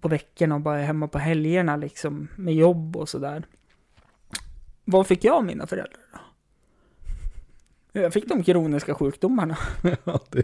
på 0.00 0.08
veckorna 0.08 0.54
och 0.54 0.60
bara 0.60 0.78
är 0.80 0.84
hemma 0.84 1.08
på 1.08 1.18
helgerna 1.18 1.76
liksom 1.76 2.28
med 2.36 2.54
jobb 2.54 2.96
och 2.96 3.08
sådär. 3.08 3.46
Vad 4.84 5.06
fick 5.06 5.24
jag 5.24 5.34
av 5.36 5.44
mina 5.44 5.66
föräldrar 5.66 6.00
då? 6.12 6.18
Jag 8.00 8.12
fick 8.12 8.28
de 8.28 8.42
kroniska 8.42 8.94
sjukdomarna. 8.94 9.56
Ja, 10.04 10.20
det, 10.30 10.42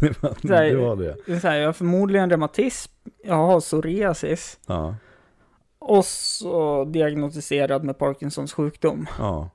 det, 0.00 0.22
var, 0.22 0.54
här- 0.54 0.64
det 1.26 1.32
var 1.32 1.40
så 1.40 1.48
här, 1.48 1.56
jag 1.56 1.68
har 1.68 1.72
förmodligen 1.72 2.30
reumatism, 2.30 2.92
jag 3.24 3.34
har 3.34 3.60
psoriasis 3.60 4.58
Ja, 4.66 4.94
och 5.78 6.04
så 6.04 6.84
diagnostiserad 6.84 7.84
med 7.84 7.98
Parkinsons 7.98 8.52
sjukdom. 8.52 9.06
ja. 9.18 9.50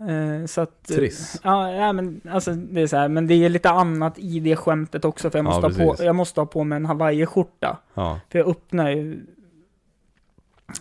Eh, 0.00 0.46
så 0.46 0.60
att... 0.60 0.82
Triss. 0.82 1.40
Ja, 1.44 1.70
ja, 1.72 1.92
men 1.92 2.20
alltså 2.30 2.52
det 2.54 2.80
är 2.82 2.86
så 2.86 2.96
här, 2.96 3.08
men 3.08 3.26
det 3.26 3.34
är 3.34 3.48
lite 3.48 3.70
annat 3.70 4.18
i 4.18 4.40
det 4.40 4.56
skämtet 4.56 5.04
också 5.04 5.30
för 5.30 5.38
jag 5.38 5.46
Ja, 5.46 5.60
måste, 5.60 5.82
ha, 5.84 5.94
på, 5.96 6.04
jag 6.04 6.14
måste 6.16 6.40
ha 6.40 6.46
på 6.46 6.64
mig 6.64 6.76
en 6.76 6.86
hawaiiskjorta. 6.86 7.78
Ja. 7.94 8.20
För 8.30 8.38
jag 8.38 8.48
öppnar 8.48 8.90
ju 8.90 9.26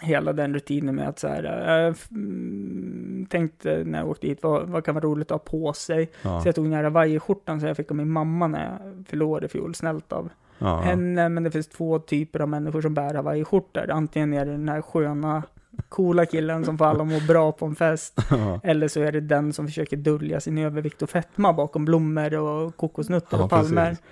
hela 0.01 0.33
den 0.33 0.53
rutinen 0.53 0.95
med 0.95 1.07
att 1.09 1.19
så 1.19 1.27
här, 1.27 1.43
jag 1.43 1.91
f- 1.91 2.07
mm, 2.11 3.25
tänkte 3.29 3.83
när 3.85 3.99
jag 3.99 4.09
åkte 4.09 4.27
hit, 4.27 4.39
vad, 4.43 4.69
vad 4.69 4.83
kan 4.85 4.95
vara 4.95 5.05
roligt 5.05 5.31
att 5.31 5.41
ha 5.41 5.59
på 5.59 5.73
sig? 5.73 6.11
Ja. 6.21 6.41
Så 6.41 6.47
jag 6.47 6.55
tog 6.55 6.65
den 6.65 6.73
här 6.73 6.83
hawaiiskjortan 6.83 7.59
som 7.59 7.67
jag 7.67 7.77
fick 7.77 7.91
av 7.91 7.97
min 7.97 8.09
mamma 8.11 8.47
när 8.47 8.79
jag 9.11 9.43
i 9.43 9.47
fjol, 9.47 9.75
snällt 9.75 10.13
av 10.13 10.29
Ja. 10.57 10.79
henne. 10.79 11.29
Men 11.29 11.43
det 11.43 11.51
finns 11.51 11.67
två 11.67 11.99
typer 11.99 12.39
av 12.39 12.49
människor 12.49 12.81
som 12.81 12.93
bär 12.93 13.13
hawaiiskjortor. 13.13 13.89
Antingen 13.91 14.33
är 14.33 14.45
det 14.45 14.51
den 14.51 14.69
här 14.69 14.81
sköna, 14.81 15.43
coola 15.89 16.25
killen 16.25 16.65
som 16.65 16.77
får 16.77 16.85
alla 16.85 17.03
må 17.03 17.19
bra 17.27 17.51
på 17.51 17.65
en 17.65 17.75
fest. 17.75 18.19
Ja. 18.29 18.59
Eller 18.63 18.87
så 18.87 19.01
är 19.01 19.11
det 19.11 19.21
den 19.21 19.53
som 19.53 19.67
försöker 19.67 19.97
dölja 19.97 20.39
sin 20.39 20.57
övervikt 20.57 21.01
och 21.01 21.09
fetma 21.09 21.53
bakom 21.53 21.85
blommor 21.85 22.33
och 22.35 22.77
kokosnötter 22.77 23.37
Ja, 23.37 23.43
och 23.43 23.49
palmer. 23.49 23.89
precis. 23.89 24.03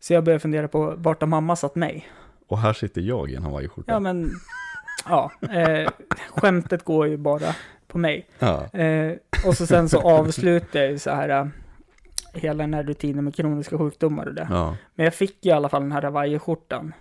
Så 0.00 0.12
jag 0.12 0.24
började 0.24 0.40
fundera 0.40 0.68
på 0.68 0.94
vart 0.96 1.20
har 1.20 1.26
mamma 1.28 1.56
satt 1.56 1.74
mig? 1.74 2.08
Och 2.48 2.58
här 2.58 2.72
sitter 2.72 3.00
jag 3.00 3.30
i 3.30 3.34
en 3.34 3.42
hawaiiskjorta. 3.42 3.92
Ja 3.92 4.00
men, 4.00 4.30
ja, 5.08 5.30
eh, 5.50 5.90
skämtet 6.30 6.84
går 6.84 7.06
ju 7.08 7.16
bara 7.16 7.54
på 7.86 7.98
mig. 7.98 8.26
Ja. 8.38 8.64
Eh, 8.80 9.12
och 9.46 9.54
så 9.56 9.66
sen 9.66 9.88
så 9.88 10.00
avslutar 10.00 10.80
jag 10.80 10.90
ju 10.90 10.98
så 10.98 11.10
här, 11.10 11.28
eh, 11.28 11.46
hela 12.34 12.64
den 12.64 12.74
här 12.74 12.82
rutinen 12.82 13.24
med 13.24 13.34
kroniska 13.34 13.78
sjukdomar 13.78 14.26
och 14.26 14.34
det. 14.34 14.46
Ja. 14.50 14.76
Men 14.94 15.04
jag 15.04 15.14
fick 15.14 15.44
ju 15.44 15.50
i 15.50 15.54
alla 15.54 15.68
fall 15.68 15.82
den 15.82 15.92
här 15.92 16.02
hawaiiskjortan. 16.02 16.94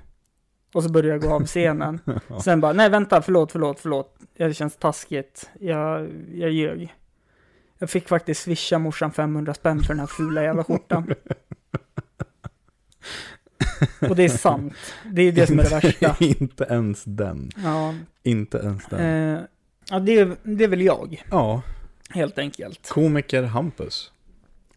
Och 0.76 0.84
så 0.84 0.90
började 0.90 1.10
jag 1.14 1.22
gå 1.22 1.36
av 1.36 1.46
scenen. 1.46 2.00
Sen 2.44 2.62
bara, 2.62 2.74
nej 2.74 2.90
vänta, 2.90 3.22
förlåt, 3.22 3.52
förlåt, 3.52 3.80
förlåt. 3.80 4.16
Det 4.38 4.54
känns 4.54 4.78
taskigt. 4.78 5.50
Jag, 5.60 6.10
jag 6.34 6.52
ljög. 6.52 6.94
Jag 7.78 7.90
fick 7.90 8.08
faktiskt 8.08 8.42
swisha 8.42 8.80
morsan 8.80 9.12
500 9.12 9.54
spänn 9.54 9.80
för 9.80 9.88
den 9.88 10.00
här 10.00 10.08
fula 10.08 10.44
jävla 10.44 10.64
skjortan. 10.64 11.14
Och 14.10 14.16
det 14.16 14.24
är 14.24 14.30
sant. 14.30 14.74
Det 15.12 15.22
är 15.22 15.32
det 15.32 15.48
som 15.48 15.60
är 15.60 15.64
det 15.64 15.70
värsta. 15.70 16.16
inte 16.26 16.64
ens 16.70 17.04
den. 17.04 17.52
Ja, 17.64 17.94
Inte 18.24 18.58
ens 18.58 18.86
den. 18.90 19.00
eh, 19.00 19.42
ja 19.90 20.00
det, 20.00 20.20
är, 20.20 20.36
det 20.44 20.64
är 20.64 20.68
väl 20.68 20.82
jag, 20.82 21.24
Ja. 21.32 21.62
helt 22.10 22.38
enkelt. 22.38 22.90
Komiker 22.90 23.44
Hampus. 23.44 24.12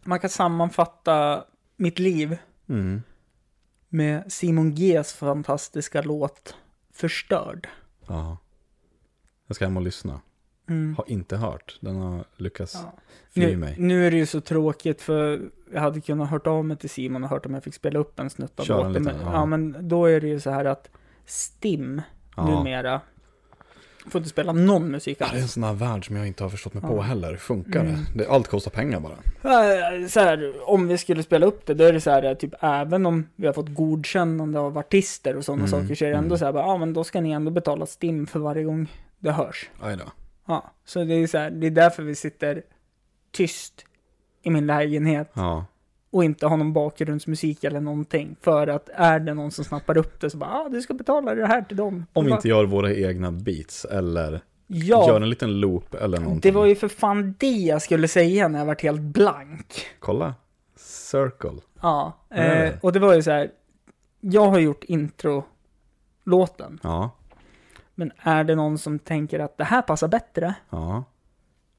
Man 0.05 0.21
kan 0.21 0.31
sammanfatta 0.31 1.45
mitt 1.77 1.99
liv 1.99 2.37
Mm. 2.69 3.03
Med 3.89 4.33
Simon 4.33 4.75
Gs 4.75 5.13
fantastiska 5.13 6.03
låt 6.03 6.57
Förstörd. 6.93 7.69
Ja. 8.07 8.37
Jag 9.47 9.57
ska 9.57 9.65
hem 9.65 9.77
och 9.77 9.83
lyssna. 9.83 10.21
Mm. 10.69 10.95
Har 10.97 11.05
inte 11.11 11.37
hört. 11.37 11.79
Den 11.81 11.97
har 11.97 12.25
lyckats 12.37 12.75
Ja. 12.75 12.93
fly 13.31 13.47
Nu, 13.47 13.57
mig. 13.57 13.75
nu 13.79 14.07
är 14.07 14.11
det 14.11 14.17
ju 14.17 14.27
så 14.27 14.41
tråkigt 14.41 15.03
för 15.03 15.41
jag 15.73 15.81
hade 15.81 16.01
kunnat 16.01 16.31
hört 16.31 16.47
av 16.47 16.65
mig 16.65 16.77
till 16.77 16.91
Simon 16.91 17.25
och 17.25 17.31
hört 17.31 17.47
om 17.47 17.55
jag 17.55 17.65
fick 17.65 17.75
spela 17.75 17.99
upp 17.99 18.19
en 18.19 18.31
snutt 18.31 18.61
av 18.61 18.65
Kör 18.65 18.77
låten. 18.77 18.93
liten, 18.93 19.05
Men, 19.17 19.27
ja. 19.27 19.33
ja. 19.33 19.47
men 19.47 19.89
då 19.89 20.07
är 20.07 20.21
det 20.21 20.29
ju 20.29 20.41
så 20.41 20.51
här 20.51 20.65
att 20.65 20.91
STIM 21.27 22.03
Ja. 22.37 22.45
numera 22.59 23.01
får 24.11 24.19
inte 24.19 24.29
spela 24.31 24.53
någon 24.53 24.91
musik 24.91 25.17
Ja, 25.21 25.27
det 25.27 25.33
är 25.33 25.37
en 25.37 25.43
alls. 25.43 25.53
sån 25.53 25.63
här 25.65 25.73
värld 25.73 26.07
som 26.07 26.17
jag 26.17 26.27
inte 26.27 26.43
har 26.45 26.51
förstått 26.51 26.75
mig 26.75 26.83
på 26.83 27.03
heller. 27.03 27.37
Funkar 27.37 27.81
Mm. 27.81 27.95
det? 28.15 28.29
Allt 28.29 28.49
kostar 28.49 28.71
pengar 28.71 29.01
bara. 29.01 29.17
Så 30.09 30.21
här, 30.21 30.53
om 30.71 30.89
vi 30.89 30.99
skulle 30.99 31.23
spela 31.23 31.47
upp 31.47 31.67
det, 31.67 31.75
då 31.75 31.85
är 31.85 31.93
det 31.93 32.01
så 32.01 32.11
här, 32.11 32.35
typ 32.35 32.55
även 32.61 33.07
om 33.07 33.29
vi 33.37 33.47
har 33.47 33.55
fått 33.55 33.69
godkännande 33.75 34.61
av 34.61 34.79
artister 34.79 35.37
och 35.37 35.45
sådana 35.45 35.65
Mm, 35.67 35.81
saker, 35.83 35.95
så 35.95 36.05
är 36.05 36.09
det 36.11 36.17
ändå 36.17 36.27
mm. 36.27 36.39
så 36.39 36.45
här, 36.45 36.53
bara, 36.53 36.67
ja 36.67 36.77
men 36.79 36.93
då 36.93 37.05
ska 37.05 37.21
ni 37.21 37.31
ändå 37.31 37.51
betala 37.51 37.87
STIM 37.87 38.27
för 38.27 38.39
varje 38.41 38.65
gång 38.65 38.87
det 39.19 39.31
hörs. 39.31 39.71
Aj 39.81 39.97
då. 39.97 40.05
Ja, 40.47 40.71
så 40.85 41.05
det 41.05 41.15
är 41.15 41.27
så 41.27 41.39
här, 41.39 41.51
det 41.51 41.67
är 41.67 41.71
därför 41.71 42.03
vi 42.03 42.15
sitter 42.15 42.63
tyst 43.33 43.85
i 44.43 44.51
min 44.51 44.67
lägenhet 44.67 45.31
Ja. 45.35 45.65
Och 46.11 46.25
inte 46.25 46.47
har 46.47 46.57
någon 46.57 46.73
bakgrundsmusik 46.73 47.65
eller 47.65 47.81
någonting. 47.81 48.37
För 48.41 48.67
att 48.67 48.89
är 48.95 49.21
det 49.21 49.35
någon 49.35 49.51
som 49.51 49.65
snappar 49.65 49.99
upp 49.99 50.21
det 50.21 50.31
så 50.31 50.37
bara, 50.39 50.51
ah, 50.51 50.69
du 50.69 50.83
ska 50.83 50.95
betala 50.95 51.35
det 51.35 51.47
här 51.47 51.63
till 51.63 51.77
dem. 51.77 52.07
Om 52.13 52.25
vi 52.25 52.33
inte 52.33 52.49
gör 52.49 52.65
våra 52.65 52.95
egna 52.95 53.33
beats 53.33 53.85
eller 53.85 54.41
Ja, 54.67 55.09
gör 55.09 55.21
en 55.21 55.31
liten 55.31 55.61
loop 55.61 55.95
eller 55.95 56.19
någonting. 56.21 56.53
det 56.53 56.59
var 56.59 56.67
ju 56.67 56.75
för 56.75 56.89
fan 56.89 57.35
det 57.39 57.47
jag 57.51 57.83
skulle 57.83 58.09
säga 58.09 58.49
när 58.49 58.59
jag 58.59 58.67
varit 58.67 58.83
helt 58.83 59.01
blank. 59.01 59.87
Kolla. 59.99 60.35
Circle. 60.77 61.61
Ja, 61.83 62.13
eh, 62.31 62.71
och 62.81 62.93
det 62.93 62.99
var 62.99 63.15
ju 63.15 63.23
så 63.23 63.31
här, 63.31 63.51
jag 64.21 64.49
har 64.49 64.59
gjort 64.59 64.85
intro-låten. 64.85 66.81
Ja. 66.83 67.11
Men 67.95 68.13
är 68.19 68.45
det 68.45 68.55
någon 68.55 68.79
som 68.79 68.99
tänker 68.99 69.39
att 69.39 69.59
det 69.59 69.65
här 69.65 69.83
passar 69.83 70.09
bättre? 70.09 70.55
Ja. 70.71 71.05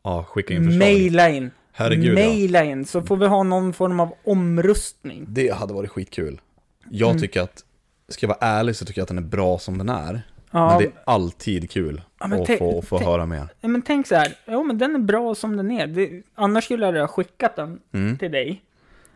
Ja, 0.04 0.24
skicka 0.24 0.54
in 0.54 0.64
förslag. 0.66 0.80
Maila 0.80 1.30
in. 1.30 1.52
Herregud. 1.72 2.14
Maila 2.16 2.64
in, 2.64 2.86
så 2.86 3.02
får 3.02 3.18
vi 3.18 3.28
ha 3.28 3.44
någon 3.44 3.74
form 3.74 4.00
av 4.00 4.14
omröstning. 4.24 5.26
Det 5.28 5.50
hade 5.54 5.74
varit 5.74 5.90
skitkul. 5.90 6.42
Jag 6.90 7.10
Mm. 7.10 7.22
tycker 7.22 7.42
att, 7.42 7.64
ska 8.08 8.26
jag 8.26 8.36
vara 8.40 8.52
ärlig 8.52 8.76
så 8.76 8.86
tycker 8.86 9.02
jag 9.02 9.04
att 9.04 9.08
den 9.10 9.18
är 9.18 9.22
bra 9.22 9.60
som 9.60 9.78
den 9.78 9.90
är. 9.90 10.22
Ja, 10.52 10.70
Men 10.70 10.78
det 10.80 10.86
är 10.86 10.92
alltid 11.06 11.72
kul 11.72 12.02
Ja, 12.20 12.26
att 12.26 12.58
få, 12.58 12.82
få 12.82 13.00
höra 13.00 13.26
mer. 13.26 13.48
Ja, 13.62 13.68
men 13.68 13.82
tänk 13.82 14.08
så 14.08 14.16
här, 14.16 14.34
ja 14.46 14.64
men 14.64 14.78
den 14.78 14.96
är 14.96 15.00
bra 15.00 15.36
som 15.36 15.58
den 15.58 15.72
är. 15.72 15.88
Det, 15.88 16.24
annars 16.36 16.64
skulle 16.64 16.86
jag 16.86 16.94
ha 17.02 17.08
skickat 17.08 17.56
den 17.56 17.80
Mm. 17.92 18.18
till 18.18 18.32
dig. 18.32 18.62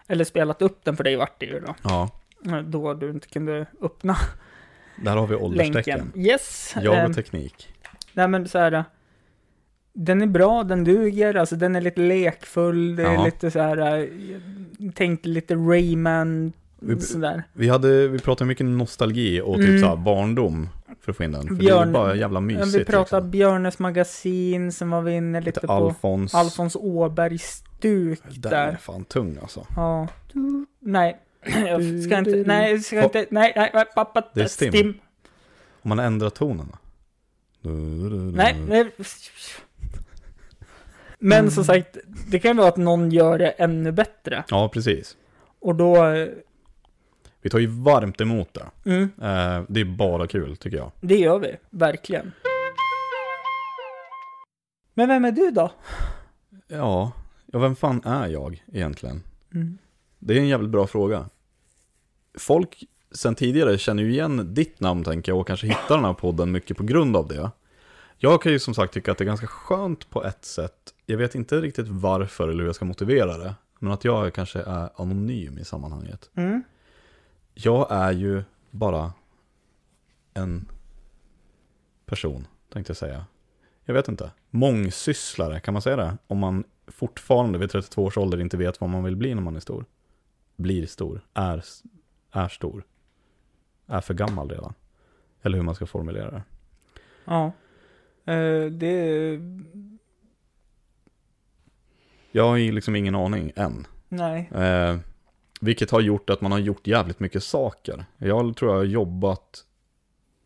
Eller 0.08 0.24
spelat 0.26 0.62
upp 0.62 0.80
den 0.84 0.98
för 0.98 1.04
dig 1.04 1.16
vart 1.16 1.40
det 1.40 1.46
ju 1.46 1.60
då. 1.60 1.76
Ja, 1.84 2.10
Eh, 2.46 2.58
Då 2.60 2.94
du 2.94 3.10
inte 3.10 3.28
kunde 3.28 3.66
öppna 3.82 4.16
där 5.04 5.16
har 5.18 5.28
vi 5.28 5.36
ålderstecken. 5.36 6.00
länken. 6.00 6.22
Yes. 6.26 6.74
Jag 6.82 6.98
eh, 6.98 7.06
och 7.06 7.16
teknik. 7.16 7.68
nej 8.14 8.28
men 8.28 8.48
så 8.48 8.58
här. 8.60 8.86
Den 9.94 10.22
är 10.22 10.28
bra, 10.28 10.64
den 10.64 10.84
duger, 10.84 11.36
alltså 11.36 11.56
den 11.56 11.76
är 11.76 11.82
lite 11.82 12.02
lekfull, 12.02 12.96
det 12.96 13.04
är 13.04 13.14
Ja. 13.14 13.26
lite 13.26 13.52
så 13.52 13.60
här, 13.60 14.00
eh, 14.02 14.08
tänkte 14.96 15.30
lite 15.30 15.56
Rayman, 15.56 16.54
Vi- 16.80 17.00
sådär. 17.02 17.44
Vi, 17.54 17.70
hade, 17.70 18.08
vi 18.08 18.20
pratade 18.20 18.48
mycket 18.48 18.66
nostalgi 18.66 19.42
och 19.42 19.56
typ 19.56 19.68
Mm. 19.70 19.82
så 19.82 19.88
här 19.88 19.96
barndom 19.96 20.70
för 21.02 21.12
att 21.12 21.18
få 21.18 21.24
in 21.24 21.32
den. 21.32 21.48
För 21.48 21.50
det 21.56 21.60
Björn- 21.60 21.88
är 21.90 21.94
bara 21.94 22.16
jävla 22.16 22.40
mysigt. 22.40 22.76
vi 22.76 22.86
pratade 22.86 23.22
liksom. 23.22 23.32
Björnes 23.32 23.80
magasin, 23.80 24.72
sen 24.72 24.90
var 24.90 25.02
vi 25.02 25.12
inne 25.16 25.40
lite, 25.42 25.58
Lite 25.60 25.68
på 25.68 25.74
Alfons. 25.74 26.36
Alfons 26.36 26.76
Åberg 26.76 27.38
stuk 27.38 28.20
Den 28.36 28.54
är 28.54 28.66
där. 28.66 28.78
fan 28.82 29.04
tung 29.06 29.38
alltså. 29.42 29.68
Ja. 29.76 30.08
Nej, 30.80 31.18
jag 31.68 32.04
ska 32.04 32.18
inte, 32.18 32.44
nej, 32.46 32.72
jag 32.72 32.84
ska 32.84 33.04
inte, 33.04 33.26
nej, 33.30 33.54
nej, 33.56 33.72
nej, 33.74 33.86
pappa, 33.96 34.24
Det 34.34 34.42
är 34.42 34.48
Stim. 34.48 34.94
Om 35.82 35.90
man 35.90 36.00
ändrar 36.00 36.30
tonen 36.30 36.68
då? 36.72 36.78
Nej, 38.36 38.56
nej. 38.68 38.92
Men 41.26 41.52
som 41.52 41.64
sagt, 41.64 41.98
det 42.32 42.40
kan 42.40 42.58
vara 42.58 42.68
att 42.68 42.78
någon 42.78 43.12
gör 43.12 43.38
det 43.38 43.50
ännu 43.50 43.92
bättre. 43.92 44.44
Ja, 44.50 44.70
precis. 44.74 45.18
Och 45.60 45.76
då, 45.76 45.96
Vi 47.42 47.50
tar 47.50 47.60
ju 47.60 47.68
varmt 47.68 48.22
emot 48.22 48.54
det. 48.54 48.90
mm, 48.90 49.04
Eh, 49.22 49.64
det 49.70 49.82
är 49.82 49.86
bara 49.98 50.28
kul 50.28 50.58
tycker 50.58 50.78
jag. 50.78 50.92
det 51.02 51.16
gör 51.18 51.40
vi, 51.40 51.56
verkligen. 51.70 52.32
Men 54.94 55.08
vem 55.10 55.26
är 55.26 55.32
du 55.32 55.52
då? 55.52 55.72
Ja, 56.68 57.12
ja 57.46 57.60
vem 57.60 57.76
fan 57.76 58.02
är 58.06 58.28
jag 58.28 58.64
egentligen? 58.72 59.24
Mm. 59.54 59.78
Det 60.20 60.34
är 60.34 60.38
en 60.38 60.48
jävligt 60.48 60.70
bra 60.72 60.88
fråga. 60.88 61.30
Folk 62.40 62.84
sen 63.12 63.36
tidigare 63.36 63.78
känner 63.78 64.04
ju 64.04 64.12
igen 64.12 64.54
ditt 64.54 64.80
namn 64.80 65.04
tänker 65.04 65.32
jag 65.32 65.40
och 65.40 65.48
kanske 65.48 65.68
hittar 65.68 65.96
den 65.96 66.06
här 66.06 66.14
podden 66.14 66.52
mycket 66.52 66.78
på 66.78 66.84
grund 66.84 67.16
av 67.18 67.28
det. 67.28 67.52
Jag 68.18 68.42
kan 68.42 68.52
ju 68.52 68.60
som 68.60 68.74
sagt 68.74 68.94
tycka 68.94 69.12
att 69.12 69.18
det 69.18 69.24
är 69.24 69.26
ganska 69.26 69.48
skönt 69.48 70.10
på 70.10 70.24
ett 70.24 70.46
sätt. 70.46 70.93
Jag 71.06 71.18
vet 71.18 71.36
inte 71.36 71.62
riktigt 71.62 71.88
varför 71.88 72.48
eller 72.48 72.60
hur 72.60 72.66
jag 72.66 72.76
ska 72.76 72.86
motivera 72.86 73.38
det. 73.38 73.56
Men 73.80 73.92
att 73.92 74.06
jag 74.06 74.34
kanske 74.34 74.60
är 74.60 74.90
anonym 74.96 75.58
i 75.58 75.66
sammanhanget. 75.66 76.30
Mm. 76.34 76.64
Jag 77.54 77.88
är 77.92 78.12
ju 78.12 78.44
bara 78.72 79.14
en 80.34 80.66
person, 82.06 82.48
tänkte 82.70 82.90
jag 82.90 82.98
säga. 82.98 83.26
Jag 83.86 83.94
vet 83.94 84.08
inte. 84.08 84.32
Mångsysslare, 84.50 85.60
kan 85.60 85.74
man 85.74 85.82
säga 85.82 85.96
det? 85.96 86.18
Om 86.28 86.38
man 86.38 86.64
fortfarande 86.88 87.60
vid 87.60 87.70
32 87.70 88.04
års 88.04 88.18
ålder 88.18 88.42
inte 88.42 88.58
vet 88.58 88.82
vad 88.82 88.90
man 88.90 89.04
vill 89.04 89.16
bli 89.16 89.36
när 89.36 89.42
man 89.42 89.56
är 89.56 89.60
stor. 89.60 89.86
Blir 90.56 90.86
stor, 90.88 91.22
är, 91.34 91.64
är 92.32 92.48
stor. 92.48 92.84
Är 93.88 94.02
för 94.02 94.14
gammal 94.14 94.50
redan. 94.50 94.74
Eller 95.42 95.58
hur 95.58 95.66
man 95.66 95.76
ska 95.76 95.86
formulera 95.86 96.32
det. 96.32 96.44
Ja. 97.26 97.52
Eh, 98.34 98.66
det, 98.66 99.40
Jag 102.36 102.44
har 102.44 102.56
ju 102.56 102.72
liksom 102.72 102.96
ingen 102.96 103.16
aning 103.16 103.52
än. 103.56 103.88
nej. 104.10 104.50
Eh, 104.56 104.98
vilket 105.62 105.92
har 105.92 106.02
gjort 106.02 106.30
att 106.30 106.42
man 106.42 106.52
har 106.52 106.60
gjort 106.60 106.88
jävligt 106.88 107.20
mycket 107.20 107.44
saker. 107.44 108.06
Jag 108.18 108.56
tror 108.56 108.72
jag 108.72 108.78
har 108.78 108.86
jobbat, 108.86 109.64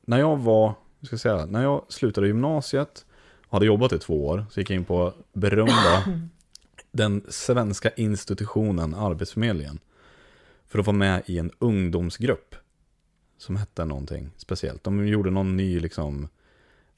när 0.06 0.20
jag 0.20 0.38
var, 0.38 0.74
hur 1.00 1.06
ska 1.06 1.14
jag 1.14 1.20
säga, 1.20 1.46
när 1.46 1.64
jag 1.64 1.86
slutade 1.90 2.28
gymnasiet 2.28 3.06
hade 3.50 3.66
jobbat 3.66 3.94
i 3.94 4.00
två 4.00 4.28
år, 4.28 4.46
så 4.52 4.60
gick 4.60 4.70
jag 4.70 4.76
in 4.76 4.86
på 4.86 5.14
berömda, 5.34 6.04
den 6.92 7.26
svenska 7.30 7.90
institutionen 7.90 8.94
Arbetsförmedlingen. 8.94 9.80
För 10.68 10.80
att 10.80 10.86
vara 10.86 10.98
med 10.98 11.24
i 11.26 11.40
en 11.40 11.52
ungdomsgrupp 11.60 12.56
som 13.38 13.56
hette 13.56 13.86
någonting 13.86 14.32
speciellt. 14.38 14.84
De 14.84 15.08
gjorde 15.08 15.30
någon 15.30 15.58
ny 15.58 15.80
liksom, 15.80 16.28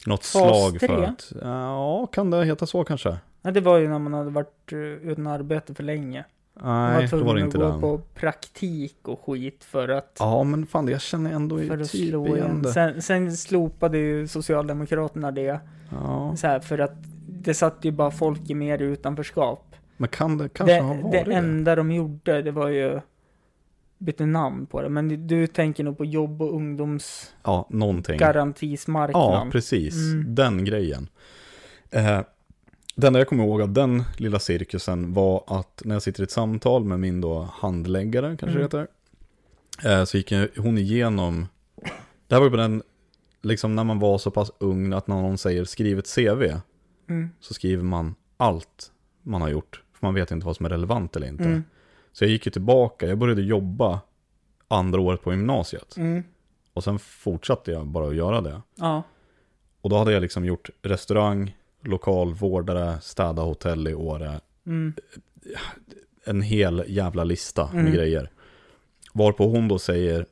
något 0.06 0.26
Fas 0.26 0.32
slag 0.32 0.80
för 0.80 0.88
tre? 0.88 1.06
att, 1.06 1.32
ja, 1.42 2.08
kan 2.08 2.32
det 2.32 2.46
heta 2.46 2.66
så 2.66 2.84
kanske? 2.84 3.18
Ja, 3.42 3.52
det 3.52 3.62
var 3.62 3.78
ju 3.78 3.88
när 3.90 4.00
man 4.00 4.14
hade 4.14 4.30
varit 4.30 4.74
uh, 4.74 4.80
utan 4.80 5.28
arbete 5.28 5.74
för 5.76 5.84
länge. 5.84 6.26
Man 6.62 6.92
Nej, 6.94 7.08
då 7.12 7.18
var 7.18 7.24
det 7.24 7.24
tvungen 7.26 7.46
inte 7.46 7.58
att 7.58 7.64
gå 7.64 7.70
den. 7.72 7.82
på 7.82 7.98
praktik 7.98 8.98
och 9.08 9.20
skit 9.26 9.64
för 9.64 9.90
att, 9.90 10.16
Ja, 10.20 10.44
men 10.44 10.66
fan 10.66 10.88
jag 10.88 11.02
känner 11.02 11.32
ändå 11.34 11.58
för 11.58 11.78
typ 11.78 11.88
slå 12.10 12.26
igen 12.26 12.38
igen. 12.38 12.62
det. 12.62 12.72
Sen, 12.74 13.02
sen 13.02 13.32
slopade 13.38 13.98
ju 13.98 14.28
Socialdemokraterna 14.28 15.32
det. 15.32 15.60
Ja, 15.92 16.36
Så 16.38 16.48
här, 16.48 16.60
för 16.60 16.80
att 16.80 16.94
det 17.28 17.54
satt 17.54 17.78
ju 17.86 17.92
bara 17.92 18.12
folk 18.12 18.50
i 18.50 18.54
mer 18.56 18.82
utanförskap. 18.82 19.76
men 19.98 20.10
kan 20.10 20.38
det 20.38 20.50
kanske 20.50 20.76
Det, 20.76 20.82
ha 20.82 20.94
det 20.94 21.02
varit 21.02 21.26
det? 21.26 21.34
enda 21.34 21.76
de 21.76 21.92
gjorde, 21.92 22.42
det 22.42 22.52
var 22.52 22.68
ju 22.68 23.00
bytte 23.98 24.26
namn 24.26 24.66
på 24.66 24.82
det. 24.82 24.90
Men 24.90 25.28
du 25.28 25.48
tänker 25.48 25.84
nog 25.84 25.98
på 25.98 26.06
jobb 26.06 26.42
och 26.42 26.48
Ja, 26.48 27.68
någonting. 27.70 28.18
Ja, 28.20 28.28
ungdomsgarantismarknaden. 28.28 29.52
precis. 29.52 29.96
Mm. 29.96 30.36
Den 30.36 30.66
grejen. 30.66 31.08
Eh, 31.92 32.20
det 33.00 33.08
enda 33.08 33.20
jag 33.20 33.28
kommer 33.28 33.44
ihåg 33.44 33.62
av 33.62 33.74
den 33.74 34.04
lilla 34.18 34.40
cirkusen 34.40 35.14
var 35.14 35.44
att 35.48 35.82
när 35.86 35.96
jag 35.96 36.02
sitter 36.02 36.22
i 36.22 36.24
ett 36.24 36.32
samtal 36.32 36.84
med 36.84 37.00
min 37.00 37.22
då 37.22 37.50
handläggare, 37.54 38.38
kanske 38.40 38.46
det 38.46 38.52
Mm. 38.52 38.62
heter, 38.64 38.88
eh, 40.00 40.06
så 40.06 40.18
gick 40.18 40.34
hon 40.58 40.78
igenom, 40.78 41.48
det 42.28 42.36
här 42.36 42.40
var 42.40 42.48
ju 42.48 42.52
på 42.52 42.58
den, 42.58 42.84
liksom 43.42 43.76
när 43.76 43.84
man 43.84 44.00
var 44.00 44.18
så 44.18 44.32
pass 44.32 44.52
ung 44.58 44.94
att 44.94 45.08
när 45.08 45.16
någon 45.16 45.38
säger 45.38 45.66
skriv 45.66 46.00
ett 46.00 46.16
CV, 46.16 46.56
Mm. 47.10 47.30
så 47.40 47.54
skriver 47.54 47.84
man 47.84 48.16
allt 48.38 48.92
man 49.24 49.42
har 49.42 49.50
gjort, 49.50 49.84
för 49.94 50.06
man 50.08 50.14
vet 50.14 50.32
inte 50.32 50.46
vad 50.46 50.56
som 50.56 50.66
är 50.66 50.70
relevant 50.70 51.16
eller 51.16 51.28
inte. 51.28 51.44
Mm. 51.44 51.64
Så 52.12 52.24
jag 52.24 52.32
gick 52.32 52.46
ju 52.46 52.52
tillbaka, 52.52 53.08
jag 53.08 53.18
började 53.18 53.42
jobba 53.42 54.00
andra 54.68 55.02
året 55.02 55.22
på 55.22 55.32
gymnasiet. 55.32 55.98
Mm. 55.98 56.24
Och 56.74 56.84
sen 56.84 57.00
fortsatte 57.00 57.72
jag 57.72 57.88
bara 57.88 58.08
att 58.08 58.16
göra 58.16 58.42
det. 58.42 58.62
Ja. 58.76 59.04
Och 59.82 59.90
då 59.90 59.98
hade 59.98 60.12
jag 60.12 60.22
liksom 60.22 60.46
gjort 60.46 60.70
restaurang, 60.82 61.56
lokalvårdare, 61.84 63.02
städa 63.02 63.42
hotell 63.42 63.88
i 63.88 63.94
Åre. 63.94 64.40
Mm. 64.66 64.94
En 66.26 66.42
hel 66.42 66.84
jävla 66.88 67.24
lista 67.24 67.70
med 67.74 67.82
Mm. 67.82 67.94
grejer. 67.94 68.30
Varpå 69.14 69.48
hon 69.48 69.68
då 69.68 69.80
säger, 69.80 70.26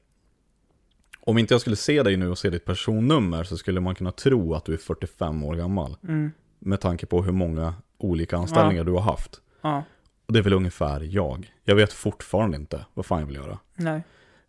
om 1.19 1.37
inte 1.37 1.53
jag 1.53 1.61
skulle 1.61 1.75
se 1.75 2.03
dig 2.03 2.17
nu 2.17 2.29
och 2.29 2.37
se 2.37 2.49
ditt 2.49 2.65
personnummer 2.65 3.43
så 3.43 3.57
skulle 3.57 3.79
man 3.79 3.95
kunna 3.95 4.11
tro 4.11 4.53
att 4.53 4.65
du 4.65 4.73
är 4.73 4.77
45 4.77 5.43
år 5.43 5.55
gammal. 5.55 5.97
Mm. 6.03 6.31
Med 6.59 6.81
tanke 6.81 7.05
på 7.05 7.23
hur 7.23 7.31
många 7.31 7.73
olika 7.97 8.37
anställningar 8.37 8.83
du 8.83 8.91
har 8.91 9.01
haft. 9.01 9.41
Ja. 9.61 9.83
Och 10.25 10.33
det 10.33 10.39
är 10.39 10.43
väl 10.43 10.53
ungefär 10.53 11.01
jag. 11.01 11.53
Jag 11.63 11.75
vet 11.75 11.93
fortfarande 11.93 12.57
inte 12.57 12.85
vad 12.93 13.05
fan 13.05 13.19
jag 13.19 13.27
vill 13.27 13.35
göra. 13.35 13.59
Nej. 13.75 14.01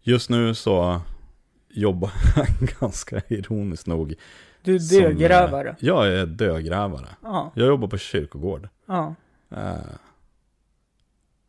Just 0.02 0.30
nu 0.30 0.54
så 0.54 1.00
jobbar 1.70 2.12
jag 2.36 2.46
ganska 2.80 3.20
ironiskt 3.28 3.86
nog. 3.86 4.14
Du 4.62 4.74
är 4.74 4.78
som, 4.78 4.98
eh, 4.98 5.02
dödgrävare. 5.02 5.76
Jag 5.78 6.08
är 6.08 6.26
dödgrävare. 6.26 7.08
Ja. 7.22 7.52
Jag 7.54 7.66
jobbar 7.66 7.88
på 7.88 7.98
kyrkogård. 7.98 8.68
Ja. 8.86 9.14
Eh, 9.50 9.76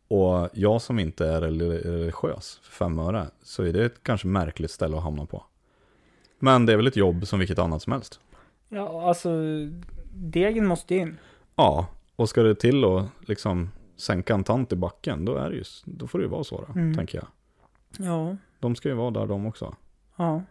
och 0.08 0.48
jag 0.52 0.82
som 0.82 0.98
inte 0.98 1.26
är 1.26 1.40
reli- 1.40 1.82
religiös 1.82 2.58
för 2.62 2.72
fem 2.72 2.98
öre, 2.98 3.26
så 3.42 3.62
är 3.62 3.72
det 3.72 3.84
ett 3.84 4.02
kanske 4.02 4.26
märkligt 4.26 4.70
ställe 4.70 4.96
att 4.96 5.02
hamna 5.02 5.26
på. 5.26 5.44
Men 6.38 6.66
det 6.66 6.72
är 6.72 6.76
väl 6.76 6.86
ett 6.86 6.96
jobb 6.96 7.26
som 7.26 7.38
vilket 7.38 7.58
annat 7.58 7.82
som 7.82 7.92
helst. 7.92 8.20
Ja, 8.68 9.08
alltså 9.08 9.30
degen 10.14 10.66
måste 10.66 10.94
in. 10.94 11.18
Ja, 11.56 11.86
och 12.16 12.28
ska 12.28 12.42
det 12.42 12.54
till 12.54 12.84
och 12.84 13.02
liksom 13.20 13.70
sänka 13.96 14.34
en 14.34 14.44
tant 14.44 14.72
i 14.72 14.76
backen, 14.76 15.24
då, 15.24 15.36
är 15.36 15.50
det 15.50 15.56
ju, 15.56 15.64
då 15.84 16.06
får 16.06 16.18
det 16.18 16.22
ju 16.24 16.30
vara 16.30 16.44
så 16.44 16.64
då, 16.66 16.80
Mm. 16.80 16.96
tänker 16.96 17.18
jag. 17.18 17.26
Ja. 18.06 18.36
De 18.58 18.76
ska 18.76 18.88
ju 18.88 18.94
vara 18.94 19.10
där 19.10 19.26
de 19.26 19.46
också. 19.46 19.74
Ja. 20.16 20.42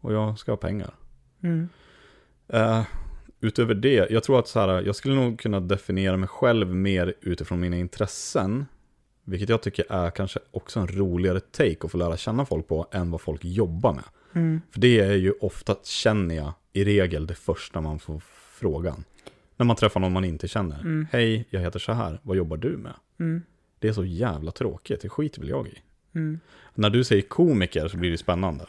Och 0.00 0.12
jag 0.12 0.38
ska 0.38 0.52
ha 0.52 0.56
pengar. 0.56 0.90
Mm. 1.42 1.68
Eh, 2.52 2.82
utöver 3.40 3.74
det, 3.74 4.10
jag 4.10 4.22
tror 4.22 4.38
att 4.38 4.48
så 4.48 4.60
här, 4.60 4.82
jag 4.82 4.96
skulle 4.96 5.14
nog 5.14 5.40
kunna 5.40 5.60
definiera 5.60 6.16
mig 6.16 6.28
själv 6.28 6.74
mer 6.74 7.14
utifrån 7.20 7.60
mina 7.60 7.76
intressen. 7.76 8.66
Vilket 9.24 9.48
jag 9.48 9.62
tycker 9.62 9.92
är 9.92 10.10
kanske 10.10 10.40
också 10.50 10.80
en 10.80 10.88
roligare 10.88 11.40
take 11.40 11.76
att 11.80 11.90
få 11.90 11.98
lära 11.98 12.16
känna 12.16 12.46
folk 12.46 12.68
på 12.68 12.86
än 12.92 13.10
vad 13.10 13.20
folk 13.20 13.44
jobbar 13.44 13.94
med. 13.94 14.04
Mm. 14.32 14.60
För 14.70 14.80
det 14.80 15.00
är 15.00 15.12
ju 15.12 15.32
ofta, 15.40 15.76
känner 15.84 16.34
jag, 16.34 16.52
i 16.72 16.84
regel 16.84 17.26
det 17.26 17.34
första 17.34 17.80
man 17.80 17.98
får 17.98 18.22
frågan. 18.52 19.04
När 19.56 19.66
man 19.66 19.76
träffar 19.76 20.00
någon 20.00 20.12
man 20.12 20.24
inte 20.24 20.48
känner. 20.48 20.80
Mm. 20.80 21.06
Hej, 21.12 21.46
jag 21.50 21.60
heter 21.60 21.78
så 21.78 21.92
här, 21.92 22.20
vad 22.22 22.36
jobbar 22.36 22.56
du 22.56 22.76
med? 22.76 22.94
Mm. 23.20 23.42
Det 23.78 23.88
är 23.88 23.92
så 23.92 24.04
jävla 24.04 24.50
tråkigt, 24.50 25.00
det 25.00 25.08
skiter 25.08 25.40
väl 25.40 25.48
jag 25.48 25.68
i. 25.68 25.78
Mm. 26.14 26.40
När 26.74 26.90
du 26.90 27.04
säger 27.04 27.22
komiker 27.22 27.88
så 27.88 27.96
blir 27.96 28.10
det 28.10 28.18
spännande. 28.18 28.66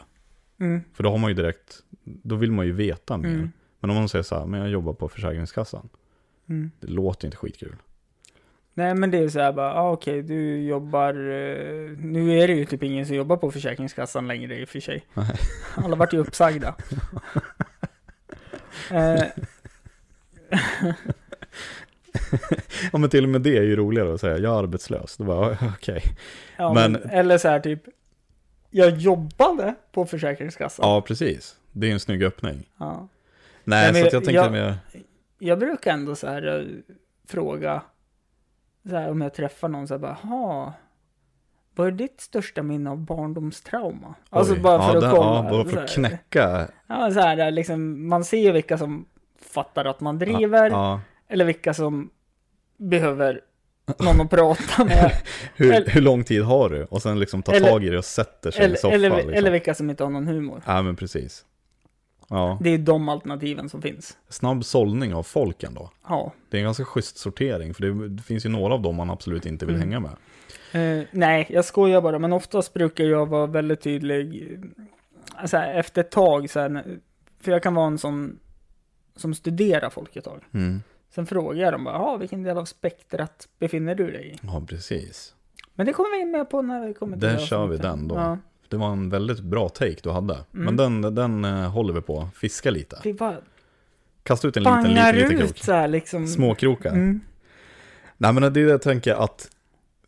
Mm. 0.60 0.80
För 0.94 1.02
då 1.02 1.10
har 1.10 1.18
man 1.18 1.30
ju 1.30 1.34
direkt, 1.34 1.82
då 2.04 2.36
vill 2.36 2.52
man 2.52 2.66
ju 2.66 2.72
veta 2.72 3.16
mer. 3.16 3.50
Men 3.82 3.90
om 3.90 3.96
man 3.96 4.08
säger 4.08 4.22
så 4.22 4.38
här, 4.38 4.46
men 4.46 4.60
jag 4.60 4.68
jobbar 4.68 4.92
på 4.92 5.08
Försäkringskassan. 5.08 5.88
Mm. 6.48 6.70
Det 6.80 6.86
låter 6.86 7.26
inte 7.26 7.36
skitkul. 7.36 7.76
Nej 8.74 8.94
men 8.94 9.10
det 9.10 9.18
är 9.18 9.28
så 9.28 9.40
här 9.40 9.52
bara, 9.52 9.74
ah, 9.74 9.90
okej 9.92 10.22
du 10.22 10.62
jobbar, 10.62 11.08
eh, 11.14 11.98
nu 11.98 12.38
är 12.40 12.48
det 12.48 12.54
ju 12.54 12.64
typ 12.64 12.82
ingen 12.82 13.06
som 13.06 13.16
jobbar 13.16 13.36
på 13.36 13.50
Försäkringskassan 13.50 14.28
längre 14.28 14.58
i 14.60 14.64
och 14.64 14.68
för 14.68 14.80
sig. 14.80 15.06
Nej. 15.14 15.26
Alla 15.74 15.96
vart 15.96 16.12
ju 16.12 16.18
uppsagda. 16.18 16.74
eh, 18.90 19.22
Ja 22.92 22.98
men 22.98 23.10
till 23.10 23.24
och 23.24 23.30
med 23.30 23.40
det 23.40 23.56
är 23.58 23.62
ju 23.62 23.76
roligare 23.76 24.14
att 24.14 24.20
säga, 24.20 24.38
jag 24.38 24.54
är 24.54 24.58
arbetslös. 24.58 25.16
Då 25.16 25.24
bara, 25.24 25.58
okej. 25.76 26.02
ja, 26.58 26.72
Men- 26.74 26.92
men, 26.92 27.10
eller 27.10 27.38
så 27.38 27.48
här 27.48 27.60
typ, 27.60 27.82
jag 28.70 28.96
jobbade 28.96 29.74
på 29.92 30.06
Försäkringskassan. 30.06 30.88
Ja, 30.88 31.00
precis. 31.00 31.56
Det 31.72 31.88
är 31.88 31.92
en 31.92 32.00
snygg 32.00 32.22
öppning. 32.22 32.68
Ja. 32.78 33.08
Nej, 33.64 33.92
men 33.92 34.10
så 34.10 34.16
jag 34.16 34.24
tänker 34.24 34.32
jag- 34.42 34.52
mer, 34.52 34.74
Jag 35.38 35.58
brukar 35.58 35.92
ändå 35.92 36.14
så 36.14 36.26
här 36.26 36.58
eh, 36.60 36.66
fråga, 37.28 37.82
så 38.88 38.96
här, 38.96 39.10
om 39.10 39.20
jag 39.20 39.34
träffar 39.34 39.68
någon 39.68 39.88
så 39.88 39.94
här 39.94 39.98
bara, 39.98 40.12
ha 40.12 40.72
vad 41.74 41.86
är 41.86 41.90
ditt 41.90 42.20
största 42.20 42.62
minne 42.62 42.90
av 42.90 42.98
barndomstrauma? 42.98 44.14
Alltså 44.30 44.52
oj. 44.52 44.60
bara 44.60 44.82
för 44.82 44.88
ja, 44.90 44.94
att 44.96 45.00
den- 45.02 45.10
kolla. 45.10 45.44
Ja, 45.44 45.50
bara 45.50 45.64
för 45.64 45.82
att 45.82 45.90
knäcka. 45.90 46.68
Ja, 46.86 47.10
så 47.10 47.20
här, 47.20 47.50
liksom, 47.50 48.08
man 48.08 48.24
ser 48.24 48.38
ju 48.38 48.52
vilka 48.52 48.78
som 48.78 49.06
fattar 49.40 49.84
att 49.84 50.00
man 50.00 50.18
driver, 50.18 50.70
Ja, 50.70 51.00
eller 51.28 51.44
vilka 51.44 51.74
som 51.74 52.10
behöver 52.76 53.40
någon 54.04 54.20
att 54.20 54.30
prata 54.30 54.84
med. 54.84 55.12
hur, 55.56 55.72
Eller- 55.72 55.86
hur 55.90 56.00
lång 56.00 56.24
tid 56.24 56.42
har 56.42 56.68
du? 56.68 56.84
Och 56.84 57.02
sen 57.02 57.20
liksom 57.20 57.42
ta 57.42 57.52
Eller- 57.52 57.68
tag 57.70 57.84
i 57.84 57.88
det 57.88 57.98
och 57.98 58.04
sätter 58.04 58.50
sig 58.50 58.62
i 58.62 58.64
eller, 58.64 58.76
soffan. 58.76 58.94
eller, 58.94 59.10
liksom. 59.16 59.32
eller 59.34 59.50
vilka 59.50 59.74
som 59.74 59.90
inte 59.90 60.04
har 60.04 60.10
någon 60.10 60.26
humor. 60.26 60.62
Ja, 60.66 60.82
men 60.82 60.96
precis. 60.96 61.44
Ja, 62.32 62.58
Det 62.60 62.70
är 62.70 62.78
de 62.78 63.08
alternativen 63.08 63.68
som 63.68 63.82
finns. 63.82 64.16
snabb 64.28 64.64
sållning 64.64 65.14
av 65.14 65.22
folken 65.22 65.74
då. 65.74 65.90
Ja. 66.08 66.32
Det 66.50 66.56
är 66.56 66.58
en 66.58 66.64
ganska 66.64 66.84
schysst 66.84 67.16
sortering, 67.18 67.74
för 67.74 67.82
det, 67.82 68.08
det 68.08 68.22
finns 68.22 68.44
ju 68.46 68.48
några 68.50 68.74
av 68.74 68.82
dem 68.82 68.96
man 68.96 69.10
absolut 69.10 69.46
inte 69.46 69.66
vill 69.66 69.74
Mm. 69.74 69.88
hänga 69.88 70.00
med. 70.00 70.16
Eh, 71.00 71.04
nej, 71.10 71.46
jag 71.50 71.64
skojar 71.64 72.00
bara, 72.00 72.18
men 72.18 72.32
oftast 72.32 72.74
brukar 72.74 73.04
jag 73.04 73.26
vara 73.26 73.46
väldigt 73.46 73.80
tydlig. 73.80 74.58
Så 75.46 75.56
här, 75.56 75.74
efter 75.74 76.00
ett 76.00 76.10
tag, 76.10 76.50
så 76.50 76.60
här, 76.60 76.84
för 77.40 77.52
jag 77.52 77.62
kan 77.62 77.74
vara 77.74 77.86
en 77.86 77.98
sån 77.98 78.38
som 79.16 79.34
studerar 79.34 79.90
folk 79.90 80.16
ett 80.16 80.24
tag. 80.24 80.40
Mm. 80.54 80.82
Sen 81.14 81.26
frågar 81.26 81.62
jag 81.62 81.72
dem 81.74 81.84
bara, 81.84 81.94
"Jaha, 81.94 82.16
vilken 82.16 82.42
del 82.42 82.58
av 82.58 82.64
spektrat 82.64 83.48
befinner 83.58 83.94
du 83.94 84.10
dig 84.10 84.26
i? 84.34 84.38
Ja, 84.42 84.62
precis. 84.68 85.34
Men 85.74 85.86
det 85.86 85.92
kommer 85.92 86.16
vi 86.16 86.22
in 86.22 86.30
med 86.30 86.50
på 86.50 86.62
när 86.62 86.86
vi 86.86 86.94
kommer 86.94 87.16
till 87.16 87.28
Där 87.28 87.32
det 87.34 87.40
kör 87.46 87.66
vi 87.66 87.76
den 87.76 88.08
då. 88.08 88.14
Ja. 88.14 88.38
Det 88.72 88.78
var 88.78 88.92
en 88.92 89.10
väldigt 89.10 89.40
bra 89.40 89.68
take 89.68 89.96
du 90.02 90.10
hade. 90.10 90.38
Men 90.50 90.68
Mm. 90.78 91.02
den, 91.02 91.14
den 91.14 91.44
eh, 91.44 91.70
håller 91.70 91.94
vi 91.94 92.00
på. 92.00 92.28
Fiska 92.34 92.70
lite. 92.70 93.00
Vi 93.04 93.14
bara 93.14 93.36
Kasta 94.22 94.48
ut 94.48 94.56
en 94.56 94.62
liten, 94.62 94.82
liten, 94.94 95.14
liten 95.16 95.32
ut 95.32 95.38
krok. 95.40 95.58
så 95.58 95.72
här 95.72 95.88
liksom. 95.88 96.26
Småkrokar. 96.26 96.90
Mm. 96.92 97.20
Nej 98.16 98.32
men 98.32 98.42
det 98.42 98.46
är 98.60 98.64
det 98.64 98.70
jag 98.70 98.82
tänker 98.82 99.14
att 99.14 99.48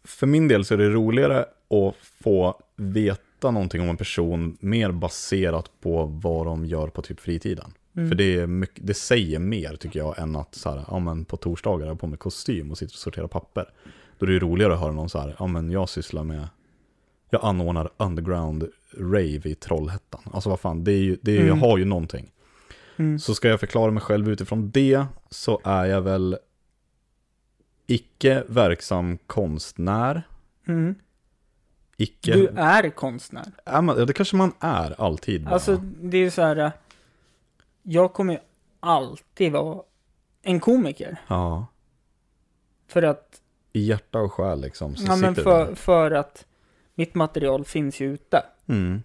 för 0.05 0.27
min 0.27 0.49
del 0.49 0.65
så 0.65 0.75
är 0.75 0.79
det 0.79 0.89
roligare 0.91 1.41
att 1.41 1.95
få 2.23 2.61
veta 2.77 3.51
någonting 3.51 3.81
om 3.83 3.89
en 3.89 3.97
person 3.97 4.57
mer 4.61 4.91
baserat 4.93 5.71
på 5.81 6.05
vad 6.05 6.47
de 6.47 6.65
gör 6.67 6.89
på 6.89 7.03
typ 7.03 7.21
fritiden. 7.21 7.73
Mm. 7.97 8.09
För 8.09 8.17
det, 8.17 8.47
mycket, 8.47 8.87
det 8.87 8.95
säger 8.95 9.39
mer 9.39 9.77
tycker 9.77 9.99
jag 9.99 10.19
än 10.19 10.37
att 10.37 10.55
så 10.55 10.71
här, 10.71 10.85
ja, 10.89 10.99
men 10.99 11.25
på 11.25 11.37
torsdagar 11.37 11.87
har 11.87 11.93
jag 11.93 12.01
på 12.01 12.07
mig 12.07 12.19
kostym 12.19 12.71
och 12.71 12.79
sitter 12.79 12.95
och 12.95 12.99
sorterar 12.99 13.27
papper. 13.27 13.69
Då 14.19 14.27
är 14.27 14.31
det 14.31 14.39
roligare 14.39 14.75
att 14.75 14.81
höra 14.81 14.93
någon 14.93 15.09
så 15.09 15.19
här, 15.19 15.37
ja 15.39 15.47
men 15.47 15.71
jag 15.71 15.89
sysslar 15.89 16.25
med, 16.25 16.49
jag 17.35 17.45
anordnar 17.45 17.91
underground 17.97 18.69
rave 18.99 19.41
i 19.51 19.55
Trollhättan. 19.55 20.21
Alltså 20.33 20.51
vad 20.51 20.61
fan, 20.61 20.85
det 20.85 20.93
är 20.93 21.03
ju, 21.03 21.19
det 21.23 21.33
är, 21.33 21.37
jag 21.37 21.47
Mm. 21.47 21.61
har 21.61 21.79
ju 21.79 21.85
någonting. 21.85 22.31
Mm. 22.97 23.19
Så 23.19 23.35
ska 23.35 23.49
jag 23.49 23.61
förklara 23.61 23.91
mig 23.91 24.03
själv 24.03 24.29
utifrån 24.31 24.71
det 24.71 25.05
så 25.31 25.61
är 25.65 25.85
jag 25.85 26.01
väl 26.03 26.39
icke 27.87 28.45
verksam 28.49 29.19
konstnär. 29.27 30.23
Mm. 30.67 30.95
Icke... 31.97 32.33
Du 32.33 32.47
är 32.49 32.91
konstnär. 32.91 33.47
Ja, 33.65 33.81
det 33.83 34.13
kanske 34.13 34.37
man 34.37 34.53
är 34.61 35.01
alltid 35.01 35.45
bara. 35.45 35.55
Alltså, 35.55 35.77
det 36.03 36.17
är 36.17 36.21
ju 36.23 36.31
så 36.31 36.43
här. 36.43 36.73
Jag 37.83 38.13
kommer 38.13 38.33
ju 38.35 38.41
alltid 38.81 39.53
vara 39.53 39.83
en 40.43 40.61
komiker. 40.61 41.17
Ja, 41.29 41.67
För 42.89 43.03
att, 43.03 43.41
i 43.73 43.81
hjärta 43.87 44.19
och 44.19 44.33
själ 44.33 44.61
liksom. 44.61 44.97
Så 44.97 45.07
ja 45.07 45.17
men 45.17 45.35
för, 45.35 45.75
för 45.75 46.11
att 46.11 46.47
mitt 46.95 47.15
material 47.15 47.65
finns 47.65 48.01
ju 48.01 48.15
ute. 48.15 48.43
Mm, 48.67 49.03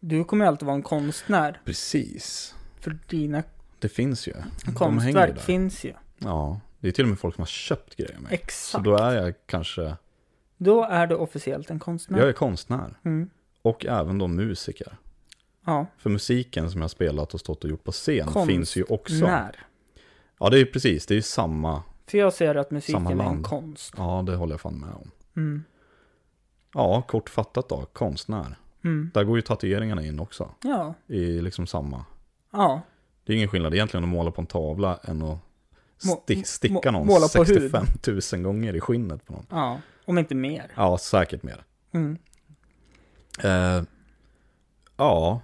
Du 0.00 0.24
kommer 0.24 0.44
ju 0.44 0.48
alltid 0.48 0.66
vara 0.66 0.76
en 0.76 0.82
konstnär. 0.82 1.60
precis. 1.64 2.54
För 2.80 2.98
dina 3.08 3.42
Det 3.78 3.88
finns 3.88 4.26
ju. 4.28 4.32
Ju 4.66 4.72
konstverk 4.74 5.34
där. 5.34 5.40
finns 5.42 5.84
ju. 5.84 5.92
Ja, 6.18 6.60
Det 6.80 6.88
är 6.88 6.92
till 6.92 7.04
och 7.04 7.08
med 7.08 7.18
folk 7.18 7.34
som 7.34 7.42
har 7.42 7.46
köpt 7.46 7.96
grejer 7.96 8.14
av 8.16 8.22
mig. 8.22 8.28
Så 8.30 8.34
Exakt. 8.34 8.84
då 8.84 8.96
är 8.96 9.14
jag 9.24 9.34
kanske, 9.46 9.96
Då 10.56 10.84
är 10.84 11.06
du 11.06 11.14
officiellt 11.14 11.70
en 11.70 11.78
konstnär. 11.78 12.18
jag 12.18 12.28
är 12.28 12.32
konstnär. 12.32 12.98
Mm. 13.04 13.30
Och 13.62 13.86
även 13.86 14.18
då 14.18 14.26
musiker. 14.26 14.96
Ja, 15.66 15.86
För 15.98 16.10
musiken 16.10 16.70
som 16.70 16.80
jag 16.80 16.90
spelat 16.90 17.34
och 17.34 17.40
stått 17.40 17.64
och 17.64 17.70
gjort 17.70 17.84
på 17.84 17.92
scen 17.92 18.46
finns 18.46 18.76
ju 18.76 18.84
också. 18.84 19.14
när. 19.14 19.56
Ja, 20.40 20.50
det 20.50 20.56
är 20.56 20.58
ju 20.58 20.66
precis, 20.66 21.06
det 21.06 21.14
är 21.14 21.16
ju 21.16 21.22
samma. 21.22 21.82
För 22.06 22.18
jag 22.18 22.32
ser 22.32 22.54
att 22.54 22.70
musiken 22.70 23.20
är 23.20 23.24
en 23.30 23.42
konst. 23.42 23.94
Ja, 23.96 24.22
det 24.26 24.36
håller 24.36 24.52
jag 24.52 24.60
fan 24.60 24.78
med 24.78 24.90
om. 24.94 25.10
Mm. 25.36 25.64
Ja, 26.78 27.02
kortfattat 27.02 27.68
då, 27.68 27.86
konstnär. 27.92 28.56
Mm. 28.84 29.10
Där 29.14 29.24
går 29.24 29.36
ju 29.38 29.42
tatueringarna 29.42 30.04
in 30.04 30.20
också. 30.20 30.50
Ja, 30.64 30.94
I 31.06 31.40
liksom 31.40 31.66
samma. 31.66 32.04
ja. 32.52 32.80
Det 33.24 33.32
är 33.32 33.36
ingen 33.36 33.48
skillnad 33.48 33.74
egentligen 33.74 34.04
att 34.04 34.10
måla 34.10 34.30
på 34.30 34.40
en 34.40 34.46
tavla 34.46 34.96
än 35.02 35.22
att 35.22 35.38
sti- 35.98 36.42
sticka 36.44 36.90
någon 36.90 37.06
måla 37.06 37.20
på 37.20 37.44
65 37.44 37.84
000 38.32 38.42
gånger 38.42 38.76
i 38.76 38.80
skinnet 38.80 39.24
på 39.26 39.32
någon. 39.32 39.46
Ja, 39.50 39.80
om 40.04 40.18
inte 40.18 40.34
mer. 40.34 40.70
Ja, 40.76 40.98
säkert 40.98 41.42
mer. 41.42 41.64
Mm. 41.92 42.18
Eh, 43.42 43.82
ja, 44.96 45.40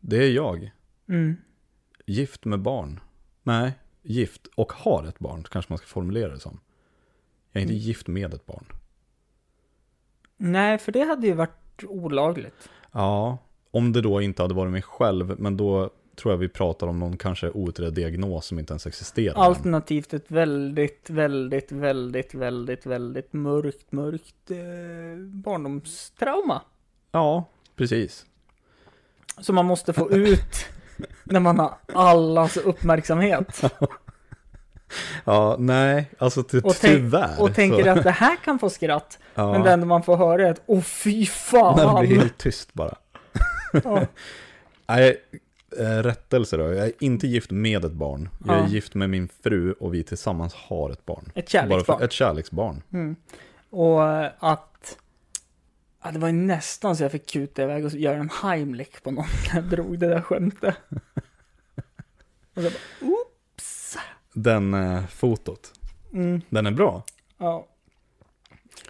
det 0.00 0.16
är 0.16 0.30
jag. 0.30 0.70
Mm. 1.08 1.36
Gift 2.06 2.44
med 2.44 2.60
barn. 2.60 3.00
Nej, 3.42 3.72
gift 4.02 4.46
och 4.54 4.72
har 4.72 5.04
ett 5.04 5.18
barn, 5.18 5.44
kanske 5.50 5.72
man 5.72 5.78
ska 5.78 5.86
formulera 5.86 6.28
det 6.32 6.40
som. 6.40 6.60
Jag 7.52 7.60
är 7.60 7.62
inte 7.62 7.74
Mm. 7.74 7.82
gift 7.86 8.06
med 8.08 8.34
ett 8.34 8.46
barn. 8.46 8.64
Nej, 10.44 10.78
för 10.78 10.92
det 10.92 11.04
hade 11.04 11.26
ju 11.26 11.32
varit 11.32 11.84
olagligt. 11.84 12.68
Ja, 12.92 13.38
om 13.70 13.92
det 13.92 14.00
då 14.00 14.22
inte 14.22 14.42
hade 14.42 14.54
varit 14.54 14.72
mig 14.72 14.82
själv, 14.82 15.40
men 15.40 15.56
då 15.56 15.90
tror 16.16 16.32
jag 16.32 16.38
vi 16.38 16.48
pratar 16.48 16.86
om 16.86 16.98
någon 16.98 17.16
kanske 17.16 17.50
outredd 17.50 17.94
diagnos 17.94 18.46
som 18.46 18.58
inte 18.58 18.72
ens 18.72 18.86
existerar. 18.86 19.34
Alternativt 19.34 20.14
ett 20.14 20.30
väldigt, 20.30 21.10
väldigt, 21.10 21.72
väldigt, 21.72 22.34
väldigt, 22.34 22.86
väldigt 22.86 23.32
mörkt, 23.32 23.92
mörkt 23.92 24.50
eh, 24.50 25.18
barndomstrauma. 25.26 26.62
Ja, 27.12 27.44
precis. 27.76 28.26
Som 29.40 29.54
man 29.54 29.66
måste 29.66 29.92
få 29.92 30.10
ut 30.10 30.66
när 31.24 31.40
man 31.40 31.58
har 31.58 31.74
allas 31.92 32.56
uppmärksamhet. 32.56 33.62
Ja, 35.24 35.56
nej, 35.58 36.10
alltså 36.18 36.42
ty- 36.42 36.60
Och 36.60 36.76
tänk- 36.80 36.94
tyvärr. 36.96 37.40
Och 37.42 37.54
tänker 37.54 37.84
så, 37.84 37.90
att 37.90 38.02
det 38.04 38.10
här 38.10 38.36
kan 38.36 38.58
få 38.58 38.70
skratt. 38.70 39.18
ja, 39.34 39.52
Men 39.52 39.62
det 39.62 39.70
enda 39.72 39.86
man 39.86 40.02
får 40.02 40.16
höra 40.16 40.46
är 40.46 40.50
att 40.50 40.62
åh 40.66 40.80
fy 40.80 41.26
fan. 41.26 42.00
det 42.00 42.06
blir 42.08 42.18
helt 42.20 42.38
tyst 42.38 42.74
bara. 42.74 42.94
Ja. 43.84 44.06
Nej, 44.86 45.20
eh, 45.78 45.84
rättelse 46.02 46.56
då. 46.56 46.62
Jag 46.62 46.86
är 46.86 46.92
inte 47.00 47.26
gift 47.26 47.50
med 47.50 47.84
ett 47.84 47.92
barn. 47.92 48.28
Jag 48.46 48.56
är 48.56 48.60
Ja. 48.60 48.68
gift 48.68 48.94
med 48.94 49.10
min 49.10 49.28
fru 49.42 49.72
och 49.72 49.94
vi 49.94 50.04
tillsammans 50.04 50.54
har 50.54 50.90
ett 50.90 51.06
barn. 51.06 51.32
Ett 51.34 51.48
kärleksbarn. 51.48 51.98
för, 51.98 52.04
ett 52.04 52.12
kärleksbarn. 52.12 52.82
Mm. 52.92 53.16
Och 53.70 54.04
eh, 54.08 54.30
att... 54.38 54.98
Ja, 56.04 56.10
det 56.10 56.18
var 56.18 56.28
ju 56.28 56.34
nästan 56.34 56.96
så 56.96 57.02
jag 57.04 57.12
fick 57.12 57.30
kuta 57.30 57.62
iväg 57.62 57.84
och 57.84 57.90
göra 57.92 58.16
en 58.16 58.30
Heimlich 58.42 59.02
på 59.02 59.10
någon 59.10 59.24
när 59.48 59.60
jag 59.60 59.64
drog 59.70 59.98
det 59.98 60.08
där 60.08 60.20
skämtet. 60.22 60.74
Och 62.54 62.62
så 62.62 62.70
bara, 62.70 62.72
oops. 63.10 63.31
Den 64.32 64.74
eh, 64.74 65.06
fotot, 65.06 65.72
Mm, 66.12 66.40
den 66.48 66.66
är 66.66 66.70
bra. 66.70 67.02
ja. 67.38 67.66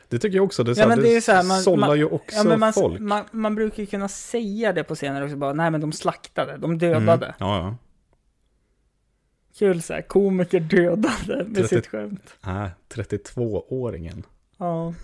Det 0.09 0.18
tycker 0.18 0.36
jag 0.36 0.45
också. 0.45 0.64
Det, 0.64 0.78
är 0.78 0.88
Ja, 0.90 0.97
det, 0.97 1.16
är 1.16 1.20
så 1.20 1.32
här, 1.32 1.43
man- 1.43 1.61
sållar 1.62 1.88
man- 1.88 1.99
ju 1.99 2.05
också 2.05 2.36
ja 2.49 2.57
man, 2.57 2.72
folk. 2.72 3.01
man, 3.01 3.24
man 3.30 3.55
brukar 3.55 3.82
ju 3.82 3.86
kunna 3.86 4.09
säga 4.09 4.72
det 4.72 4.84
på 4.84 4.95
scener 4.95 5.24
också 5.24 5.36
bara, 5.36 5.53
nej 5.53 5.70
men 5.70 5.80
de 5.80 5.93
slaktade, 5.93 6.53
de 6.57 6.64
Mm, 6.64 6.78
dödade. 6.78 7.34
ja, 7.38 7.57
ja. 7.59 7.76
Kul 9.59 9.82
så 9.82 9.93
här, 9.95 10.03
komiker 10.03 10.61
dödade 10.61 11.45
med 11.47 11.55
30 11.55 11.68
sitt 11.68 11.86
skämt. 11.86 12.34
Nej, 12.40 12.70
32-åringen. 12.88 14.22
Ja, 14.59 14.95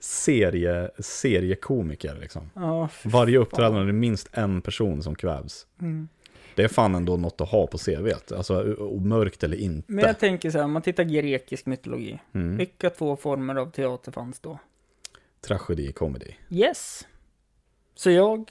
Serie, 0.00 0.90
seriekomiker 0.98 2.16
liksom. 2.20 2.50
ja. 2.54 2.88
Varje 3.04 3.38
uppträdande 3.38 3.80
är 3.80 3.86
det 3.86 3.92
minst 3.92 4.28
en 4.32 4.60
person 4.62 5.02
som 5.02 5.14
kvävs. 5.14 5.66
Mm. 5.80 6.08
Det 6.58 6.64
är 6.64 6.68
fan 6.68 6.94
ändå 6.94 7.16
något 7.16 7.40
att 7.40 7.48
ha 7.48 7.66
på 7.66 7.78
CVt. 7.78 8.32
Alltså, 8.32 8.64
mörkt 9.00 9.44
eller 9.44 9.56
inte. 9.56 9.92
Men 9.92 10.04
jag 10.04 10.18
tänker 10.18 10.50
så 10.50 10.58
här, 10.58 10.64
om 10.64 10.72
man 10.72 10.82
tittar 10.82 11.04
grekisk 11.04 11.66
mytologi, 11.66 12.18
Mm. 12.34 12.56
vilka 12.56 12.90
två 12.90 13.16
former 13.16 13.54
av 13.54 13.70
teater 13.70 14.12
fanns 14.12 14.40
då? 14.40 14.58
Tragedi, 15.40 15.92
comedy. 15.92 16.30
Yes. 16.50 17.06
Så 17.94 18.10
jag 18.10 18.50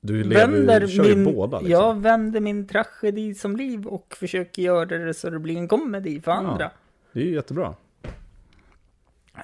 Du 0.00 0.24
lever, 0.24 0.46
vänder 0.46 0.86
kör 0.86 1.02
min, 1.04 1.18
ju 1.26 1.32
båda 1.34 1.58
liksom. 1.60 1.72
jag 1.72 2.00
vänder 2.00 2.40
min 2.40 2.66
tragedi 2.66 3.34
som 3.34 3.56
liv 3.56 3.86
och 3.86 4.16
försöker 4.18 4.62
göra 4.62 4.84
det 4.98 5.14
så 5.14 5.30
det 5.30 5.38
blir 5.38 5.56
en 5.56 5.68
komedi 5.68 6.20
för 6.20 6.30
Ja. 6.30 6.36
andra. 6.36 6.70
Det 7.12 7.20
är 7.20 7.24
ju 7.24 7.34
jättebra. 7.34 7.74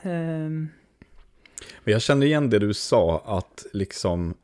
Ehm, 0.02 0.68
Men 1.84 1.92
jag 1.92 2.02
kände 2.02 2.26
igen 2.26 2.50
det 2.50 2.58
du 2.58 2.74
sa 2.74 3.22
att 3.38 3.66
liksom, 3.72 4.34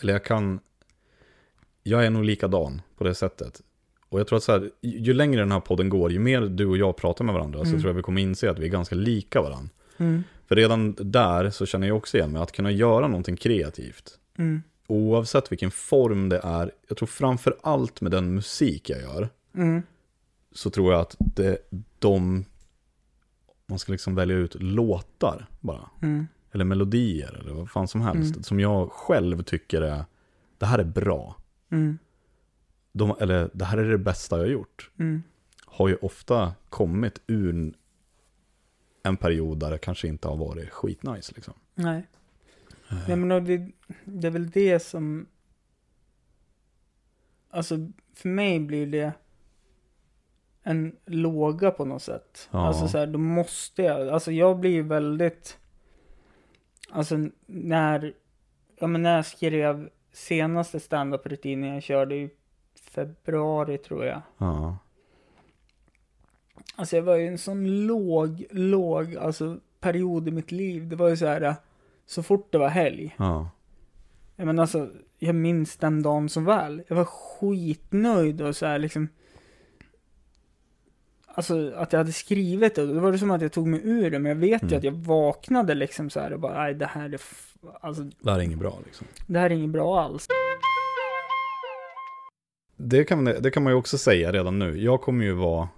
eller 0.00 0.12
jag 0.12 0.24
kan, 0.24 0.60
jag 1.82 2.06
är 2.06 2.10
nog 2.10 2.24
likadan 2.24 2.82
på 2.96 3.04
det 3.04 3.14
sättet. 3.14 3.62
Och 4.08 4.20
jag 4.20 4.26
tror 4.26 4.36
att 4.36 4.42
så 4.42 4.52
här, 4.52 4.70
ju 4.80 5.12
längre 5.14 5.40
den 5.40 5.52
här 5.52 5.60
podden 5.60 5.88
går, 5.88 6.12
ju 6.12 6.18
mer 6.18 6.40
du 6.40 6.66
och 6.66 6.76
jag 6.76 6.96
pratar 6.96 7.24
med 7.24 7.34
varandra 7.34 7.58
så 7.64 7.68
Mm. 7.68 7.80
tror 7.80 7.90
jag 7.90 7.96
vi 7.96 8.02
kommer 8.02 8.22
inse 8.22 8.50
att 8.50 8.58
vi 8.58 8.64
är 8.64 8.70
ganska 8.70 8.94
lika 8.94 9.42
varandra. 9.42 9.70
mm, 9.96 10.22
För 10.46 10.56
redan 10.56 10.94
där 11.00 11.50
så 11.50 11.66
känner 11.66 11.86
jag 11.88 11.96
också 11.96 12.16
igen 12.16 12.32
mig 12.32 12.42
att 12.42 12.52
kunna 12.52 12.70
göra 12.70 13.06
någonting 13.08 13.36
kreativt. 13.36 14.18
mm, 14.38 14.62
Oavsett 14.86 15.52
vilken 15.52 15.70
form 15.70 16.28
det 16.28 16.40
är, 16.44 16.70
jag 16.88 16.96
tror 16.96 17.06
framför 17.06 17.56
allt 17.62 18.00
med 18.00 18.10
den 18.12 18.34
musik 18.34 18.90
jag 18.90 19.00
gör, 19.00 19.28
mm, 19.54 19.82
så 20.52 20.70
tror 20.70 20.92
jag 20.92 21.00
att 21.00 21.16
det, 21.18 21.58
de, 21.98 22.44
man 23.66 23.78
ska 23.78 23.92
liksom 23.92 24.14
välja 24.14 24.36
ut 24.36 24.56
låtar 24.62 25.46
bara. 25.60 25.90
mm, 26.02 26.26
eller 26.52 26.64
melodier 26.64 27.38
eller 27.40 27.52
vad 27.52 27.70
fan 27.70 27.88
som 27.88 28.00
helst. 28.00 28.30
Mm. 28.34 28.42
Som 28.42 28.60
jag 28.60 28.90
själv 28.92 29.42
tycker 29.42 29.82
är, 29.82 30.04
det 30.58 30.66
här 30.66 30.78
är 30.78 30.84
bra. 30.84 31.36
Mm, 31.72 31.98
De, 32.92 33.16
eller 33.20 33.50
det 33.54 33.64
här 33.64 33.78
är 33.78 33.90
det 33.90 33.98
bästa 33.98 34.36
jag 34.36 34.44
har 34.44 34.50
gjort. 34.50 34.90
mm. 34.98 35.22
Har 35.66 35.88
ju 35.88 35.96
ofta 35.96 36.54
kommit 36.68 37.22
ur 37.26 37.74
en 39.02 39.16
period 39.16 39.58
där 39.58 39.70
det 39.70 39.78
kanske 39.78 40.08
inte 40.08 40.28
har 40.28 40.36
varit 40.36 40.70
skitnice 40.70 41.32
liksom. 41.34 41.54
Nej. 41.74 42.06
Eh, 42.90 43.08
Nej 43.08 43.16
men 43.16 43.44
det, 43.44 43.70
det 44.04 44.26
är 44.26 44.30
väl 44.30 44.50
det 44.50 44.80
som... 44.80 45.26
Alltså 47.50 47.76
för 48.14 48.28
mig 48.28 48.60
blir 48.60 48.86
det 48.86 49.12
en 50.62 50.96
låga 51.06 51.70
på 51.70 51.84
något 51.84 52.02
sätt. 52.02 52.48
Ja. 52.50 52.66
Alltså 52.66 52.88
så 52.88 52.98
här, 52.98 53.06
då 53.06 53.18
måste 53.18 53.82
jag, 53.82 54.08
alltså 54.08 54.32
jag 54.32 54.58
blir 54.60 54.70
ju 54.70 54.82
väldigt, 54.82 55.58
alltså 56.90 57.16
när, 57.46 58.14
ja 58.78 58.86
men 58.86 59.02
när 59.02 59.16
jag 59.16 59.26
skrev 59.26 59.90
senaste 60.12 60.80
standup-rutinen 60.80 61.74
jag 61.74 61.82
körde 61.82 62.14
i 62.14 62.30
februari 62.74 63.78
tror 63.78 64.04
jag. 64.04 64.22
Ja, 64.38 64.78
Alltså 66.76 66.96
jag 66.96 67.02
var 67.02 67.16
ju 67.16 67.26
en 67.26 67.38
sån 67.38 67.86
låg, 67.86 68.44
låg, 68.50 69.16
alltså 69.16 69.58
period 69.80 70.28
i 70.28 70.30
mitt 70.30 70.52
liv. 70.52 70.88
Det 70.88 70.96
var 70.96 71.08
ju 71.08 71.16
så 71.16 71.26
här, 71.26 71.54
så 72.06 72.22
fort 72.22 72.52
det 72.52 72.58
var 72.58 72.68
helg. 72.68 73.14
ja, 73.18 73.50
Ja, 74.36 74.44
men 74.44 74.58
alltså, 74.58 74.90
jag 75.18 75.34
minns 75.34 75.76
den 75.76 76.02
dagen 76.02 76.28
så 76.28 76.40
väl. 76.40 76.82
Jag 76.88 76.96
var 76.96 77.04
skitnöjd 77.04 78.40
och 78.42 78.56
så 78.56 78.66
här 78.66 78.78
liksom. 78.78 79.08
Alltså 81.34 81.72
att 81.76 81.92
jag 81.92 82.00
hade 82.00 82.12
skrivit 82.12 82.74
det, 82.74 82.86
då 82.86 83.00
var 83.00 83.12
det 83.12 83.18
som 83.18 83.30
att 83.30 83.42
jag 83.42 83.52
tog 83.52 83.66
mig 83.66 83.80
ur 83.84 84.10
det. 84.10 84.18
Men 84.18 84.28
jag 84.30 84.36
vet 84.36 84.62
ju 84.62 84.66
Mm. 84.66 84.78
att 84.78 84.84
jag 84.84 84.92
vaknade 84.92 85.74
liksom 85.74 86.10
så 86.10 86.20
här 86.20 86.32
och 86.32 86.40
bara, 86.40 86.62
nej 86.62 86.74
det 86.74 86.86
här 86.86 87.14
är, 87.14 87.20
alltså 87.80 88.02
det 88.02 88.30
här 88.30 88.38
är 88.38 88.42
inget 88.42 88.58
bra 88.58 88.78
liksom. 88.84 89.06
det 89.26 89.38
här 89.38 89.50
är 89.50 89.54
inget 89.54 89.70
bra 89.70 90.00
alls. 90.00 90.26
Det 92.76 93.04
kan, 93.04 93.24
det 93.24 93.50
kan 93.50 93.62
man 93.62 93.72
ju 93.72 93.76
också 93.78 93.98
säga 93.98 94.32
redan 94.32 94.58
nu. 94.58 94.82
Jag 94.82 95.00
kommer 95.00 95.24
ju 95.24 95.32
vara, 95.32 95.68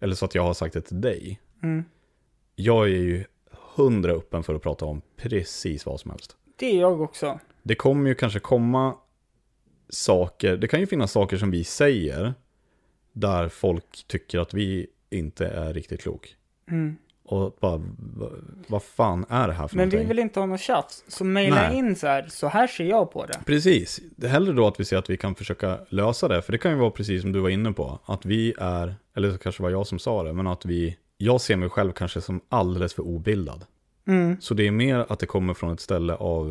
eller 0.00 0.14
så 0.14 0.24
att 0.24 0.34
jag 0.34 0.42
har 0.42 0.54
sagt 0.54 0.74
det 0.74 0.80
till 0.80 1.00
dig. 1.00 1.40
Mm. 1.62 1.84
Jag 2.56 2.84
är 2.84 2.88
ju 2.88 3.24
hundra 3.76 4.12
öppen 4.12 4.42
för 4.42 4.54
att 4.54 4.62
prata 4.62 4.84
om 4.84 5.02
precis 5.16 5.86
vad 5.86 6.00
som 6.00 6.10
helst. 6.10 6.36
Det 6.56 6.66
är 6.66 6.80
jag 6.80 7.00
också. 7.00 7.38
Det 7.62 7.74
kommer 7.74 8.08
ju 8.08 8.14
kanske 8.14 8.38
komma 8.38 8.94
saker, 9.88 10.56
det 10.56 10.68
kan 10.68 10.80
ju 10.80 10.86
finnas 10.86 11.12
saker 11.12 11.36
som 11.36 11.50
vi 11.50 11.64
säger 11.64 12.34
där 13.12 13.48
folk 13.48 14.04
tycker 14.06 14.38
att 14.38 14.54
vi 14.54 14.86
inte 15.12 15.46
är 15.46 15.74
riktigt 15.74 16.00
klok. 16.02 16.36
Mm. 16.70 16.96
Och 17.24 17.56
bara, 17.60 17.76
va- 17.98 18.30
vad 18.66 18.82
fan 18.82 19.24
är 19.28 19.48
det 19.48 19.54
här 19.54 19.68
för 19.68 19.76
Men 19.76 19.88
vi 19.88 19.96
någonting? 19.96 20.08
vill 20.08 20.18
inte 20.18 20.40
ha 20.40 20.46
något 20.46 20.60
tjafs. 20.60 21.04
Så 21.08 21.24
mejla 21.24 21.72
in 21.72 21.96
så 21.96 22.06
här, 22.06 22.26
så 22.28 22.46
här 22.48 22.66
ser 22.66 22.84
jag 22.84 23.10
på 23.12 23.26
det. 23.26 23.40
Precis, 23.46 24.00
det 24.16 24.28
hellre 24.28 24.52
då 24.52 24.66
att 24.66 24.80
vi 24.80 24.84
ser 24.84 24.96
att 24.96 25.10
vi 25.10 25.16
kan 25.16 25.34
försöka 25.34 25.78
lösa 25.88 26.28
det. 26.28 26.42
För 26.42 26.52
det 26.52 26.58
kan 26.58 26.72
ju 26.72 26.78
vara 26.78 26.90
precis 26.90 27.22
som 27.22 27.32
du 27.32 27.40
var 27.40 27.48
inne 27.48 27.72
på, 27.72 27.98
att 28.04 28.26
vi 28.26 28.54
är, 28.58 28.94
eller 29.16 29.30
så 29.32 29.38
kanske 29.38 29.62
var 29.62 29.70
jag 29.70 29.86
som 29.86 29.98
sa 29.98 30.22
det, 30.22 30.32
men 30.32 30.46
att 30.46 30.64
vi, 30.64 30.96
jag 31.16 31.40
ser 31.40 31.56
mig 31.56 31.68
själv 31.68 31.92
kanske 31.92 32.20
som 32.20 32.40
alldeles 32.48 32.94
för 32.94 33.02
obildad. 33.02 33.64
Mm. 34.06 34.36
Så 34.40 34.54
det 34.54 34.66
är 34.66 34.70
mer 34.70 35.06
att 35.08 35.18
det 35.18 35.26
kommer 35.26 35.54
från 35.54 35.72
ett 35.72 35.80
ställe 35.80 36.14
av, 36.14 36.46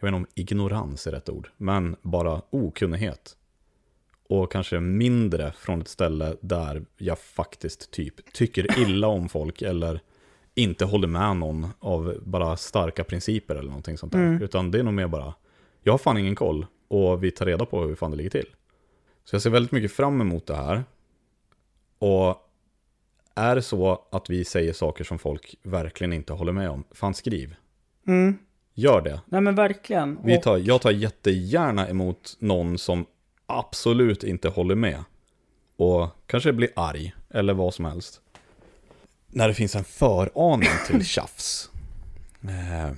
jag 0.00 0.06
vet 0.06 0.14
inte 0.14 0.16
om 0.16 0.26
ignorans 0.34 1.06
är 1.06 1.10
rätt 1.10 1.28
ord, 1.28 1.48
men 1.56 1.96
bara 2.02 2.42
okunnighet. 2.50 3.36
Och 4.28 4.52
kanske 4.52 4.80
mindre 4.80 5.52
från 5.52 5.80
ett 5.80 5.88
ställe 5.88 6.36
där 6.40 6.84
jag 6.96 7.18
faktiskt 7.18 7.90
typ 7.90 8.32
tycker 8.32 8.78
illa 8.78 9.06
om 9.06 9.28
folk 9.28 9.62
eller 9.62 10.00
inte 10.54 10.84
håller 10.84 11.08
med 11.08 11.36
någon 11.36 11.66
av 11.78 12.14
bara 12.22 12.56
starka 12.56 13.04
principer 13.04 13.54
eller 13.54 13.68
någonting 13.68 13.98
sånt 13.98 14.12
där. 14.12 14.18
Mm. 14.18 14.42
Utan 14.42 14.70
det 14.70 14.78
är 14.78 14.82
nog 14.82 14.94
mer 14.94 15.08
bara, 15.08 15.34
jag 15.82 15.92
har 15.92 15.98
fan 15.98 16.18
ingen 16.18 16.34
koll 16.34 16.66
och 16.88 17.24
vi 17.24 17.30
tar 17.30 17.46
reda 17.46 17.66
på 17.66 17.82
hur 17.82 17.94
fan 17.94 18.10
det 18.10 18.16
ligger 18.16 18.30
till. 18.30 18.46
Så 19.24 19.34
jag 19.34 19.42
ser 19.42 19.50
väldigt 19.50 19.72
mycket 19.72 19.92
fram 19.92 20.20
emot 20.20 20.46
det 20.46 20.56
här. 20.56 20.84
Och 21.98 22.36
är 23.34 23.54
det 23.54 23.62
så 23.62 24.06
att 24.10 24.30
vi 24.30 24.44
säger 24.44 24.72
saker 24.72 25.04
som 25.04 25.18
folk 25.18 25.54
verkligen 25.62 26.12
inte 26.12 26.32
håller 26.32 26.52
med 26.52 26.70
om, 26.70 26.84
fan 26.90 27.14
skriv. 27.14 27.54
Mm. 28.06 28.38
Gör 28.74 29.00
det. 29.00 29.20
Nej 29.26 29.40
men 29.40 29.54
verkligen. 29.54 30.18
Vi 30.24 30.40
tar, 30.40 30.58
jag 30.58 30.80
tar 30.80 30.90
jättegärna 30.90 31.88
emot 31.88 32.36
någon 32.38 32.78
som 32.78 33.06
absolut 33.46 34.24
inte 34.24 34.48
håller 34.48 34.74
med. 34.74 35.04
Och 35.76 36.08
kanske 36.26 36.52
blir 36.52 36.70
arg, 36.76 37.14
eller 37.30 37.54
vad 37.54 37.74
som 37.74 37.84
helst. 37.84 38.20
När 39.26 39.48
det 39.48 39.54
finns 39.54 39.74
en 39.76 39.84
föraning 39.84 40.68
till 40.86 41.04
tjafs. 41.06 41.70
Eh, 42.42 42.92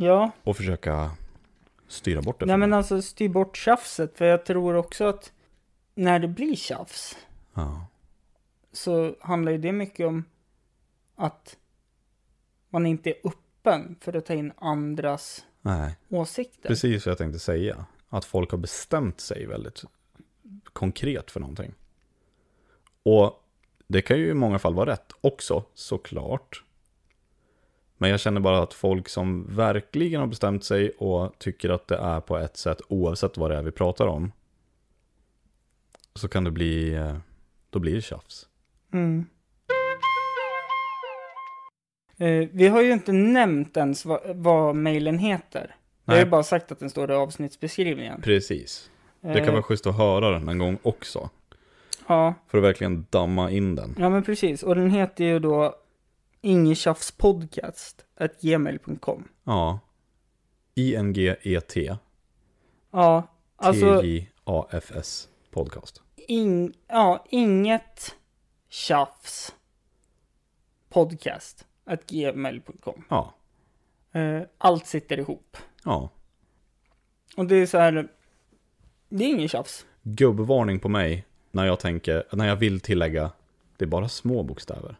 Ja, 0.00 0.30
och 0.44 0.56
försöka 0.56 1.10
styra 1.88 2.22
bort 2.22 2.40
det. 2.40 2.46
nej 2.46 2.56
men 2.56 2.72
alltså 2.72 3.02
styr 3.02 3.28
bort 3.28 3.56
tjafset. 3.56 4.18
För 4.18 4.24
jag 4.24 4.44
tror 4.46 4.74
också 4.74 5.04
att 5.04 5.32
när 5.94 6.18
det 6.18 6.28
blir 6.28 6.56
tjafs 6.56 7.16
Ja. 7.54 7.86
så 8.72 9.14
handlar 9.20 9.52
ju 9.52 9.58
det 9.58 9.72
mycket 9.72 10.06
om 10.06 10.24
att 11.16 11.56
man 12.70 12.86
inte 12.86 13.10
är 13.10 13.16
öppen 13.24 13.96
för 14.00 14.16
att 14.16 14.26
ta 14.26 14.34
in 14.34 14.52
andras 14.56 15.44
Nej, 15.60 15.96
åsikter. 16.08 16.68
precis 16.68 17.06
vad 17.06 17.10
jag 17.10 17.18
tänkte 17.18 17.38
säga. 17.38 17.86
Att 18.08 18.24
folk 18.24 18.50
har 18.50 18.58
bestämt 18.58 19.20
sig 19.20 19.46
väldigt 19.46 19.84
konkret 20.72 21.30
för 21.30 21.40
någonting. 21.40 21.74
Och 23.02 23.44
det 23.86 24.02
kan 24.02 24.18
ju 24.18 24.30
i 24.30 24.34
många 24.34 24.58
fall 24.58 24.74
vara 24.74 24.90
rätt 24.90 25.12
också, 25.20 25.64
såklart. 25.74 26.64
Men 27.96 28.10
jag 28.10 28.20
känner 28.20 28.40
bara 28.40 28.62
att 28.62 28.74
folk 28.74 29.08
som 29.08 29.56
verkligen 29.56 30.20
har 30.20 30.26
bestämt 30.26 30.64
sig 30.64 30.90
och 30.90 31.38
tycker 31.38 31.70
att 31.70 31.88
det 31.88 31.96
är 31.96 32.20
på 32.20 32.38
ett 32.38 32.56
sätt 32.56 32.80
oavsett 32.88 33.36
vad 33.36 33.50
det 33.50 33.56
är 33.56 33.62
vi 33.62 33.70
pratar 33.70 34.06
om. 34.06 34.32
Så 36.14 36.28
kan 36.28 36.44
det 36.44 36.50
bli, 36.50 36.94
eh, 36.94 37.16
då 37.70 37.78
blir 37.78 37.94
det 37.94 38.02
tjafs. 38.02 38.48
Mm. 38.92 39.26
Eh, 42.16 42.48
vi 42.52 42.68
har 42.68 42.82
ju 42.82 42.92
inte 42.92 43.12
nämnt 43.12 43.76
ens 43.76 44.04
vad, 44.04 44.20
vad 44.36 44.76
mejlen 44.76 45.18
heter. 45.18 45.74
Vi 46.08 46.12
har 46.12 46.16
Nej. 46.16 46.24
ju 46.24 46.30
bara 46.30 46.42
sagt 46.42 46.72
att 46.72 46.78
den 46.78 46.90
står 46.90 47.10
i 47.10 47.14
avsnittsbeskrivningen. 47.14 48.22
Precis. 48.22 48.90
Det 49.20 49.34
kan 49.34 49.44
Eh, 49.48 49.52
vara 49.52 49.62
schysst 49.62 49.86
att 49.86 49.96
höra 49.96 50.30
den 50.30 50.48
en 50.48 50.58
gång 50.58 50.78
också. 50.82 51.30
Ja, 52.06 52.34
För 52.48 52.58
att 52.58 52.64
verkligen 52.64 53.06
damma 53.10 53.50
in 53.50 53.74
den. 53.74 53.94
ja 53.98 54.08
men 54.08 54.22
precis. 54.22 54.62
Och 54.62 54.74
den 54.74 54.90
heter 54.90 55.24
ju 55.24 55.38
då 55.38 55.74
Ingetjafspodcast 56.40 58.04
gmail.com. 58.40 59.24
Ja. 59.44 59.80
I-N-G-E-T. 60.74 61.96
Ja, 62.90 63.22
alltså 63.56 64.00
T-J-A-F-S 64.00 65.28
podcast. 65.50 66.02
in, 66.16 66.72
ja, 66.88 67.24
inget 67.30 68.14
tjafs 68.68 69.54
podcast 70.88 71.66
gmail.com. 72.06 73.04
Ja. 73.10 73.34
Eh, 74.12 74.42
allt 74.58 74.86
sitter 74.86 75.18
ihop. 75.18 75.56
Ja. 75.88 76.10
Och 77.36 77.46
det 77.46 77.56
är 77.56 77.66
så 77.66 77.78
här, 77.78 78.08
det 79.08 79.24
är 79.24 79.28
inget 79.28 79.50
tjafs. 79.50 79.86
Gubbvarning 80.02 80.78
på 80.80 80.88
mig 80.88 81.24
när 81.50 81.66
jag 81.66 81.80
tänker, 81.80 82.24
när 82.32 82.48
jag 82.48 82.56
vill 82.56 82.80
tillägga, 82.80 83.30
det 83.76 83.84
är 83.84 83.88
bara 83.88 84.08
små 84.08 84.42
bokstäver. 84.42 84.96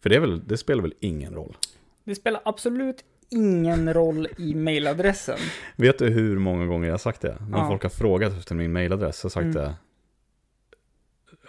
För 0.00 0.10
det, 0.10 0.18
väl, 0.18 0.46
det 0.48 0.56
spelar 0.56 0.82
väl 0.82 0.94
ingen 1.00 1.34
roll. 1.34 1.56
Det 2.04 2.14
spelar 2.14 2.40
absolut 2.44 3.04
ingen 3.28 3.94
roll 3.94 4.28
i 4.38 4.54
mailadressen. 4.54 5.38
Vet 5.76 5.98
du 5.98 6.08
hur 6.08 6.38
många 6.38 6.66
gånger 6.66 6.86
jag 6.86 6.92
har 6.92 6.98
sagt 6.98 7.20
det? 7.20 7.36
När 7.50 7.58
Ja. 7.58 7.68
folk 7.68 7.82
har 7.82 7.90
frågat 7.90 8.32
efter 8.32 8.54
min 8.54 8.72
mailadress, 8.72 9.18
så 9.18 9.24
har 9.26 9.28
jag 9.28 9.32
sagt 9.32 9.44
Mm. 9.44 9.68
det. 9.68 9.74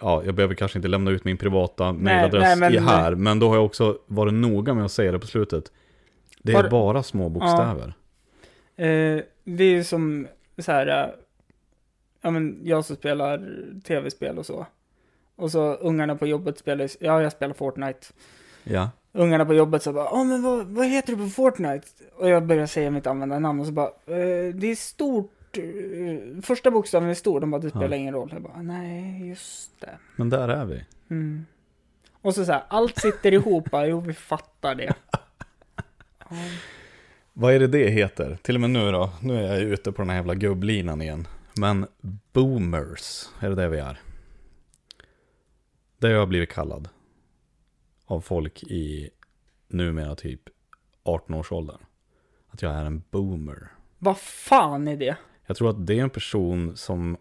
Ja, 0.00 0.22
jag 0.24 0.34
behöver 0.34 0.54
kanske 0.54 0.78
inte 0.78 0.88
lämna 0.88 1.10
ut 1.10 1.24
min 1.24 1.36
privata 1.36 1.92
mailadress 1.92 2.42
nej, 2.58 2.70
men- 2.72 2.84
här, 2.84 3.14
men 3.14 3.38
då 3.38 3.48
har 3.48 3.54
jag 3.56 3.64
också 3.64 3.98
varit 4.06 4.34
noga 4.34 4.74
med 4.74 4.84
att 4.84 4.92
säga 4.92 5.12
det 5.12 5.18
på 5.18 5.26
slutet. 5.26 5.72
Det 6.42 6.52
är 6.52 6.62
Har- 6.62 6.70
bara 6.70 7.02
små 7.02 7.28
bokstäver. 7.28 7.94
Eh, 8.76 9.20
det 9.44 9.64
är 9.64 9.70
ju 9.70 9.84
som 9.84 10.28
så 10.58 10.72
här, 10.72 10.86
eh, 10.86 11.10
ja 12.20 12.30
men 12.30 12.60
jag 12.62 12.84
som 12.84 12.96
spelar 12.96 13.38
tv-spel 13.84 14.38
och 14.38 14.46
så. 14.46 14.66
Och 15.36 15.50
så 15.50 15.74
ungarna 15.74 16.16
på 16.16 16.26
jobbet 16.26 16.58
spelar, 16.58 16.90
ja 17.00 17.22
jag 17.22 17.32
spelar 17.32 17.54
Fortnite. 17.54 18.06
Ja. 18.64 18.90
Ungarna 19.12 19.44
på 19.46 19.54
jobbet 19.54 19.82
så 19.82 19.92
bara, 19.92 20.04
ja 20.04 20.24
men 20.24 20.42
vad, 20.42 20.66
vad 20.66 20.86
heter 20.86 21.12
du 21.12 21.18
på 21.24 21.28
Fortnite? 21.28 21.86
Och 22.16 22.28
jag 22.28 22.46
börjar 22.46 22.66
säga 22.66 22.90
mitt 22.90 23.06
användarnamn 23.06 23.60
och 23.60 23.66
så 23.66 23.72
bara, 23.72 23.86
eh, 23.86 24.54
det 24.54 24.66
är 24.66 24.74
stort, 24.76 25.58
eh, 25.58 26.42
första 26.42 26.70
bokstaven 26.70 27.08
är 27.10 27.14
stor. 27.14 27.40
De 27.40 27.50
bara, 27.50 27.60
det 27.60 27.70
spelar 27.70 27.88
Ja. 27.88 27.96
ingen 27.96 28.14
roll. 28.14 28.30
Jag 28.32 28.42
bara, 28.42 28.62
nej 28.62 29.28
just 29.28 29.80
det. 29.80 29.98
Men 30.16 30.30
där 30.30 30.48
är 30.48 30.64
vi. 30.64 30.84
Mm. 31.10 31.46
Och 32.22 32.34
så 32.34 32.44
så 32.44 32.52
här, 32.52 32.62
allt 32.68 32.98
sitter 32.98 33.32
ihop, 33.34 33.70
bara, 33.70 33.86
jo 33.86 34.00
vi 34.00 34.12
fattar 34.12 34.74
det. 34.74 34.94
Ja. 36.28 36.36
Vad 37.38 37.54
är 37.54 37.58
det 37.58 37.66
det 37.66 37.90
heter? 37.90 38.38
Till 38.42 38.54
och 38.54 38.60
med 38.60 38.70
nu 38.70 38.92
då, 38.92 39.12
nu 39.22 39.36
är 39.38 39.42
jag 39.42 39.60
ute 39.60 39.92
på 39.92 40.02
den 40.02 40.08
här 40.08 40.16
jävla 40.16 40.34
gubblinan 40.34 41.02
igen. 41.02 41.28
Men 41.56 41.86
boomers, 42.32 43.28
är 43.40 43.48
det 43.48 43.54
det 43.54 43.68
vi 43.68 43.78
är? 43.78 44.00
Det 45.98 46.06
har 46.06 46.14
jag 46.14 46.28
blivit 46.28 46.52
kallad. 46.52 46.88
Av 48.06 48.20
folk 48.20 48.62
i 48.62 49.10
numera 49.68 50.14
typ 50.14 50.40
18-årsåldern. 51.04 51.78
Att 52.48 52.62
jag 52.62 52.72
är 52.72 52.84
en 52.84 53.02
boomer. 53.10 53.68
Vad 53.98 54.18
fan 54.18 54.88
är 54.88 54.96
det? 54.96 55.16
Jag 55.46 55.56
tror 55.56 55.70
att 55.70 55.86
det 55.86 55.98
är 55.98 56.02
en 56.02 56.10
person 56.10 56.76
som 56.76 57.16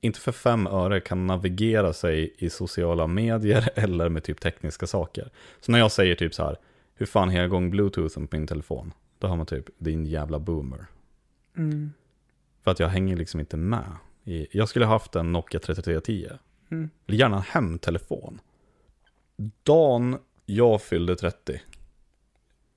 inte 0.00 0.20
för 0.20 0.32
fem 0.32 0.66
öre 0.66 1.00
kan 1.00 1.26
navigera 1.26 1.92
sig 1.92 2.34
i 2.38 2.50
sociala 2.50 3.06
medier 3.06 3.68
eller 3.74 4.08
med 4.08 4.24
typ 4.24 4.40
tekniska 4.40 4.86
saker. 4.86 5.30
Så 5.60 5.72
när 5.72 5.78
jag 5.78 5.92
säger 5.92 6.14
typ 6.14 6.34
så 6.34 6.44
här, 6.44 6.56
hur 6.94 7.06
fan 7.06 7.28
har 7.28 7.36
jag 7.36 7.44
igång 7.46 7.70
bluetoothen 7.70 8.26
på 8.26 8.36
min 8.36 8.46
telefon? 8.46 8.92
Då 9.18 9.26
har 9.26 9.36
man 9.36 9.46
typ, 9.46 9.64
din 9.78 10.06
jävla 10.06 10.38
boomer. 10.38 10.86
Mm. 11.56 11.92
För 12.64 12.70
att 12.70 12.80
jag 12.80 12.88
hänger 12.88 13.16
liksom 13.16 13.40
inte 13.40 13.56
med. 13.56 13.92
I, 14.24 14.46
jag 14.50 14.68
skulle 14.68 14.86
haft 14.86 15.16
en 15.16 15.32
Nokia 15.32 15.60
3310. 15.60 16.28
Mm. 16.70 16.90
Eller 17.06 17.18
gärna 17.18 17.36
en 17.36 17.42
hemtelefon. 17.42 18.40
Dagen 19.62 20.18
jag 20.46 20.82
fyllde 20.82 21.16
30. 21.16 21.60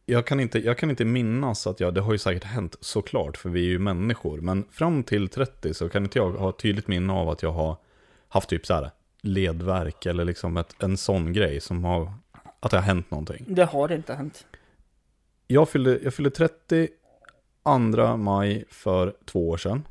Jag 0.06 0.28
kan, 0.28 0.40
inte, 0.40 0.60
jag 0.60 0.78
kan 0.78 0.90
inte 0.90 1.06
minnas 1.06 1.68
att 1.68 1.80
jag, 1.80 1.94
det 1.94 2.02
har 2.02 2.12
ju 2.12 2.18
säkert 2.18 2.44
hänt 2.44 2.76
såklart, 2.80 3.38
för 3.38 3.50
vi 3.50 3.66
är 3.66 3.70
ju 3.70 3.80
människor. 3.80 4.42
Men 4.42 4.66
fram 4.72 5.04
till 5.04 5.28
30 5.28 5.74
så 5.74 5.90
kan 5.90 6.04
inte 6.04 6.20
jag 6.20 6.32
ha 6.32 6.52
tydligt 6.52 6.88
minne 6.88 7.14
av 7.14 7.30
att 7.30 7.44
jag 7.44 7.52
har 7.52 7.78
haft 8.28 8.50
typ 8.50 8.66
så 8.66 8.74
här 8.74 8.92
ledverk 9.22 10.06
eller 10.06 10.26
liksom 10.26 10.58
ett, 10.58 10.84
en 10.84 10.98
sån 10.98 11.34
grej 11.34 11.60
som 11.60 11.84
har, 11.84 12.14
att 12.60 12.72
det 12.72 12.78
har 12.78 12.84
hänt 12.84 13.12
någonting. 13.12 13.46
Det 13.48 13.66
har 13.66 13.92
inte 13.92 14.14
hänt. 14.14 14.46
Jag 15.52 15.70
fyllde, 15.70 16.00
jag 16.04 16.14
fyllde 16.14 16.30
30 16.30 16.90
2 17.96 18.18
maj 18.18 18.66
för 18.70 19.14
två 19.26 19.50
år 19.50 19.58
sedan. 19.58 19.88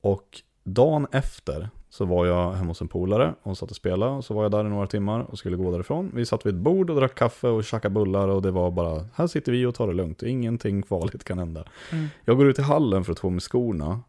Och 0.00 0.42
dagen 0.64 1.06
efter 1.12 1.70
så 1.88 2.04
var 2.04 2.26
jag 2.26 2.52
hemma 2.52 2.70
hos 2.70 2.80
en 2.80 2.88
polare 2.88 3.34
och 3.42 3.58
satt 3.58 3.70
och 3.70 3.76
spelade. 3.76 4.12
Och 4.12 4.24
så 4.24 4.34
var 4.34 4.42
jag 4.42 4.52
där 4.52 4.64
i 4.64 4.68
några 4.68 4.86
timmar 4.86 5.20
och 5.20 5.38
skulle 5.38 5.56
gå 5.56 5.70
därifrån. 5.70 6.10
Vi 6.14 6.26
satt 6.26 6.46
vid 6.46 6.54
ett 6.54 6.60
bord 6.60 6.90
och 6.90 6.96
drack 6.96 7.14
kaffe 7.14 7.48
och 7.48 7.64
käkade 7.64 7.94
bullar 7.94 8.28
och 8.28 8.42
det 8.42 8.50
var 8.50 8.70
bara, 8.70 9.08
här 9.14 9.26
sitter 9.26 9.52
vi 9.52 9.66
och 9.66 9.74
tar 9.74 9.86
det 9.86 9.94
lugnt. 9.94 10.22
Ingenting 10.22 10.82
farligt 10.82 11.24
kan 11.24 11.38
hända. 11.38 11.64
Mm. 11.92 12.06
Jag 12.24 12.36
går 12.36 12.48
ut 12.48 12.58
i 12.58 12.62
hallen 12.62 13.04
för 13.04 13.12
att 13.12 13.18
få 13.18 13.30
med 13.30 13.42
skorna. 13.42 14.00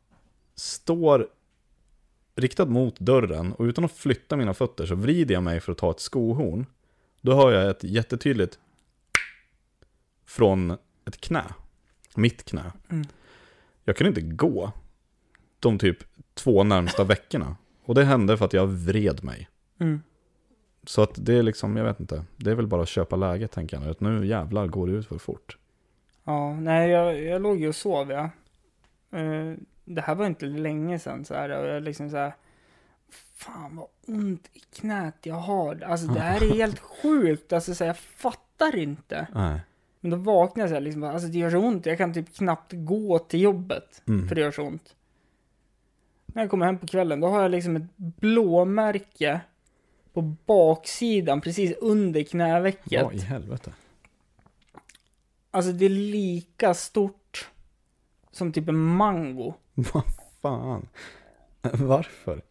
Står 0.56 1.28
riktad 2.36 2.66
mot 2.66 3.00
dörren 3.00 3.54
och 3.54 3.64
utan 3.64 3.86
att 3.86 3.92
flytta 3.92 4.38
mina 4.38 4.54
fötter 4.54 4.86
så 4.86 4.96
vrider 4.96 5.34
jag 5.34 5.44
mig 5.44 5.60
för 5.60 5.72
att 5.72 5.78
ta 5.78 5.92
ett 5.92 6.00
skohorn. 6.00 6.66
Då 7.22 7.34
hör 7.34 7.52
jag 7.52 7.70
ett 7.70 7.84
jättetydligt 7.84 8.60
från 10.30 10.72
ett 11.06 11.22
knä. 11.22 11.44
Mitt 12.16 12.46
knä. 12.46 12.72
Mm. 12.90 13.08
Jag 13.84 13.96
kunde 13.98 14.10
inte 14.10 14.36
gå 14.36 14.72
de 15.60 15.80
typ 15.80 15.98
två 16.34 16.64
närmsta 16.64 17.04
veckorna. 17.04 17.56
Och 17.86 17.96
det 17.96 18.04
hände 18.04 18.38
för 18.38 18.46
att 18.46 18.54
jag 18.54 18.68
vred 18.68 19.24
mig. 19.24 19.50
Mm. 19.80 20.02
Så 20.84 21.02
att 21.02 21.12
det 21.16 21.34
är 21.34 21.44
liksom, 21.44 21.78
jag 21.78 21.84
vet 21.84 22.00
inte. 22.00 22.26
Det 22.36 22.52
är 22.52 22.56
väl 22.56 22.68
bara 22.68 22.82
att 22.82 22.90
köpa 22.90 23.16
läget 23.16 23.52
tänker 23.52 23.78
jag 23.78 23.84
nu. 23.84 23.92
Att 23.92 24.00
nu 24.00 24.28
jävlar 24.28 24.68
går 24.68 24.88
det 24.88 24.94
ut 24.94 25.08
för 25.08 25.18
fort. 25.18 25.58
Ja, 26.24 26.54
nej 26.54 26.90
jag, 26.90 27.22
jag 27.22 27.42
låg 27.42 27.60
ju 27.60 27.68
och 27.68 27.76
sov 27.76 28.12
ja. 28.12 28.30
Eh, 29.20 29.54
det 29.86 30.02
här 30.02 30.16
var 30.16 30.26
inte 30.26 30.46
länge 30.46 31.00
sedan 31.00 31.26
så 31.26 31.34
här 31.34 31.50
och 31.50 31.68
jag 31.68 31.84
liksom 31.84 32.10
så 32.10 32.18
här. 32.18 32.34
Fan 33.36 33.76
vad 33.76 33.88
ont 34.08 34.50
i 34.54 34.60
knät 34.60 35.16
jag 35.24 35.36
har. 35.36 35.84
Alltså 35.84 36.08
det 36.08 36.20
här 36.20 36.44
är 36.44 36.54
helt 36.54 36.80
sjukt. 36.80 37.54
Alltså 37.54 37.76
så 37.76 37.84
här, 37.84 37.90
jag 37.90 37.98
fattar 37.98 38.76
inte. 38.76 39.28
Nej. 39.34 39.62
Men 40.00 40.12
då 40.12 40.18
vaknade 40.18 40.62
jag 40.62 40.70
så 40.70 40.74
här 40.74 40.82
liksom. 40.82 41.04
Alltså 41.04 41.28
det 41.28 41.38
gör 41.38 41.50
så 41.50 41.58
ont. 41.58 41.86
Jag 41.86 41.98
kan 41.98 42.14
typ 42.14 42.36
knappt 42.36 42.72
gå 42.74 43.20
till 43.20 43.42
jobbet. 43.42 44.02
Mm. 44.08 44.28
För 44.28 44.36
det 44.36 44.42
gör 44.42 44.52
så 44.52 44.64
ont. 44.64 44.96
När 46.26 46.42
jag 46.42 46.52
kommer 46.52 46.66
hem 46.66 46.78
på 46.78 46.88
kvällen, 46.88 47.20
då 47.20 47.28
har 47.28 47.42
jag 47.42 47.52
liksom 47.52 47.76
ett 47.76 47.98
blåmärke 47.98 49.42
på 50.14 50.22
baksidan, 50.22 51.42
precis 51.42 51.78
under 51.82 52.24
knävecket. 52.24 53.04
Vad 53.04 53.14
i 53.14 53.20
helvete? 53.20 53.74
Alltså 55.52 55.72
det 55.72 55.86
är 55.86 55.90
lika 55.90 56.74
stort 56.74 57.50
som 58.32 58.52
typ 58.52 58.70
en 58.70 58.80
mango. 58.80 59.54
Vad 59.74 60.04
fan? 60.42 60.88
Varför? 61.62 62.42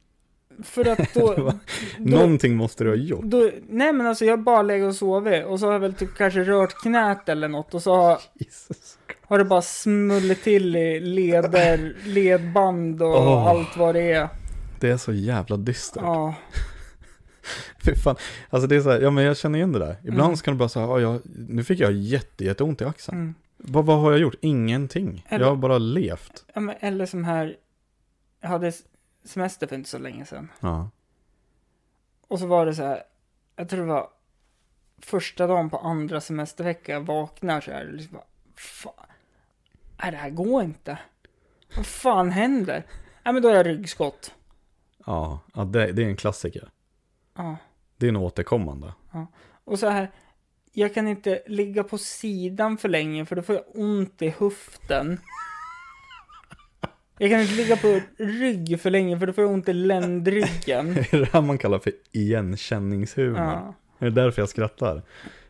För 0.62 0.88
att 0.88 1.14
då... 1.14 1.34
då 1.34 1.52
Någonting 1.98 2.56
måste 2.56 2.84
du 2.84 2.90
ha 2.90 2.96
gjort. 2.96 3.24
då, 3.24 3.50
nej 3.68 3.92
men 3.92 4.06
alltså 4.06 4.24
jag 4.24 4.40
bara 4.42 4.62
legat 4.62 4.88
och 4.88 4.94
sovit 4.96 5.44
och 5.46 5.60
så 5.60 5.66
har 5.66 5.72
jag 5.72 5.80
väl 5.80 5.94
typ 5.94 6.14
kanske 6.16 6.40
rört 6.44 6.74
knät 6.82 7.28
eller 7.28 7.48
något 7.48 7.74
och 7.74 7.82
så 7.82 7.94
har, 7.96 8.18
har 9.22 9.38
det 9.38 9.44
bara 9.44 9.62
smullit 9.62 10.42
till 10.42 10.76
i 10.76 11.00
leder, 11.00 11.96
ledband 12.04 13.02
och 13.02 13.08
Åh. 13.08 13.46
allt 13.46 13.76
vad 13.76 13.94
det 13.94 14.12
är. 14.12 14.28
Det 14.80 14.88
är 14.90 14.96
så 14.96 15.12
jävla 15.12 15.56
dystert. 15.56 16.02
Ja, 16.02 16.34
Fy 17.84 17.94
fan. 17.94 18.16
Alltså 18.50 18.68
det 18.68 18.76
är 18.76 18.80
så 18.80 18.90
här, 18.90 19.00
ja 19.00 19.10
men 19.10 19.24
jag 19.24 19.36
känner 19.36 19.58
igen 19.58 19.72
det 19.72 19.78
där. 19.78 19.96
Ibland 20.02 20.20
Mm. 20.28 20.36
så 20.36 20.44
kan 20.44 20.54
du 20.54 20.58
bara 20.58 20.68
säga, 20.68 20.86
ja, 20.86 21.00
jag, 21.00 21.20
nu 21.48 21.64
fick 21.64 21.80
jag 21.80 21.92
jätte, 21.92 22.44
jätteont 22.44 22.80
i 22.80 22.84
axeln. 22.84 23.18
mm. 23.18 23.34
Vad, 23.56 23.84
vad 23.84 23.98
har 23.98 24.10
jag 24.10 24.20
gjort? 24.20 24.34
Ingenting. 24.40 25.24
Eller- 25.28 25.44
Jag 25.44 25.50
har 25.50 25.56
bara 25.56 25.78
levt. 25.78 26.44
ja 26.54 26.60
men, 26.60 26.74
eller 26.80 27.06
som 27.06 27.24
här, 27.24 27.56
jag 28.40 28.48
hade 28.48 28.72
semester 29.28 29.66
för 29.66 29.76
inte 29.76 29.90
så 29.90 29.98
länge 29.98 30.24
sedan. 30.24 30.48
Ja. 30.60 30.90
Och 32.28 32.38
så 32.38 32.46
var 32.46 32.66
det 32.66 32.74
så 32.74 32.82
här, 32.82 33.02
jag 33.56 33.68
tror 33.68 33.80
det 33.80 33.92
var 33.92 34.10
första 34.98 35.46
dagen 35.46 35.70
på 35.70 35.78
andra 35.78 36.20
semesterveckan 36.20 36.94
jag 36.94 37.06
vaknar 37.06 37.60
så 37.60 37.70
här, 37.70 37.84
liksom 37.84 38.14
bara, 38.14 38.26
fan, 38.54 39.06
nej 40.02 40.10
det 40.10 40.16
här 40.16 40.30
går 40.30 40.62
inte. 40.62 40.98
Vad 41.76 41.86
fan 41.86 42.30
händer? 42.30 42.82
Nej 43.24 43.34
men 43.34 43.42
då 43.42 43.48
har 43.48 43.56
jag 43.56 43.66
ryggskott. 43.66 44.34
Ja, 45.06 45.40
ja 45.54 45.64
det, 45.64 45.92
det 45.92 46.02
är 46.02 46.08
en 46.08 46.16
klassiker. 46.16 46.70
Ja. 47.34 47.56
Det 47.96 48.06
är 48.06 48.08
en 48.08 48.16
återkommande. 48.16 48.94
Och 49.64 49.78
så 49.78 49.88
här, 49.88 50.10
jag 50.72 50.94
kan 50.94 51.08
inte 51.08 51.42
ligga 51.46 51.84
på 51.84 51.98
sidan 51.98 52.78
för 52.78 52.88
länge 52.88 53.26
för 53.26 53.36
då 53.36 53.42
får 53.42 53.54
jag 53.54 53.64
ont 53.74 54.22
i 54.22 54.28
höften. 54.28 55.20
Jag 57.18 57.30
kan 57.30 57.40
inte 57.40 57.54
ligga 57.54 57.76
på 57.76 58.00
rygg 58.16 58.80
för 58.80 58.90
länge 58.90 59.18
för 59.18 59.26
då 59.26 59.32
får 59.32 59.44
jag 59.44 59.52
ont 59.52 59.68
i 59.68 59.72
ländryggen. 59.72 60.94
Det 61.10 61.12
är 61.12 61.18
det 61.20 61.28
här 61.32 61.40
man 61.40 61.58
kallar 61.58 61.78
för 61.78 61.92
igenkänningshumor. 62.12 63.38
Ja. 63.40 63.74
Det 63.98 64.06
är 64.06 64.10
därför 64.10 64.42
jag 64.42 64.48
skrattar. 64.48 65.02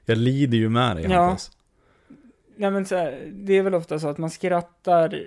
Jag 0.04 0.18
lider 0.18 0.58
ju 0.58 0.68
med 0.68 0.96
dig 0.96 1.06
Ja. 1.10 1.22
Hampus. 1.22 1.50
Nej 2.56 2.70
men 2.70 2.86
så 2.86 2.96
här, 2.96 3.28
det 3.32 3.52
är 3.52 3.62
väl 3.62 3.74
ofta 3.74 3.98
så 3.98 4.08
att 4.08 4.18
man 4.18 4.30
skrattar 4.30 5.22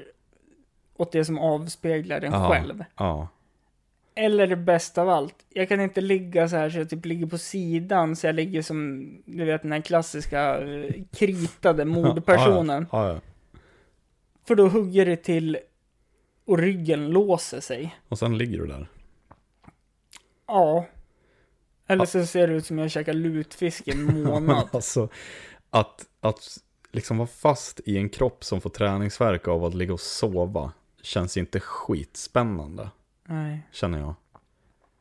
åt 0.95 1.11
det 1.11 1.25
som 1.25 1.37
avspeglar 1.39 2.21
en 2.21 2.31
Ja. 2.31 2.49
själv. 2.49 2.83
Ja. 2.97 3.27
Eller 4.15 4.47
det 4.47 4.55
bästa 4.55 5.01
av 5.01 5.09
allt, 5.09 5.35
jag 5.49 5.69
kan 5.69 5.81
inte 5.81 6.01
ligga 6.01 6.49
så 6.49 6.55
här 6.55 6.69
så 6.69 6.77
jag 6.77 6.89
typ 6.89 7.05
ligger 7.05 7.25
på 7.25 7.37
sidan 7.37 8.15
så 8.15 8.27
jag 8.27 8.35
ligger 8.35 8.61
som, 8.61 9.09
du 9.25 9.45
vet 9.45 9.61
den 9.61 9.71
här 9.71 9.81
klassiska 9.81 10.61
eh, 10.61 10.93
kritade 11.13 11.85
mordpersonen. 11.95 12.87
Ja. 12.91 13.07
ja, 13.07 13.13
ja. 13.13 13.19
För 14.47 14.55
då 14.55 14.67
hugger 14.67 15.05
det 15.05 15.15
till 15.15 15.57
och 16.45 16.57
ryggen 16.57 17.09
låser 17.09 17.59
sig. 17.59 17.95
Och 18.09 18.19
sen 18.19 18.37
ligger 18.37 18.57
du 18.57 18.67
där. 18.67 18.89
Ja. 20.47 20.85
Eller 21.87 22.05
så 22.05 22.25
ser 22.25 22.47
det 22.47 22.53
ut 22.53 22.65
som 22.65 22.77
jag 22.77 22.91
käkar 22.91 23.13
lutfisk 23.13 23.87
i 23.87 23.91
en 23.91 24.23
månad. 24.23 24.69
alltså, 24.71 25.09
att, 25.69 26.05
att 26.19 26.57
liksom 26.91 27.17
vara 27.17 27.27
fast 27.27 27.79
i 27.85 27.97
en 27.97 28.09
kropp 28.09 28.43
som 28.43 28.61
får 28.61 28.69
träningsverk 28.69 29.47
av 29.47 29.65
att 29.65 29.73
ligga 29.73 29.93
och 29.93 29.99
sova 29.99 30.71
känns 31.01 31.37
inte 31.37 31.59
skitspännande, 31.59 32.89
Nej. 33.25 33.67
känner 33.71 33.99
jag. 33.99 34.15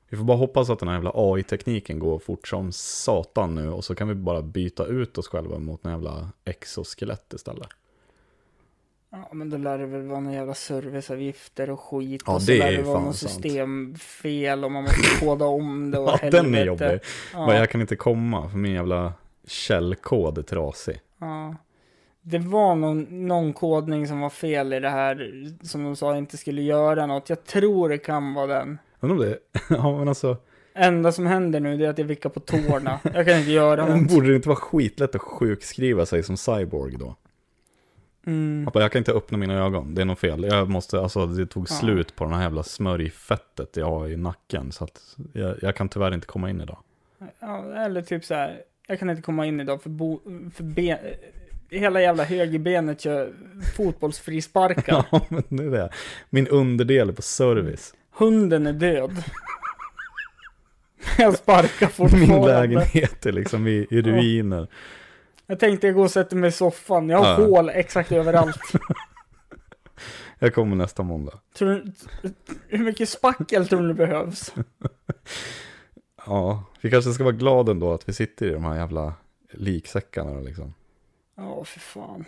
Vi 0.09 0.17
får 0.17 0.25
bara 0.25 0.37
hoppas 0.37 0.71
att 0.71 0.79
den 0.79 0.89
här 0.89 0.95
jävla 0.95 1.13
AI-tekniken 1.15 1.99
går 1.99 2.19
fort 2.19 2.49
som 2.49 2.73
satan 2.73 3.55
nu 3.55 3.71
och 3.71 3.85
så 3.85 3.95
kan 3.95 4.09
vi 4.09 4.15
bara 4.15 4.43
byta 4.43 4.87
ut 4.87 5.19
oss 5.19 5.29
själva 5.29 5.59
mot 5.59 5.85
en 5.85 5.91
jävla 5.91 6.29
exoskelett 6.45 7.33
istället. 7.33 7.69
Ja, 9.13 9.29
men 9.33 9.51
då 9.51 9.57
lär 9.57 9.79
det 9.79 9.87
väl 9.87 10.03
vara 10.03 10.21
några 10.21 10.37
jävla 10.37 10.55
serviceavgifter 10.55 11.71
och 11.71 11.81
skit. 11.81 12.23
Ja, 12.27 12.35
och 12.35 12.43
så 12.43 12.53
det 12.53 12.59
lär 12.59 12.73
är 12.73 12.77
det 12.77 12.83
vara 12.83 13.01
något 13.01 13.17
sant. 13.17 13.33
systemfel 13.33 14.65
och 14.65 14.73
man 14.73 14.83
måste 14.83 15.21
koda 15.21 15.45
om 15.45 15.91
det 15.91 15.99
och 15.99 16.09
Ja, 16.23 16.31
den 16.31 16.55
är 16.55 16.59
helvete. 16.59 16.85
jobbig. 16.85 17.01
Ja, 17.33 17.47
Bara, 17.47 17.57
jag 17.59 17.71
kan 17.71 17.81
inte 17.81 17.97
komma 17.97 18.49
för 18.51 18.59
min 18.59 18.73
jävla 18.73 19.13
källkod 19.47 20.39
är 20.39 20.43
trasig. 20.43 21.01
ja. 21.21 21.57
Det 22.23 22.39
var 22.39 22.75
någon, 22.75 23.27
någon 23.29 23.53
kodning 23.53 24.07
som 24.09 24.21
var 24.21 24.31
fel 24.31 24.73
i 24.73 24.81
det 24.81 24.89
här, 24.91 25.45
som 25.63 25.85
de 25.85 25.97
sa 25.97 26.17
inte 26.17 26.37
skulle 26.37 26.63
göra 26.63 27.07
något. 27.07 27.29
Jag 27.31 27.45
tror 27.45 27.89
det 27.89 27.99
kan 27.99 28.35
vara 28.35 28.47
den. 28.47 28.79
Undrar 29.01 29.17
om 29.17 29.23
det, 29.23 29.39
ja 29.75 29.99
men 29.99 30.09
alltså, 30.09 30.37
Enda 30.75 31.13
som 31.13 31.27
händer 31.27 31.61
nu 31.61 31.85
är 31.85 31.89
att 31.91 31.99
jag 31.99 32.05
vickar 32.05 32.31
på 32.31 32.41
tårna. 32.41 33.01
Jag 33.15 33.27
kan 33.27 33.39
inte 33.39 33.51
göra 33.51 33.87
något. 33.97 34.11
borde 34.15 34.29
det 34.29 34.37
inte 34.37 34.49
vara 34.49 34.57
skitlätt 34.57 35.15
att 35.15 35.21
sjukskriva 35.21 36.07
sig 36.07 36.23
som 36.23 36.37
cyborg 36.37 36.97
då? 36.99 37.15
Mm. 38.27 38.63
Jag, 38.65 38.73
bara, 38.73 38.85
jag 38.85 38.93
kan 38.93 38.99
inte 38.99 39.13
öppna 39.13 39.39
mina 39.39 39.55
ögon, 39.55 39.95
det 39.95 40.01
är 40.01 40.05
något 40.05 40.19
fel. 40.19 40.45
Jag 40.45 40.69
måste, 40.69 41.01
alltså 41.01 41.27
det 41.27 41.47
tog 41.47 41.63
Ja. 41.71 41.75
slut 41.75 42.17
på 42.17 42.25
den 42.25 42.33
här 42.35 42.43
jävla 42.43 42.63
smörjfettet 42.63 43.77
jag 43.77 43.87
har 43.87 44.09
i 44.09 44.17
nacken. 44.17 44.73
Så 44.73 44.85
att 44.85 45.17
jag, 45.33 45.57
jag 45.63 45.77
kan 45.77 45.89
tyvärr 45.89 46.15
inte 46.15 46.27
komma 46.27 46.51
in 46.51 46.61
idag. 46.61 46.79
Ja, 47.41 47.75
eller 47.75 48.03
typ 48.03 48.25
så 48.25 48.35
här. 48.35 48.61
Jag 48.87 48.99
kan 48.99 49.11
inte 49.11 49.23
komma 49.23 49.47
in 49.47 49.61
idag 49.61 49.83
för, 49.83 49.91
bo, 49.91 50.21
för 50.55 50.65
ben, 50.65 50.99
hela 51.71 52.01
jävla 52.03 52.25
högerbenet 52.25 53.01
kör 53.01 53.33
fotbollsfrisparkar. 53.77 55.05
Ja, 55.11 55.21
men 55.29 55.43
det 55.49 55.65
är 55.65 55.71
det. 55.71 55.91
Min 56.31 56.47
underdel 56.49 57.09
är 57.09 57.13
på 57.13 57.23
service. 57.23 57.95
Hunden 58.13 58.67
är 58.67 58.73
död. 58.73 59.11
Jag 61.19 61.35
sparkar 61.37 61.87
Min 61.87 62.11
fortfarande. 62.11 62.47
lägenhet 62.61 63.27
är 63.27 63.33
liksom 63.33 63.67
i, 63.67 63.87
i 63.91 64.03
ruiner. 64.03 64.69
Jag 65.51 65.59
tänkte 65.61 65.87
jag 65.87 65.97
går 65.97 66.05
och 66.05 66.11
sätter 66.11 66.37
mig 66.37 66.49
i 66.49 66.53
soffan. 66.53 67.09
Jag 67.09 67.19
har 67.19 67.27
Ja. 67.43 67.47
hål 67.47 67.69
exakt 67.69 68.13
överallt. 68.13 68.61
Jag 70.39 70.55
kommer 70.55 70.77
nästa 70.77 71.03
måndag. 71.03 71.41
Tror 71.55 71.93
hur 72.69 72.79
mycket 72.85 73.09
spackel 73.09 73.69
tror 73.69 73.89
du 73.89 73.95
behövs? 73.95 74.55
Ja, 76.27 76.65
vi 76.81 76.91
kanske 76.91 77.13
ska 77.13 77.25
vara 77.25 77.35
glada 77.35 77.73
ändå 77.73 77.93
att 77.93 78.09
vi 78.09 78.13
sitter 78.13 78.47
i 78.47 78.51
de 78.51 78.65
här 78.65 78.77
jävla 78.77 79.15
liksäckarna 79.51 80.41
liksom. 80.41 80.75
Ja, 81.35 81.65
för 81.65 81.81
fan. 81.81 82.25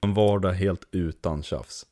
En 0.00 0.14
vardag 0.14 0.52
helt 0.52 0.88
utan 0.90 1.42
tjafs. 1.42 1.86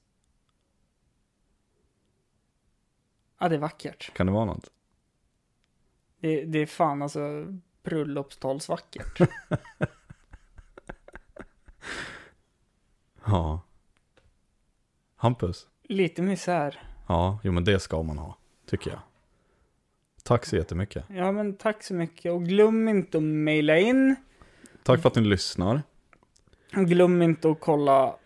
Ja, 3.41 3.49
det 3.49 3.55
är 3.55 3.59
vackert. 3.59 4.15
Kan 4.15 4.27
det 4.27 4.33
vara 4.33 4.45
något? 4.45 4.71
Det, 6.21 6.45
det 6.45 6.59
är 6.59 6.67
fan 6.67 7.03
alltså 7.03 7.21
bröllopstalsvackert. 7.83 9.21
Ja. 13.31 13.61
Hampus? 15.17 15.67
Lite 15.83 16.23
misär. 16.23 16.83
Ja, 17.09 17.39
jo 17.43 17.53
men 17.53 17.65
det 17.65 17.81
ska 17.81 18.03
man 18.03 18.19
ha, 18.19 18.37
tycker 18.67 18.91
jag. 18.91 19.01
Tack 20.23 20.47
så 20.47 20.57
jättemycket. 20.57 21.05
Ja, 21.09 21.33
men 21.33 21.57
tack 21.57 21.83
så 21.83 21.95
mycket. 21.95 22.33
Och 22.33 22.45
glöm 22.45 22.89
inte 22.89 23.19
att 23.19 23.25
mejla 23.25 23.79
in. 23.79 24.17
Tack 24.83 25.03
för 25.03 25.09
att 25.09 25.15
ni 25.15 25.23
lyssnar. 25.23 25.83
Glöm 26.71 27.23
inte 27.23 27.51
att 27.51 27.61
kolla 27.61 28.17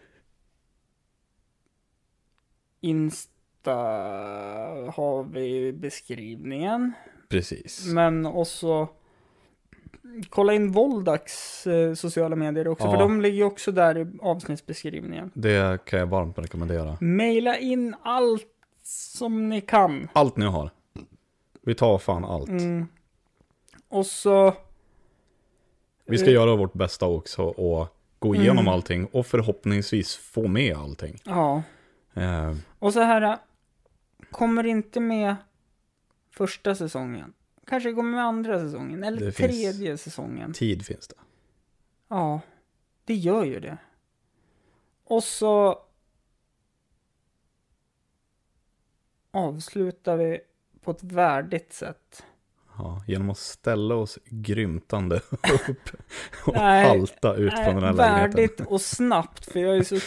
Insta 2.80 3.74
har 4.94 5.24
vi 5.24 5.66
i 5.66 5.72
beskrivningen. 5.72 6.92
Precis. 7.28 7.86
Men 7.86 8.26
också 8.26 8.88
kolla 10.28 10.53
in 10.55 10.72
Voldax 10.72 11.66
eh, 11.66 11.94
sociala 11.94 12.36
medier 12.36 12.68
också. 12.68 12.84
Ja. 12.86 12.90
För 12.92 12.98
de 12.98 13.20
ligger 13.20 13.44
också 13.44 13.72
där 13.72 13.98
i 13.98 14.07
avsnittsbeskrivningen. 14.22 15.30
Det 15.34 15.84
kan 15.84 15.98
jag 15.98 16.07
varmt 16.07 16.38
rekommendera. 16.38 16.96
Maila 17.00 17.59
in 17.59 17.94
allt 18.03 18.46
som 18.82 19.48
ni 19.48 19.61
kan. 19.61 20.09
Allt 20.12 20.36
ni 20.36 20.44
har. 20.46 20.70
Vi 21.62 21.74
tar 21.74 21.98
fan 21.98 22.24
allt. 22.24 22.48
Mm. 22.48 22.86
Och 23.88 24.07
så... 24.07 24.55
Vi 26.07 26.18
ska 26.18 26.30
göra 26.30 26.57
vårt 26.57 26.72
bästa 26.72 27.07
också 27.07 27.42
och 27.42 27.96
gå 28.18 28.34
igenom 28.34 28.59
Mm. 28.59 28.68
allting 28.72 29.07
och 29.07 29.26
förhoppningsvis 29.26 30.16
få 30.16 30.46
med 30.48 30.76
allting. 30.76 31.18
Ja. 31.24 31.62
Eh, 32.14 32.55
Och 32.78 32.92
så 32.92 33.00
här, 33.00 33.38
kommer 34.30 34.66
inte 34.66 35.00
med 35.00 35.36
första 36.30 36.74
säsongen. 36.74 37.32
Kanske 37.66 37.92
kommer 37.92 38.10
med 38.10 38.24
andra 38.24 38.58
säsongen, 38.58 39.04
eller 39.04 39.20
Det 39.20 39.32
tredje 39.32 39.98
säsongen. 39.98 40.52
tid 40.52 40.86
finns 40.86 41.08
det. 41.08 41.14
Ja, 42.08 42.40
det 43.04 43.14
gör 43.14 43.44
ju 43.44 43.60
det. 43.60 43.78
Och 45.04 45.24
så 45.24 45.78
avslutar 49.30 50.16
vi 50.16 50.40
på 50.82 50.90
ett 50.90 51.02
värdigt 51.02 51.72
sätt. 51.72 52.22
Ja, 52.78 53.02
genom 53.06 53.30
att 53.30 53.38
ställa 53.38 53.94
oss 53.94 54.18
grymtande 54.24 55.16
upp 55.68 55.90
och 56.46 56.54
Nej, 56.54 56.88
halta 56.88 57.34
ut 57.34 57.52
från 57.52 57.74
den 57.74 57.84
här 57.84 57.92
Nej, 57.92 57.96
lägenheten. 57.96 58.36
värdigt 58.36 58.60
och 58.60 58.80
snabbt, 58.80 59.44
för 59.52 59.60
jag 59.60 59.76
är 59.76 59.82
så 59.82 59.98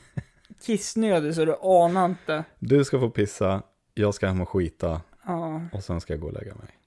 kissnödig 0.62 1.34
så 1.34 1.44
du 1.44 1.54
anar 1.62 2.04
inte. 2.06 2.44
Du 2.58 2.84
ska 2.84 3.00
få 3.00 3.10
pissa, 3.10 3.62
jag 3.94 4.14
ska 4.14 4.26
hem 4.26 4.40
och 4.40 4.48
skita 4.48 5.00
Ja, 5.24 5.60
och 5.72 5.84
sen 5.84 6.00
ska 6.00 6.12
jag 6.12 6.20
gå 6.20 6.26
och 6.26 6.32
lägga 6.32 6.54
mig. 6.54 6.77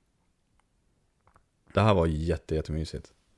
Det 1.73 1.81
här 1.81 1.93
var 1.93 2.05
jätte, 2.05 2.55
jättemysigt. 2.55 3.13